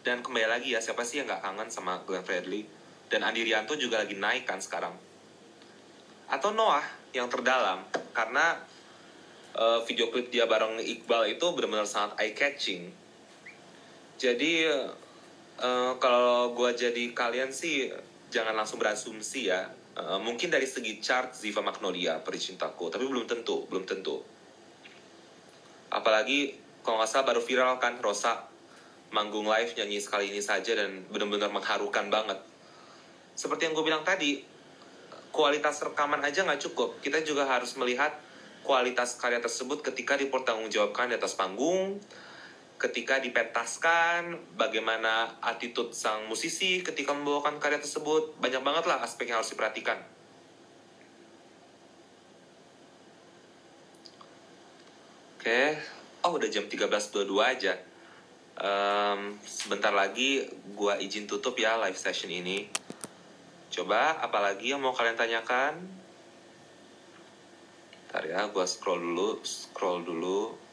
dan 0.08 0.24
kembali 0.24 0.48
lagi 0.48 0.72
ya 0.72 0.80
siapa 0.80 1.04
sih 1.04 1.20
yang 1.20 1.28
nggak 1.28 1.44
kangen 1.44 1.68
sama 1.68 2.00
Glenn 2.08 2.24
Fredly 2.24 2.64
dan 3.12 3.28
Andi 3.28 3.44
Rianto 3.44 3.76
juga 3.76 4.00
lagi 4.00 4.16
naik 4.16 4.48
kan 4.48 4.56
sekarang 4.56 4.96
atau 6.32 6.56
Noah 6.56 6.84
yang 7.12 7.28
terdalam 7.28 7.84
karena 8.16 8.56
uh, 9.52 9.84
video 9.84 10.08
klip 10.08 10.32
dia 10.32 10.48
bareng 10.48 10.80
Iqbal 10.80 11.36
itu 11.36 11.44
benar-benar 11.52 11.84
sangat 11.84 12.16
eye 12.24 12.32
catching 12.32 12.88
jadi 14.16 14.88
Uh, 15.58 15.98
kalau 15.98 16.54
gue 16.54 16.70
jadi 16.70 17.10
kalian 17.10 17.50
sih 17.50 17.90
jangan 18.30 18.54
langsung 18.54 18.78
berasumsi 18.78 19.50
ya. 19.50 19.66
Uh, 19.98 20.22
mungkin 20.22 20.54
dari 20.54 20.70
segi 20.70 21.02
chart 21.02 21.34
Ziva 21.34 21.58
Magnolia 21.66 22.22
Pericintaku, 22.22 22.86
tapi 22.86 23.02
belum 23.02 23.26
tentu, 23.26 23.66
belum 23.66 23.82
tentu. 23.82 24.22
Apalagi 25.90 26.54
kalau 26.86 27.02
nggak 27.02 27.10
salah 27.10 27.26
baru 27.34 27.42
viral 27.42 27.82
kan 27.82 27.98
Rosa 27.98 28.46
manggung 29.10 29.48
live 29.48 29.72
nyanyi 29.76 29.98
sekali 29.98 30.28
ini 30.28 30.42
saja 30.44 30.76
dan 30.76 31.08
benar-benar 31.08 31.48
mengharukan 31.48 32.12
banget. 32.12 32.38
Seperti 33.38 33.70
yang 33.70 33.74
gue 33.76 33.86
bilang 33.86 34.04
tadi, 34.04 34.42
kualitas 35.30 35.80
rekaman 35.80 36.20
aja 36.20 36.44
nggak 36.44 36.60
cukup. 36.70 36.98
Kita 37.00 37.22
juga 37.22 37.46
harus 37.48 37.78
melihat 37.78 38.12
kualitas 38.66 39.16
karya 39.16 39.40
tersebut 39.40 39.80
ketika 39.80 40.18
dipertanggungjawabkan 40.18 41.08
di 41.08 41.16
atas 41.16 41.38
panggung, 41.38 41.96
ketika 42.76 43.16
dipentaskan, 43.18 44.36
bagaimana 44.54 45.40
attitude 45.40 45.96
sang 45.96 46.28
musisi 46.28 46.84
ketika 46.84 47.16
membawakan 47.16 47.56
karya 47.56 47.80
tersebut, 47.80 48.36
banyak 48.38 48.60
banget 48.60 48.84
lah 48.86 49.00
aspek 49.00 49.30
yang 49.30 49.40
harus 49.40 49.54
diperhatikan. 49.54 49.98
Oke, 55.38 55.78
oh 56.26 56.34
udah 56.34 56.50
jam 56.50 56.66
13.22 56.66 57.24
aja. 57.40 57.87
Um, 58.58 59.38
sebentar 59.46 59.94
lagi 59.94 60.46
gua 60.74 60.98
izin 60.98 61.30
tutup 61.30 61.54
ya 61.54 61.78
live 61.78 61.98
session 61.98 62.30
ini. 62.30 62.66
Coba, 63.70 64.18
apalagi 64.18 64.74
yang 64.74 64.82
mau 64.82 64.90
kalian 64.90 65.14
tanyakan? 65.14 65.78
Ntar 68.10 68.24
ya, 68.26 68.50
gua 68.50 68.66
scroll 68.66 68.98
dulu, 68.98 69.38
scroll 69.46 70.02
dulu. 70.02 70.68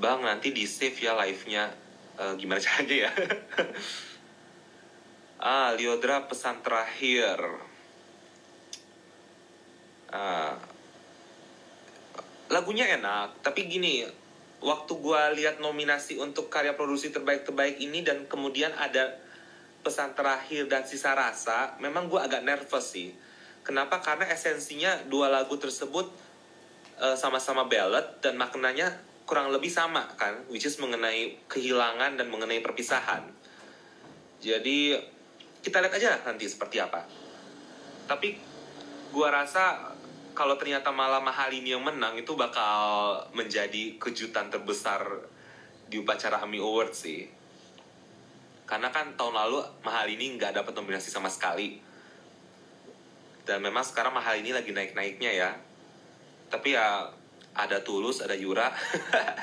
bang 0.00 0.24
nanti 0.24 0.48
di 0.56 0.64
save 0.64 0.96
ya 0.96 1.12
live-nya 1.12 1.68
uh, 2.16 2.32
gimana 2.40 2.58
caranya 2.64 2.96
ya 3.06 3.10
ah 5.44 5.76
Liodra 5.76 6.24
pesan 6.24 6.64
terakhir 6.64 7.36
ah, 10.08 10.56
lagunya 12.50 12.90
enak 12.98 13.40
tapi 13.46 13.70
gini 13.70 14.04
waktu 14.60 14.92
gue 14.92 15.22
lihat 15.40 15.62
nominasi 15.62 16.20
untuk 16.20 16.52
karya 16.52 16.76
produksi 16.76 17.08
terbaik 17.08 17.48
terbaik 17.48 17.80
ini 17.80 18.04
dan 18.04 18.28
kemudian 18.28 18.74
ada 18.76 19.16
pesan 19.80 20.12
terakhir 20.12 20.68
dan 20.68 20.84
sisa 20.84 21.16
rasa 21.16 21.80
memang 21.80 22.12
gue 22.12 22.20
agak 22.20 22.44
nervous 22.44 22.92
sih 22.92 23.14
kenapa 23.64 24.04
karena 24.04 24.28
esensinya 24.28 25.06
dua 25.08 25.32
lagu 25.32 25.56
tersebut 25.56 26.10
uh, 27.00 27.16
sama-sama 27.16 27.64
ballad 27.64 28.20
dan 28.20 28.36
maknanya 28.36 28.92
kurang 29.30 29.54
lebih 29.54 29.70
sama 29.70 30.10
kan, 30.18 30.42
which 30.50 30.66
is 30.66 30.74
mengenai 30.82 31.38
kehilangan 31.46 32.18
dan 32.18 32.26
mengenai 32.26 32.58
perpisahan. 32.58 33.22
Jadi 34.42 34.98
kita 35.62 35.78
lihat 35.78 35.94
aja 35.94 36.18
nanti 36.26 36.50
seperti 36.50 36.82
apa. 36.82 37.06
Tapi 38.10 38.34
gua 39.14 39.30
rasa 39.30 39.94
kalau 40.40 40.56
ternyata 40.56 40.88
malah 40.88 41.20
mahal 41.20 41.52
ini 41.52 41.76
yang 41.76 41.84
menang 41.84 42.16
itu 42.16 42.32
bakal 42.32 43.12
menjadi 43.36 44.00
kejutan 44.00 44.48
terbesar 44.48 45.28
di 45.84 46.00
upacara 46.00 46.40
AMI 46.40 46.64
Awards 46.64 47.04
sih. 47.04 47.28
Karena 48.64 48.88
kan 48.88 49.20
tahun 49.20 49.36
lalu 49.36 49.60
mahal 49.84 50.08
ini 50.08 50.40
nggak 50.40 50.56
dapat 50.56 50.72
nominasi 50.72 51.12
sama 51.12 51.28
sekali. 51.28 51.76
Dan 53.44 53.60
memang 53.60 53.84
sekarang 53.84 54.16
mahal 54.16 54.40
ini 54.40 54.56
lagi 54.56 54.72
naik-naiknya 54.72 55.28
ya. 55.28 55.50
Tapi 56.48 56.72
ya 56.72 57.12
ada 57.52 57.84
Tulus, 57.84 58.24
ada 58.24 58.32
Yura. 58.32 58.72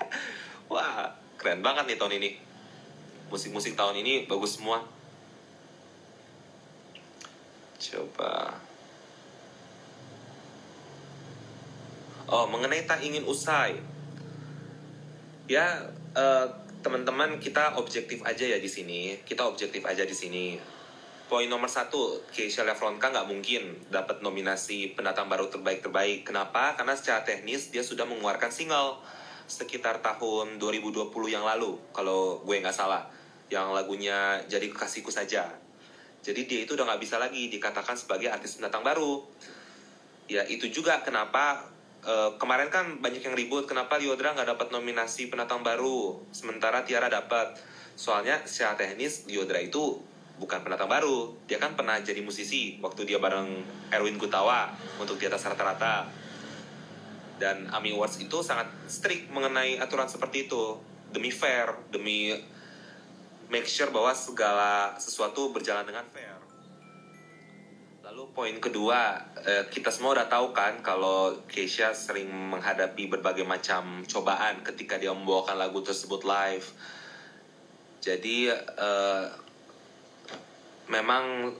Wah, 0.73 1.13
keren 1.37 1.61
banget 1.61 1.93
nih 1.93 1.97
tahun 2.01 2.17
ini. 2.17 2.41
Musik-musik 3.29 3.77
tahun 3.77 4.01
ini 4.01 4.25
bagus 4.25 4.57
semua. 4.57 4.81
Coba. 7.77 8.66
Oh, 12.28 12.43
mengenai 12.43 12.84
tak 12.84 12.99
ingin 12.99 13.23
usai. 13.23 13.80
Ya, 15.47 15.80
eh, 16.11 16.45
teman-teman 16.84 17.39
kita 17.39 17.80
objektif 17.80 18.19
aja 18.28 18.43
ya 18.43 18.59
di 18.59 18.67
sini. 18.67 19.15
Kita 19.23 19.47
objektif 19.47 19.88
aja 19.88 20.03
di 20.03 20.11
sini. 20.11 20.59
Poin 21.32 21.47
nomor 21.47 21.71
satu, 21.71 22.19
Keisha 22.28 22.67
Lefronka 22.67 23.15
nggak 23.15 23.32
mungkin 23.32 23.80
dapat 23.88 24.19
nominasi 24.19 24.91
pendatang 24.91 25.32
baru 25.32 25.47
terbaik-terbaik. 25.47 26.28
Kenapa? 26.28 26.75
Karena 26.75 26.99
secara 26.99 27.23
teknis 27.23 27.71
dia 27.71 27.84
sudah 27.84 28.03
mengeluarkan 28.03 28.51
single 28.51 28.99
sekitar 29.47 30.03
tahun 30.03 30.59
2020 30.59 31.07
yang 31.32 31.47
lalu, 31.47 31.80
kalau 31.95 32.43
gue 32.43 32.59
nggak 32.59 32.75
salah. 32.75 33.07
Yang 33.47 33.71
lagunya 33.71 34.43
Jadi 34.51 34.67
Kekasihku 34.67 35.07
Saja. 35.07 35.47
Jadi 36.19 36.43
dia 36.43 36.59
itu 36.67 36.75
udah 36.75 36.91
nggak 36.91 36.99
bisa 36.99 37.15
lagi 37.15 37.47
dikatakan 37.47 37.95
sebagai 37.95 38.28
artis 38.28 38.59
pendatang 38.59 38.84
baru. 38.84 39.23
Ya 40.28 40.43
itu 40.43 40.67
juga 40.67 40.99
kenapa 41.07 41.76
eh, 42.05 42.31
kemarin 42.37 42.69
kan 42.69 43.01
banyak 43.01 43.23
yang 43.23 43.33
ribut 43.33 43.65
kenapa 43.65 43.97
Liodra 43.97 44.35
nggak 44.37 44.57
dapat 44.57 44.67
nominasi 44.69 45.31
pendatang 45.31 45.65
baru, 45.65 46.21
sementara 46.29 46.85
Tiara 46.85 47.09
dapat. 47.09 47.57
Soalnya 47.97 48.45
secara 48.45 48.77
teknis 48.77 49.25
Liodra 49.25 49.57
itu 49.57 49.97
bukan 50.37 50.61
pendatang 50.61 50.85
baru, 50.85 51.33
dia 51.49 51.57
kan 51.57 51.73
pernah 51.73 51.97
jadi 51.97 52.21
musisi 52.21 52.77
waktu 52.77 53.09
dia 53.09 53.17
bareng 53.17 53.65
Erwin 53.89 54.21
Gutawa 54.21 54.69
untuk 55.01 55.17
di 55.17 55.25
atas 55.25 55.49
rata-rata. 55.49 56.05
Dan 57.37 57.69
AMI 57.69 57.93
Awards 57.97 58.21
itu 58.21 58.41
sangat 58.41 58.69
strict 58.89 59.29
mengenai 59.33 59.77
aturan 59.81 60.09
seperti 60.09 60.49
itu, 60.49 60.77
demi 61.09 61.29
fair, 61.33 61.73
demi 61.89 62.33
make 63.49 63.65
sure 63.65 63.89
bahwa 63.89 64.13
segala 64.13 64.93
sesuatu 65.01 65.49
berjalan 65.49 65.85
dengan 65.85 66.05
fair. 66.13 66.36
Lalu 68.07 68.23
poin 68.31 68.55
kedua, 68.55 69.19
eh, 69.43 69.67
kita 69.67 69.91
semua 69.91 70.15
udah 70.15 70.31
tahu 70.31 70.55
kan 70.55 70.79
kalau 70.79 71.43
Keisha 71.43 71.91
sering 71.91 72.31
menghadapi 72.31 73.11
berbagai 73.11 73.43
macam 73.43 73.99
cobaan 74.07 74.63
ketika 74.63 74.95
dia 74.95 75.11
membawakan 75.11 75.59
lagu 75.59 75.83
tersebut 75.83 76.23
live. 76.23 76.63
Jadi 77.99 78.47
eh, 78.55 79.25
memang 80.87 81.51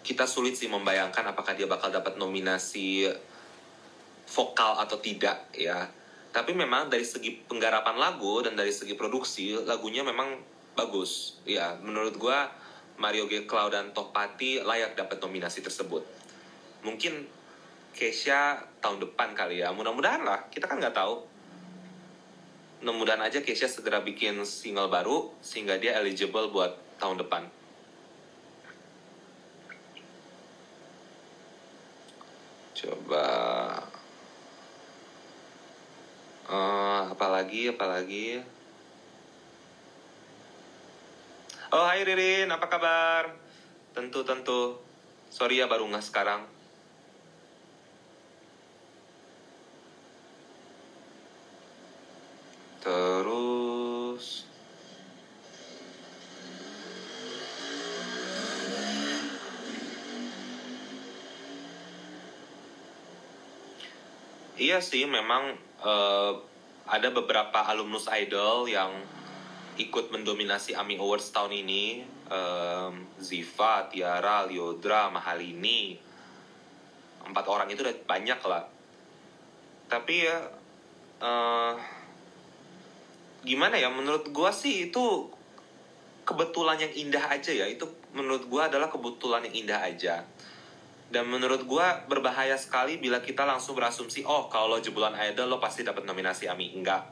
kita 0.00 0.24
sulit 0.24 0.56
sih 0.56 0.72
membayangkan 0.72 1.36
apakah 1.36 1.52
dia 1.52 1.68
bakal 1.68 1.92
dapat 1.92 2.16
nominasi 2.16 3.04
vokal 4.24 4.80
atau 4.80 4.96
tidak 5.04 5.52
ya. 5.52 5.84
Tapi 6.32 6.56
memang 6.56 6.88
dari 6.88 7.04
segi 7.04 7.44
penggarapan 7.44 8.00
lagu 8.00 8.40
dan 8.40 8.56
dari 8.56 8.72
segi 8.72 8.96
produksi 8.96 9.52
lagunya 9.52 10.00
memang 10.00 10.32
bagus 10.72 11.44
ya. 11.44 11.76
Menurut 11.84 12.16
gua 12.16 12.63
Mario 12.98 13.26
G. 13.26 13.44
Cloud 13.48 13.74
dan 13.74 13.90
Topati 13.90 14.62
layak 14.62 14.94
dapat 14.94 15.18
nominasi 15.18 15.60
tersebut. 15.60 16.04
Mungkin 16.86 17.26
Keisha 17.94 18.58
tahun 18.82 18.98
depan 18.98 19.38
kali 19.38 19.62
ya. 19.62 19.70
Mudah-mudahan 19.70 20.26
lah. 20.26 20.50
Kita 20.50 20.66
kan 20.66 20.82
nggak 20.82 20.98
tahu. 20.98 21.22
Mudah-mudahan 22.82 23.22
aja 23.22 23.38
Keisha 23.40 23.70
segera 23.70 24.02
bikin 24.02 24.42
single 24.42 24.90
baru 24.90 25.30
sehingga 25.38 25.78
dia 25.78 25.94
eligible 25.98 26.50
buat 26.50 26.74
tahun 26.98 27.22
depan. 27.22 27.46
Coba 32.74 33.26
Eh, 36.44 37.02
apalagi 37.08 37.72
apalagi 37.72 38.44
Oh 41.74 41.82
hai 41.82 42.06
Ririn, 42.06 42.46
apa 42.54 42.70
kabar? 42.70 43.34
Tentu 43.98 44.22
tentu. 44.22 44.78
Sorry 45.26 45.58
ya 45.58 45.66
baru 45.66 45.90
nggak 45.90 46.06
sekarang. 46.06 46.46
Terus 52.78 54.46
Iya 64.54 64.78
sih, 64.78 65.10
memang 65.10 65.58
eh, 65.82 66.32
ada 66.86 67.08
beberapa 67.10 67.66
alumnus 67.66 68.06
idol 68.14 68.70
yang 68.70 68.94
ikut 69.76 70.14
mendominasi 70.14 70.76
AMI 70.78 70.98
Awards 71.02 71.34
tahun 71.34 71.52
ini. 71.64 72.06
Em, 72.30 72.94
Ziva, 73.18 73.86
Tiara, 73.90 74.46
Liodra, 74.46 75.10
Mahalini. 75.10 75.98
Empat 77.24 77.44
orang 77.48 77.68
itu 77.72 77.80
udah 77.82 77.96
banyak 78.04 78.40
lah. 78.44 78.64
Tapi 79.88 80.14
ya, 80.26 80.38
eh, 81.20 81.74
gimana 83.44 83.76
ya, 83.76 83.92
menurut 83.92 84.28
gua 84.32 84.52
sih 84.52 84.88
itu 84.88 85.28
kebetulan 86.24 86.80
yang 86.80 86.92
indah 86.92 87.24
aja 87.32 87.52
ya. 87.52 87.66
Itu 87.68 87.88
menurut 88.16 88.48
gua 88.48 88.68
adalah 88.72 88.88
kebetulan 88.88 89.44
yang 89.50 89.66
indah 89.66 89.80
aja. 89.80 90.24
Dan 91.08 91.28
menurut 91.28 91.62
gua 91.68 92.04
berbahaya 92.08 92.56
sekali 92.56 92.96
bila 92.96 93.20
kita 93.20 93.44
langsung 93.44 93.76
berasumsi, 93.76 94.24
oh 94.24 94.48
kalau 94.48 94.76
lo 94.76 94.78
jebolan 94.80 95.14
idol 95.30 95.52
lo 95.52 95.58
pasti 95.60 95.84
dapat 95.84 96.08
nominasi 96.08 96.48
AMI. 96.48 96.74
Enggak. 96.74 97.02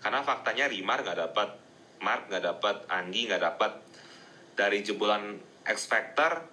Karena 0.00 0.24
faktanya 0.24 0.64
Rimar 0.66 1.04
nggak 1.04 1.18
dapat, 1.28 1.48
Mark 2.00 2.32
nggak 2.32 2.44
dapat, 2.44 2.76
Anggi 2.88 3.28
nggak 3.28 3.42
dapat. 3.44 3.72
Dari 4.56 4.84
jebolan 4.84 5.40
X 5.64 5.88
Factor 5.88 6.44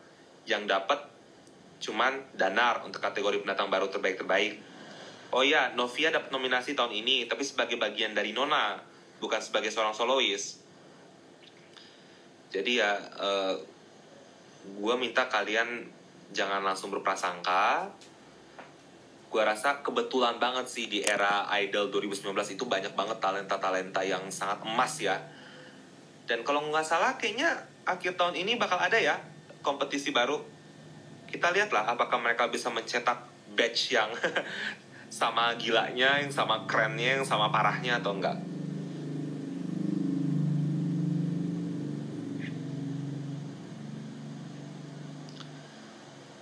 yang 0.48 0.64
dapat 0.64 1.04
cuman 1.78 2.34
Danar 2.34 2.82
untuk 2.88 3.04
kategori 3.04 3.44
pendatang 3.44 3.68
baru 3.72 3.92
terbaik-terbaik. 3.92 4.60
Oh 5.36 5.44
iya, 5.44 5.76
Novia 5.76 6.08
dapat 6.08 6.32
nominasi 6.32 6.72
tahun 6.72 6.96
ini, 6.96 7.28
tapi 7.28 7.44
sebagai 7.44 7.76
bagian 7.76 8.16
dari 8.16 8.32
Nona, 8.32 8.80
bukan 9.20 9.44
sebagai 9.44 9.68
seorang 9.68 9.92
solois. 9.92 10.64
Jadi 12.48 12.80
ya, 12.80 12.96
eh, 12.96 13.56
gue 14.68 14.96
minta 14.96 15.28
kalian 15.28 15.84
jangan 16.32 16.64
langsung 16.64 16.92
berprasangka. 16.96 17.92
Gue 19.28 19.44
rasa 19.44 19.84
kebetulan 19.84 20.40
banget 20.40 20.72
sih 20.72 20.88
di 20.88 21.04
era 21.04 21.44
Idol 21.60 21.92
2019 21.92 22.32
itu 22.56 22.64
banyak 22.64 22.96
banget 22.96 23.20
talenta-talenta 23.20 24.00
yang 24.08 24.32
sangat 24.32 24.64
emas 24.64 24.96
ya. 25.04 25.20
Dan 26.28 26.44
kalau 26.44 26.60
nggak 26.68 26.84
salah 26.84 27.16
kayaknya 27.16 27.56
akhir 27.88 28.20
tahun 28.20 28.36
ini 28.36 28.60
bakal 28.60 28.76
ada 28.76 29.00
ya 29.00 29.16
kompetisi 29.64 30.12
baru. 30.12 30.44
Kita 31.28 31.56
lihatlah 31.56 31.88
apakah 31.88 32.20
mereka 32.20 32.52
bisa 32.52 32.68
mencetak 32.68 33.24
batch 33.56 33.96
yang 33.96 34.12
sama 35.20 35.56
gilanya, 35.56 36.20
yang 36.20 36.32
sama 36.32 36.68
kerennya, 36.68 37.24
yang 37.24 37.26
sama 37.26 37.48
parahnya 37.48 38.04
atau 38.04 38.12
enggak. 38.12 38.36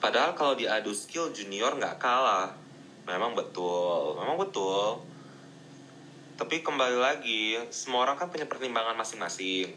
Padahal 0.02 0.38
kalau 0.38 0.54
diadu 0.58 0.94
skill 0.94 1.30
junior 1.30 1.78
nggak 1.78 2.02
kalah. 2.02 2.54
Memang 3.06 3.38
betul, 3.38 4.18
memang 4.18 4.38
betul. 4.42 5.02
Tapi 6.36 6.60
kembali 6.60 7.00
lagi, 7.00 7.56
semua 7.72 8.04
orang 8.04 8.20
kan 8.20 8.28
punya 8.28 8.44
pertimbangan 8.44 9.00
masing-masing. 9.00 9.72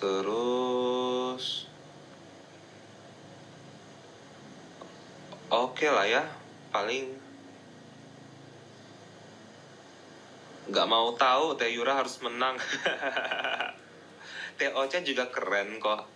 Terus 0.00 1.70
Oke 5.50 5.90
lah 5.90 6.06
ya, 6.06 6.22
paling 6.70 7.29
nggak 10.80 10.96
mau 10.96 11.12
tahu 11.12 11.60
Teh 11.60 11.68
Yura 11.76 11.92
harus 11.92 12.16
menang. 12.24 12.56
Teh 14.56 14.72
Ocha 14.72 15.04
juga 15.04 15.28
keren 15.28 15.76
kok. 15.76 16.08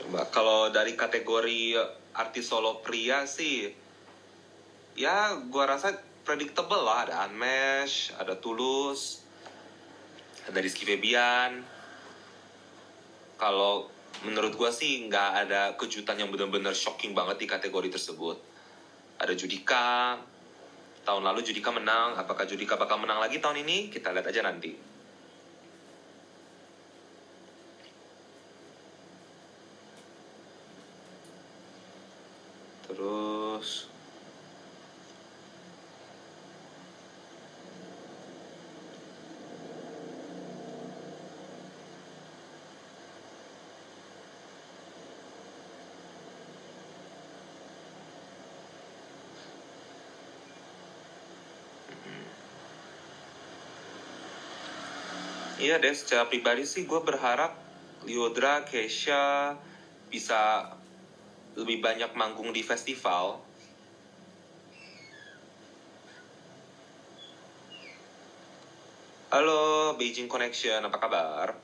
Coba 0.00 0.24
kalau 0.32 0.72
dari 0.72 0.96
kategori 0.96 1.76
artis 2.16 2.48
solo 2.48 2.80
pria 2.80 3.28
sih, 3.28 3.68
ya 4.96 5.36
gua 5.52 5.76
rasa 5.76 5.92
predictable 6.24 6.80
lah 6.80 7.04
ada 7.04 7.28
Anmesh, 7.28 8.16
ada 8.16 8.32
Tulus, 8.40 9.20
ada 10.48 10.56
Rizky 10.56 10.88
Febian, 10.88 11.81
kalau 13.42 13.90
menurut 14.22 14.54
gua 14.54 14.70
sih 14.70 15.02
nggak 15.10 15.30
ada 15.42 15.74
kejutan 15.74 16.14
yang 16.14 16.30
benar-benar 16.30 16.78
shocking 16.78 17.10
banget 17.10 17.42
di 17.42 17.46
kategori 17.50 17.98
tersebut. 17.98 18.38
Ada 19.18 19.34
Judika, 19.34 20.14
tahun 21.02 21.26
lalu 21.26 21.42
Judika 21.42 21.74
menang. 21.74 22.14
Apakah 22.14 22.46
Judika 22.46 22.78
bakal 22.78 23.02
menang 23.02 23.18
lagi 23.18 23.42
tahun 23.42 23.66
ini? 23.66 23.90
Kita 23.90 24.14
lihat 24.14 24.30
aja 24.30 24.46
nanti. 24.46 24.78
Terus 32.86 33.90
Iya 55.62 55.78
deh, 55.78 55.94
secara 55.94 56.26
pribadi 56.26 56.66
sih 56.66 56.90
gue 56.90 56.98
berharap 57.06 57.54
Liodra, 58.02 58.66
Kesha 58.66 59.54
bisa 60.10 60.74
lebih 61.54 61.78
banyak 61.78 62.10
manggung 62.18 62.50
di 62.50 62.66
festival. 62.66 63.38
Halo, 69.30 69.94
Beijing 69.94 70.26
Connection, 70.26 70.82
apa 70.82 70.98
kabar? 70.98 71.54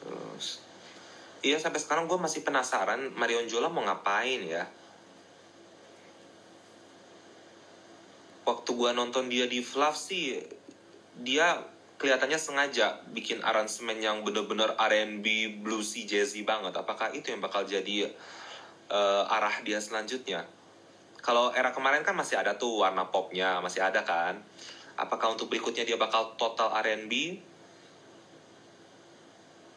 Terus, 0.00 0.64
iya 1.44 1.60
sampai 1.60 1.84
sekarang 1.84 2.08
gue 2.08 2.16
masih 2.16 2.40
penasaran 2.40 3.12
Marion 3.12 3.44
Jola 3.44 3.68
mau 3.68 3.84
ngapain 3.84 4.40
ya? 4.40 4.64
Waktu 8.66 8.82
gue 8.82 8.98
nonton 8.98 9.30
dia 9.30 9.46
di 9.46 9.62
Fluff 9.62 9.94
sih, 9.94 10.42
dia 11.22 11.62
kelihatannya 12.02 12.34
sengaja 12.34 12.98
bikin 13.14 13.38
aransemen 13.38 14.02
yang 14.02 14.26
bener-bener 14.26 14.74
R&B, 14.74 15.62
bluesy, 15.62 16.02
jazzy 16.02 16.42
banget. 16.42 16.74
Apakah 16.74 17.14
itu 17.14 17.30
yang 17.30 17.38
bakal 17.38 17.62
jadi 17.62 18.10
uh, 18.90 19.22
arah 19.30 19.62
dia 19.62 19.78
selanjutnya? 19.78 20.50
Kalau 21.22 21.54
era 21.54 21.70
kemarin 21.70 22.02
kan 22.02 22.18
masih 22.18 22.42
ada 22.42 22.58
tuh 22.58 22.82
warna 22.82 23.06
popnya, 23.06 23.62
masih 23.62 23.86
ada 23.86 24.02
kan? 24.02 24.42
Apakah 24.98 25.38
untuk 25.38 25.46
berikutnya 25.46 25.86
dia 25.86 25.94
bakal 25.94 26.34
total 26.34 26.74
R&B? 26.82 27.38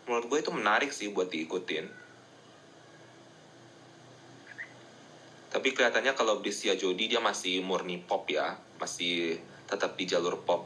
Menurut 0.09 0.25
gue 0.33 0.39
itu 0.41 0.49
menarik 0.49 0.89
sih 0.89 1.13
buat 1.13 1.29
diikutin. 1.29 1.85
Tapi 5.53 5.77
kelihatannya 5.77 6.17
kalau 6.17 6.41
Bisia 6.41 6.73
Jody 6.73 7.05
dia 7.05 7.21
masih 7.21 7.61
murni 7.61 8.01
pop 8.01 8.25
ya, 8.25 8.57
masih 8.79 9.37
tetap 9.67 9.93
di 9.99 10.07
jalur 10.07 10.39
pop. 10.41 10.65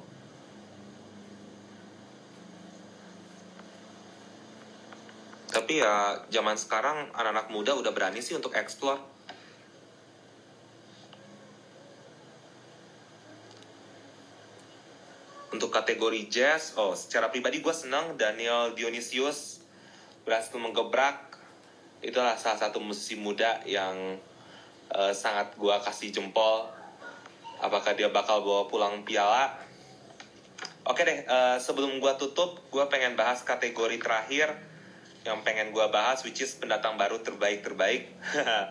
Tapi 5.54 5.86
ya 5.86 6.18
zaman 6.34 6.58
sekarang 6.58 7.14
anak-anak 7.14 7.54
muda 7.54 7.78
udah 7.78 7.94
berani 7.94 8.26
sih 8.26 8.34
untuk 8.34 8.58
explore. 8.58 8.98
Untuk 15.54 15.70
kategori 15.70 16.26
jazz, 16.34 16.74
oh 16.82 16.98
secara 16.98 17.30
pribadi 17.30 17.62
gue 17.62 17.70
senang 17.70 18.18
Daniel 18.18 18.74
Dionysius 18.74 19.62
berhasil 20.26 20.58
menggebrak. 20.58 21.38
Itulah 22.02 22.34
salah 22.36 22.58
satu 22.58 22.82
musisi 22.82 23.14
muda 23.14 23.62
yang 23.70 24.18
uh, 24.90 25.14
sangat 25.14 25.54
gue 25.54 25.76
kasih 25.86 26.10
jempol. 26.10 26.66
Apakah 27.64 27.96
dia 27.96 28.12
bakal 28.12 28.44
bawa 28.44 28.68
pulang 28.68 29.08
piala? 29.08 29.56
Oke 30.84 31.08
deh, 31.08 31.24
uh, 31.24 31.56
sebelum 31.56 32.04
gue 32.04 32.14
tutup, 32.20 32.60
gue 32.68 32.84
pengen 32.92 33.16
bahas 33.16 33.40
kategori 33.48 34.04
terakhir 34.04 34.52
yang 35.24 35.40
pengen 35.48 35.72
gue 35.72 35.86
bahas, 35.88 36.20
which 36.28 36.44
is 36.44 36.52
pendatang 36.60 37.00
baru 37.00 37.24
terbaik 37.24 37.64
terbaik. 37.64 38.12
uh, 38.36 38.68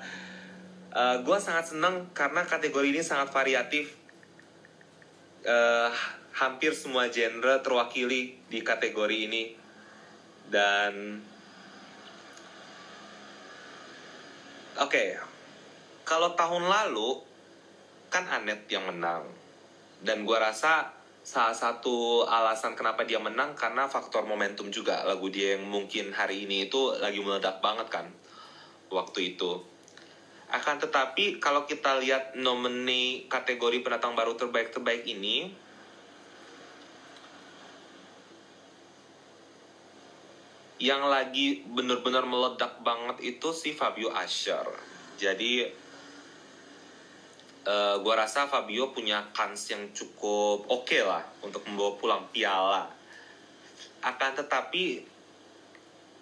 eh, 1.00 1.16
gue 1.24 1.38
sangat 1.40 1.72
seneng 1.72 2.12
karena 2.12 2.44
kategori 2.44 2.92
ini 2.92 3.00
sangat 3.00 3.32
variatif. 3.32 3.96
Uh, 5.42 5.88
hampir 6.32 6.72
semua 6.72 7.12
genre 7.12 7.60
terwakili 7.60 8.40
di 8.48 8.64
kategori 8.64 9.16
ini 9.28 9.52
dan 10.48 11.20
oke 14.80 14.88
okay. 14.88 15.20
kalau 16.08 16.32
tahun 16.32 16.64
lalu 16.68 17.20
kan 18.12 18.28
Anet 18.28 18.68
yang 18.68 18.84
menang. 18.84 19.24
Dan 20.04 20.28
gue 20.28 20.36
rasa 20.36 20.92
salah 21.24 21.56
satu 21.56 22.28
alasan 22.28 22.76
kenapa 22.76 23.08
dia 23.08 23.16
menang 23.16 23.56
karena 23.56 23.88
faktor 23.88 24.28
momentum 24.28 24.68
juga. 24.68 25.00
Lagu 25.08 25.32
dia 25.32 25.56
yang 25.56 25.64
mungkin 25.64 26.12
hari 26.12 26.44
ini 26.44 26.68
itu 26.68 26.92
lagi 27.00 27.24
meledak 27.24 27.64
banget 27.64 27.88
kan 27.88 28.06
waktu 28.92 29.32
itu. 29.32 29.64
Akan 30.52 30.76
tetapi 30.76 31.40
kalau 31.40 31.64
kita 31.64 31.96
lihat 32.04 32.36
nomini 32.36 33.24
kategori 33.32 33.80
pendatang 33.80 34.12
baru 34.12 34.36
terbaik 34.36 34.68
terbaik 34.68 35.08
ini 35.08 35.48
yang 40.82 41.06
lagi 41.08 41.62
bener-bener 41.62 42.26
meledak 42.26 42.82
banget 42.82 43.22
itu 43.22 43.54
si 43.54 43.70
Fabio 43.70 44.10
Asher 44.10 44.66
jadi 45.14 45.70
uh, 47.66 47.70
eh, 47.70 47.94
gue 48.02 48.14
rasa 48.14 48.50
Fabio 48.50 48.90
punya 48.90 49.22
kans 49.30 49.70
yang 49.70 49.90
cukup 49.94 50.66
oke 50.66 50.86
okay 50.86 51.02
lah 51.02 51.22
untuk 51.42 51.62
membawa 51.66 51.92
pulang 51.98 52.22
piala. 52.34 52.90
Akan 54.02 54.34
tetapi 54.34 55.06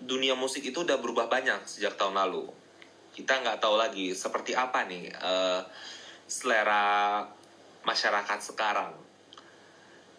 dunia 0.01 0.33
musik 0.37 0.65
itu 0.65 0.85
udah 0.85 0.97
berubah 1.01 1.29
banyak 1.29 1.65
sejak 1.65 1.97
tahun 1.97 2.17
lalu. 2.17 2.49
Kita 3.13 3.41
nggak 3.41 3.61
tahu 3.61 3.77
lagi 3.77 4.13
seperti 4.17 4.57
apa 4.57 4.85
nih 4.89 5.13
uh, 5.21 5.61
selera 6.29 7.25
masyarakat 7.85 8.39
sekarang. 8.41 8.93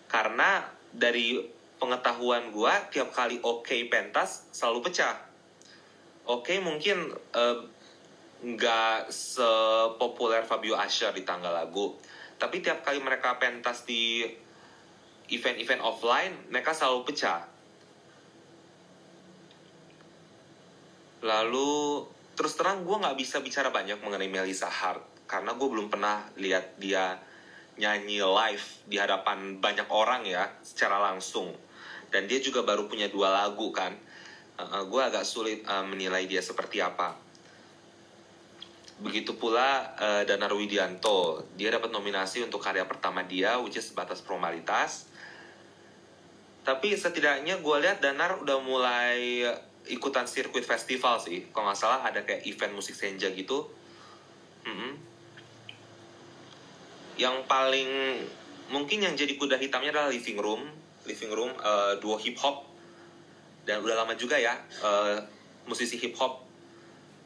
Karena 0.09 0.65
dari 0.91 1.39
pengetahuan 1.81 2.53
gue 2.53 2.73
tiap 2.93 3.09
kali 3.09 3.41
oke 3.41 3.65
okay 3.65 3.89
pentas 3.89 4.49
selalu 4.53 4.89
pecah. 4.89 5.17
Oke 6.29 6.53
okay, 6.53 6.57
mungkin 6.61 7.09
uh, 7.33 7.57
nggak 8.41 9.13
sepopuler 9.13 10.41
Fabio 10.41 10.73
Asher 10.73 11.13
di 11.13 11.21
tanggal 11.21 11.53
lagu. 11.53 11.93
Tapi 12.41 12.57
tiap 12.57 12.81
kali 12.81 12.97
mereka 12.97 13.37
pentas 13.37 13.85
di 13.85 14.25
event-event 15.29 15.81
offline 15.85 16.33
mereka 16.49 16.73
selalu 16.73 17.05
pecah. 17.05 17.45
Lalu 21.21 22.01
terus 22.33 22.57
terang 22.57 22.81
gue 22.81 22.97
nggak 22.97 23.13
bisa 23.13 23.37
bicara 23.45 23.69
banyak 23.69 24.01
mengenai 24.01 24.25
Melissa 24.25 24.65
Hart 24.65 25.05
karena 25.29 25.53
gue 25.53 25.67
belum 25.69 25.93
pernah 25.93 26.25
lihat 26.41 26.81
dia 26.81 27.21
nyanyi 27.77 28.25
live 28.25 28.65
di 28.89 28.97
hadapan 28.97 29.61
banyak 29.61 29.85
orang 29.93 30.25
ya 30.25 30.49
secara 30.65 30.97
langsung. 30.97 31.53
Dan 32.09 32.25
dia 32.25 32.41
juga 32.41 32.65
baru 32.65 32.89
punya 32.89 33.07
dua 33.07 33.29
lagu 33.29 33.69
kan. 33.69 33.93
Uh, 34.57 34.83
gue 34.89 34.99
agak 34.99 35.23
sulit 35.23 35.61
uh, 35.69 35.85
menilai 35.85 36.25
dia 36.25 36.41
seperti 36.41 36.81
apa 36.81 37.30
Begitu 39.01 39.33
pula 39.33 39.97
uh, 39.97 40.21
Danar 40.23 40.53
Widianto, 40.53 41.41
dia 41.57 41.73
dapat 41.73 41.89
nominasi 41.89 42.45
untuk 42.45 42.61
karya 42.61 42.85
pertama 42.85 43.25
dia, 43.25 43.57
which 43.57 43.81
is 43.81 43.89
sebatas 43.89 44.21
formalitas. 44.21 45.09
Tapi 46.61 46.93
setidaknya 46.93 47.57
gue 47.57 47.77
lihat 47.81 48.05
Danar 48.05 48.37
udah 48.37 48.61
mulai 48.61 49.41
ikutan 49.89 50.29
sirkuit 50.29 50.61
festival 50.61 51.17
sih. 51.17 51.49
Kalau 51.49 51.65
nggak 51.65 51.79
salah 51.81 52.05
ada 52.05 52.21
kayak 52.21 52.45
event 52.45 52.77
musik 52.77 52.93
senja 52.93 53.33
gitu. 53.33 53.65
Mm 54.69 54.75
-hmm. 54.77 54.91
Yang 57.17 57.35
paling 57.49 57.89
mungkin 58.69 59.01
yang 59.01 59.17
jadi 59.17 59.33
kuda 59.33 59.57
hitamnya 59.57 59.89
adalah 59.89 60.13
Living 60.13 60.37
Room, 60.37 60.61
Living 61.09 61.33
Room 61.33 61.51
uh, 61.57 61.97
duo 61.97 62.21
hip 62.21 62.37
hop 62.37 62.69
dan 63.65 63.81
udah 63.81 64.05
lama 64.05 64.13
juga 64.17 64.37
ya 64.37 64.57
uh, 64.81 65.17
musisi 65.69 65.97
hip 65.97 66.17
hop 66.17 66.50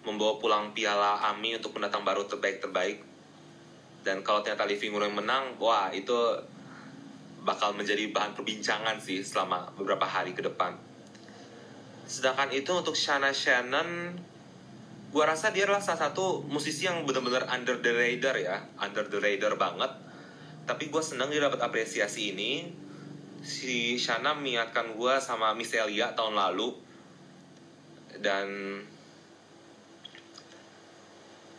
membawa 0.06 0.38
pulang 0.38 0.72
piala 0.72 1.18
AMI 1.34 1.58
untuk 1.60 1.76
pendatang 1.76 2.06
baru 2.06 2.30
terbaik 2.30 2.62
terbaik 2.62 2.98
dan 4.06 4.22
kalau 4.22 4.46
ternyata 4.46 4.70
Living 4.70 4.94
Room 4.94 5.18
menang 5.18 5.58
wah 5.58 5.90
itu 5.90 6.14
bakal 7.42 7.74
menjadi 7.74 8.14
bahan 8.14 8.38
perbincangan 8.38 9.02
sih 9.02 9.26
selama 9.26 9.74
beberapa 9.74 10.06
hari 10.06 10.38
ke 10.38 10.46
depan. 10.46 10.78
Sedangkan 12.06 12.54
itu 12.54 12.70
untuk 12.70 12.94
Shana 12.94 13.34
Shannon, 13.34 14.14
gua 15.10 15.34
rasa 15.34 15.50
dia 15.50 15.66
adalah 15.66 15.82
salah 15.82 16.10
satu 16.10 16.46
musisi 16.46 16.86
yang 16.86 17.02
benar-benar 17.06 17.50
under 17.50 17.82
the 17.82 17.90
radar 17.90 18.38
ya, 18.38 18.62
under 18.78 19.10
the 19.10 19.18
radar 19.18 19.58
banget. 19.58 19.90
Tapi 20.66 20.90
gue 20.90 21.02
seneng 21.06 21.30
dia 21.30 21.46
dapat 21.46 21.62
apresiasi 21.62 22.34
ini. 22.34 22.66
Si 23.46 24.02
Shana 24.02 24.34
mengingatkan 24.34 24.98
gue 24.98 25.14
sama 25.22 25.54
Miselia 25.54 26.18
tahun 26.18 26.34
lalu. 26.34 26.74
Dan 28.18 28.48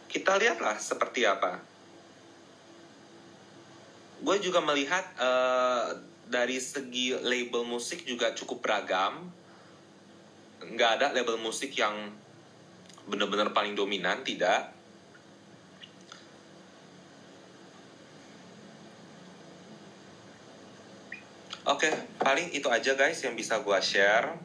kita 0.06 0.38
lihatlah 0.38 0.78
seperti 0.78 1.26
apa. 1.26 1.58
Gue 4.22 4.40
juga 4.40 4.64
melihat 4.64 5.04
uh, 5.20 5.92
dari 6.26 6.58
segi 6.58 7.14
label 7.14 7.62
musik 7.62 8.02
juga 8.02 8.32
cukup 8.34 8.64
beragam. 8.64 9.28
Nggak 10.66 10.90
ada 10.98 11.06
label 11.14 11.38
musik 11.38 11.76
yang 11.76 12.10
benar-benar 13.06 13.54
paling 13.54 13.78
dominan, 13.78 14.26
tidak. 14.26 14.74
Oke, 21.66 21.90
okay, 21.90 21.94
paling 22.22 22.54
itu 22.54 22.70
aja 22.70 22.94
guys 22.94 23.18
yang 23.26 23.34
bisa 23.34 23.58
gue 23.58 23.78
share. 23.82 24.38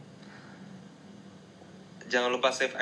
Jangan 2.09 2.33
lupa 2.33 2.49
save 2.49 2.73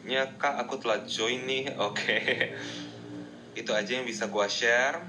IG-nya 0.00 0.40
kak, 0.40 0.56
aku 0.64 0.80
telah 0.80 1.04
join 1.04 1.44
nih. 1.44 1.76
Oke, 1.88 1.92
okay. 1.92 2.56
itu 3.52 3.68
aja 3.76 4.00
yang 4.00 4.08
bisa 4.08 4.32
gue 4.32 4.46
share. 4.48 5.04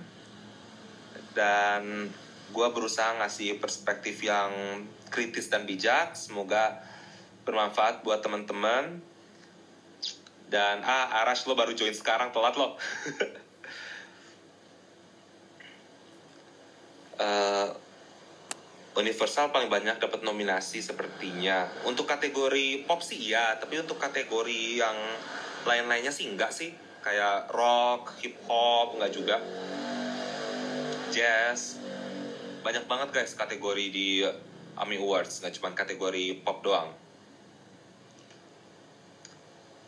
Dan 1.31 2.11
gue 2.51 2.67
berusaha 2.75 3.15
ngasih 3.23 3.63
perspektif 3.63 4.19
yang 4.19 4.83
kritis 5.07 5.47
dan 5.47 5.63
bijak. 5.63 6.11
Semoga 6.19 6.83
bermanfaat 7.47 8.03
buat 8.03 8.19
teman-teman. 8.19 8.99
Dan 10.51 10.83
ah, 10.83 11.23
Arash 11.23 11.47
lo 11.47 11.55
baru 11.55 11.71
join 11.71 11.95
sekarang, 11.95 12.35
telat 12.35 12.59
lo. 12.59 12.75
uh, 17.15 17.71
Universal 18.91 19.55
paling 19.55 19.71
banyak 19.71 20.03
dapat 20.03 20.19
nominasi 20.19 20.83
sepertinya. 20.83 21.63
Untuk 21.87 22.03
kategori 22.03 22.83
pop 22.83 22.99
sih 22.99 23.31
iya, 23.31 23.55
tapi 23.55 23.79
untuk 23.79 23.95
kategori 23.95 24.83
yang 24.83 24.97
lain-lainnya 25.63 26.11
sih 26.11 26.27
enggak 26.27 26.51
sih. 26.51 26.75
Kayak 26.99 27.47
rock, 27.55 28.19
hip 28.19 28.35
hop 28.51 28.99
enggak 28.99 29.15
juga. 29.15 29.37
Jazz. 31.07 31.79
Banyak 32.67 32.83
banget 32.85 33.09
guys 33.15 33.31
kategori 33.33 33.85
di 33.89 34.27
AMI 34.75 34.97
Awards, 34.99 35.39
nggak 35.39 35.55
cuma 35.55 35.71
kategori 35.71 36.43
pop 36.43 36.59
doang. 36.59 36.91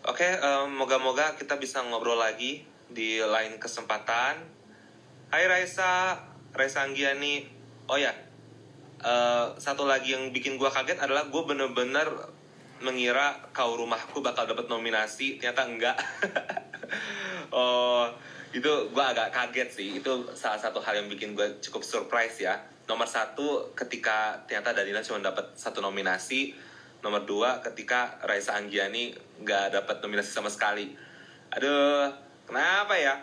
Oke, 0.03 0.19
okay, 0.19 0.35
um, 0.43 0.67
moga-moga 0.75 1.39
kita 1.39 1.55
bisa 1.55 1.79
ngobrol 1.79 2.19
lagi 2.19 2.67
di 2.91 3.23
lain 3.23 3.55
kesempatan. 3.55 4.35
Hai 5.31 5.47
Raisa, 5.47 6.19
Raisa 6.51 6.83
Anggiani. 6.83 7.47
Oh 7.87 7.95
ya, 7.95 8.11
uh, 9.03 9.53
satu 9.59 9.83
lagi 9.85 10.15
yang 10.15 10.31
bikin 10.31 10.55
gue 10.55 10.71
kaget 10.71 10.97
adalah 10.97 11.27
gue 11.27 11.43
bener-bener 11.43 12.07
mengira 12.83 13.39
kau 13.55 13.79
rumahku 13.79 14.19
bakal 14.19 14.43
dapat 14.43 14.67
nominasi 14.67 15.37
ternyata 15.37 15.67
enggak. 15.67 15.97
Oh 17.53 18.09
itu 18.53 18.69
gue 18.89 19.03
agak 19.03 19.29
kaget 19.29 19.69
sih. 19.69 19.89
Itu 20.01 20.29
salah 20.33 20.57
satu 20.57 20.81
hal 20.81 20.97
yang 21.01 21.09
bikin 21.09 21.37
gue 21.37 21.61
cukup 21.61 21.85
surprise 21.85 22.41
ya. 22.41 22.57
Nomor 22.89 23.05
satu 23.05 23.73
ketika 23.77 24.41
ternyata 24.49 24.73
Danila 24.73 25.01
cuma 25.05 25.21
dapat 25.21 25.53
satu 25.53 25.81
nominasi. 25.81 26.53
Nomor 27.05 27.25
dua 27.29 27.61
ketika 27.61 28.21
Raisa 28.25 28.57
Anggiani 28.57 29.13
nggak 29.41 29.73
dapat 29.73 30.01
nominasi 30.01 30.33
sama 30.33 30.49
sekali. 30.49 30.93
Aduh 31.53 32.13
kenapa 32.45 32.97
ya? 32.97 33.21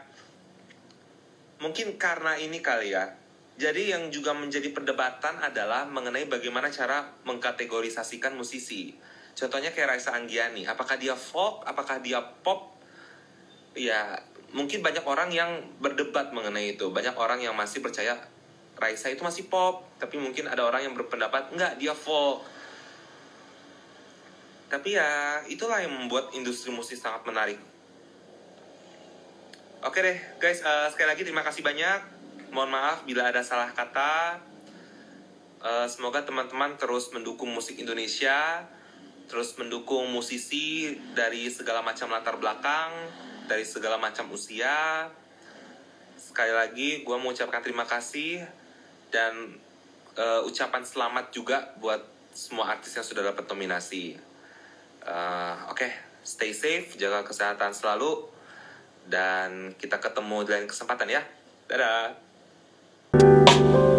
Mungkin 1.58 1.98
karena 1.98 2.38
ini 2.38 2.58
kali 2.62 2.94
ya 2.94 3.19
jadi 3.61 3.92
yang 3.92 4.08
juga 4.08 4.32
menjadi 4.32 4.72
perdebatan 4.72 5.36
adalah 5.36 5.84
mengenai 5.84 6.24
bagaimana 6.24 6.72
cara 6.72 7.12
mengkategorisasikan 7.28 8.32
musisi. 8.32 8.96
Contohnya 9.36 9.68
kayak 9.76 10.00
Raisa 10.00 10.16
Anggiani, 10.16 10.64
apakah 10.64 10.96
dia 10.96 11.12
folk, 11.12 11.68
apakah 11.68 12.00
dia 12.00 12.24
pop? 12.40 12.80
Ya, 13.76 14.16
mungkin 14.56 14.80
banyak 14.80 15.04
orang 15.04 15.28
yang 15.28 15.61
berdebat 15.76 16.32
mengenai 16.32 16.72
itu. 16.72 16.88
Banyak 16.88 17.12
orang 17.20 17.44
yang 17.44 17.52
masih 17.52 17.84
percaya 17.84 18.16
Raisa 18.80 19.12
itu 19.12 19.20
masih 19.20 19.52
pop, 19.52 19.84
tapi 20.00 20.16
mungkin 20.16 20.48
ada 20.48 20.64
orang 20.64 20.88
yang 20.88 20.96
berpendapat 20.96 21.52
enggak 21.52 21.76
dia 21.76 21.92
folk. 21.92 22.40
Tapi 24.72 24.96
ya, 24.96 25.44
itulah 25.52 25.84
yang 25.84 25.92
membuat 25.92 26.32
industri 26.32 26.72
musik 26.72 26.96
sangat 26.96 27.28
menarik. 27.28 27.61
Oke 29.84 30.00
deh, 30.00 30.16
guys, 30.40 30.64
uh, 30.64 30.88
sekali 30.88 31.12
lagi 31.12 31.28
terima 31.28 31.44
kasih 31.44 31.61
banyak 31.61 32.19
mohon 32.51 32.70
maaf 32.70 33.07
bila 33.07 33.30
ada 33.30 33.42
salah 33.42 33.70
kata. 33.70 34.42
Uh, 35.61 35.86
semoga 35.86 36.24
teman-teman 36.24 36.74
terus 36.80 37.12
mendukung 37.12 37.53
musik 37.53 37.76
Indonesia, 37.76 38.64
terus 39.28 39.53
mendukung 39.61 40.09
musisi 40.09 40.96
dari 41.12 41.53
segala 41.53 41.84
macam 41.84 42.09
latar 42.09 42.40
belakang, 42.40 42.90
dari 43.44 43.62
segala 43.68 44.01
macam 44.01 44.32
usia. 44.32 45.07
Sekali 46.16 46.53
lagi, 46.55 47.05
gue 47.05 47.16
mau 47.20 47.34
ucapkan 47.34 47.61
terima 47.61 47.84
kasih 47.84 48.40
dan 49.12 49.59
uh, 50.16 50.40
ucapan 50.48 50.80
selamat 50.80 51.34
juga 51.34 51.76
buat 51.76 52.01
semua 52.32 52.72
artis 52.72 52.96
yang 52.96 53.05
sudah 53.05 53.34
dapat 53.34 53.44
nominasi. 53.51 54.16
Uh, 55.05 55.68
Oke, 55.68 55.84
okay. 55.84 55.92
stay 56.24 56.57
safe, 56.57 56.96
jaga 56.96 57.20
kesehatan 57.26 57.74
selalu, 57.76 58.30
dan 59.11 59.74
kita 59.76 60.01
ketemu 60.01 60.46
di 60.46 60.51
lain 60.57 60.68
kesempatan 60.70 61.11
ya. 61.11 61.22
Dadah! 61.68 62.29
Thank 63.12 63.48
you 63.74 63.89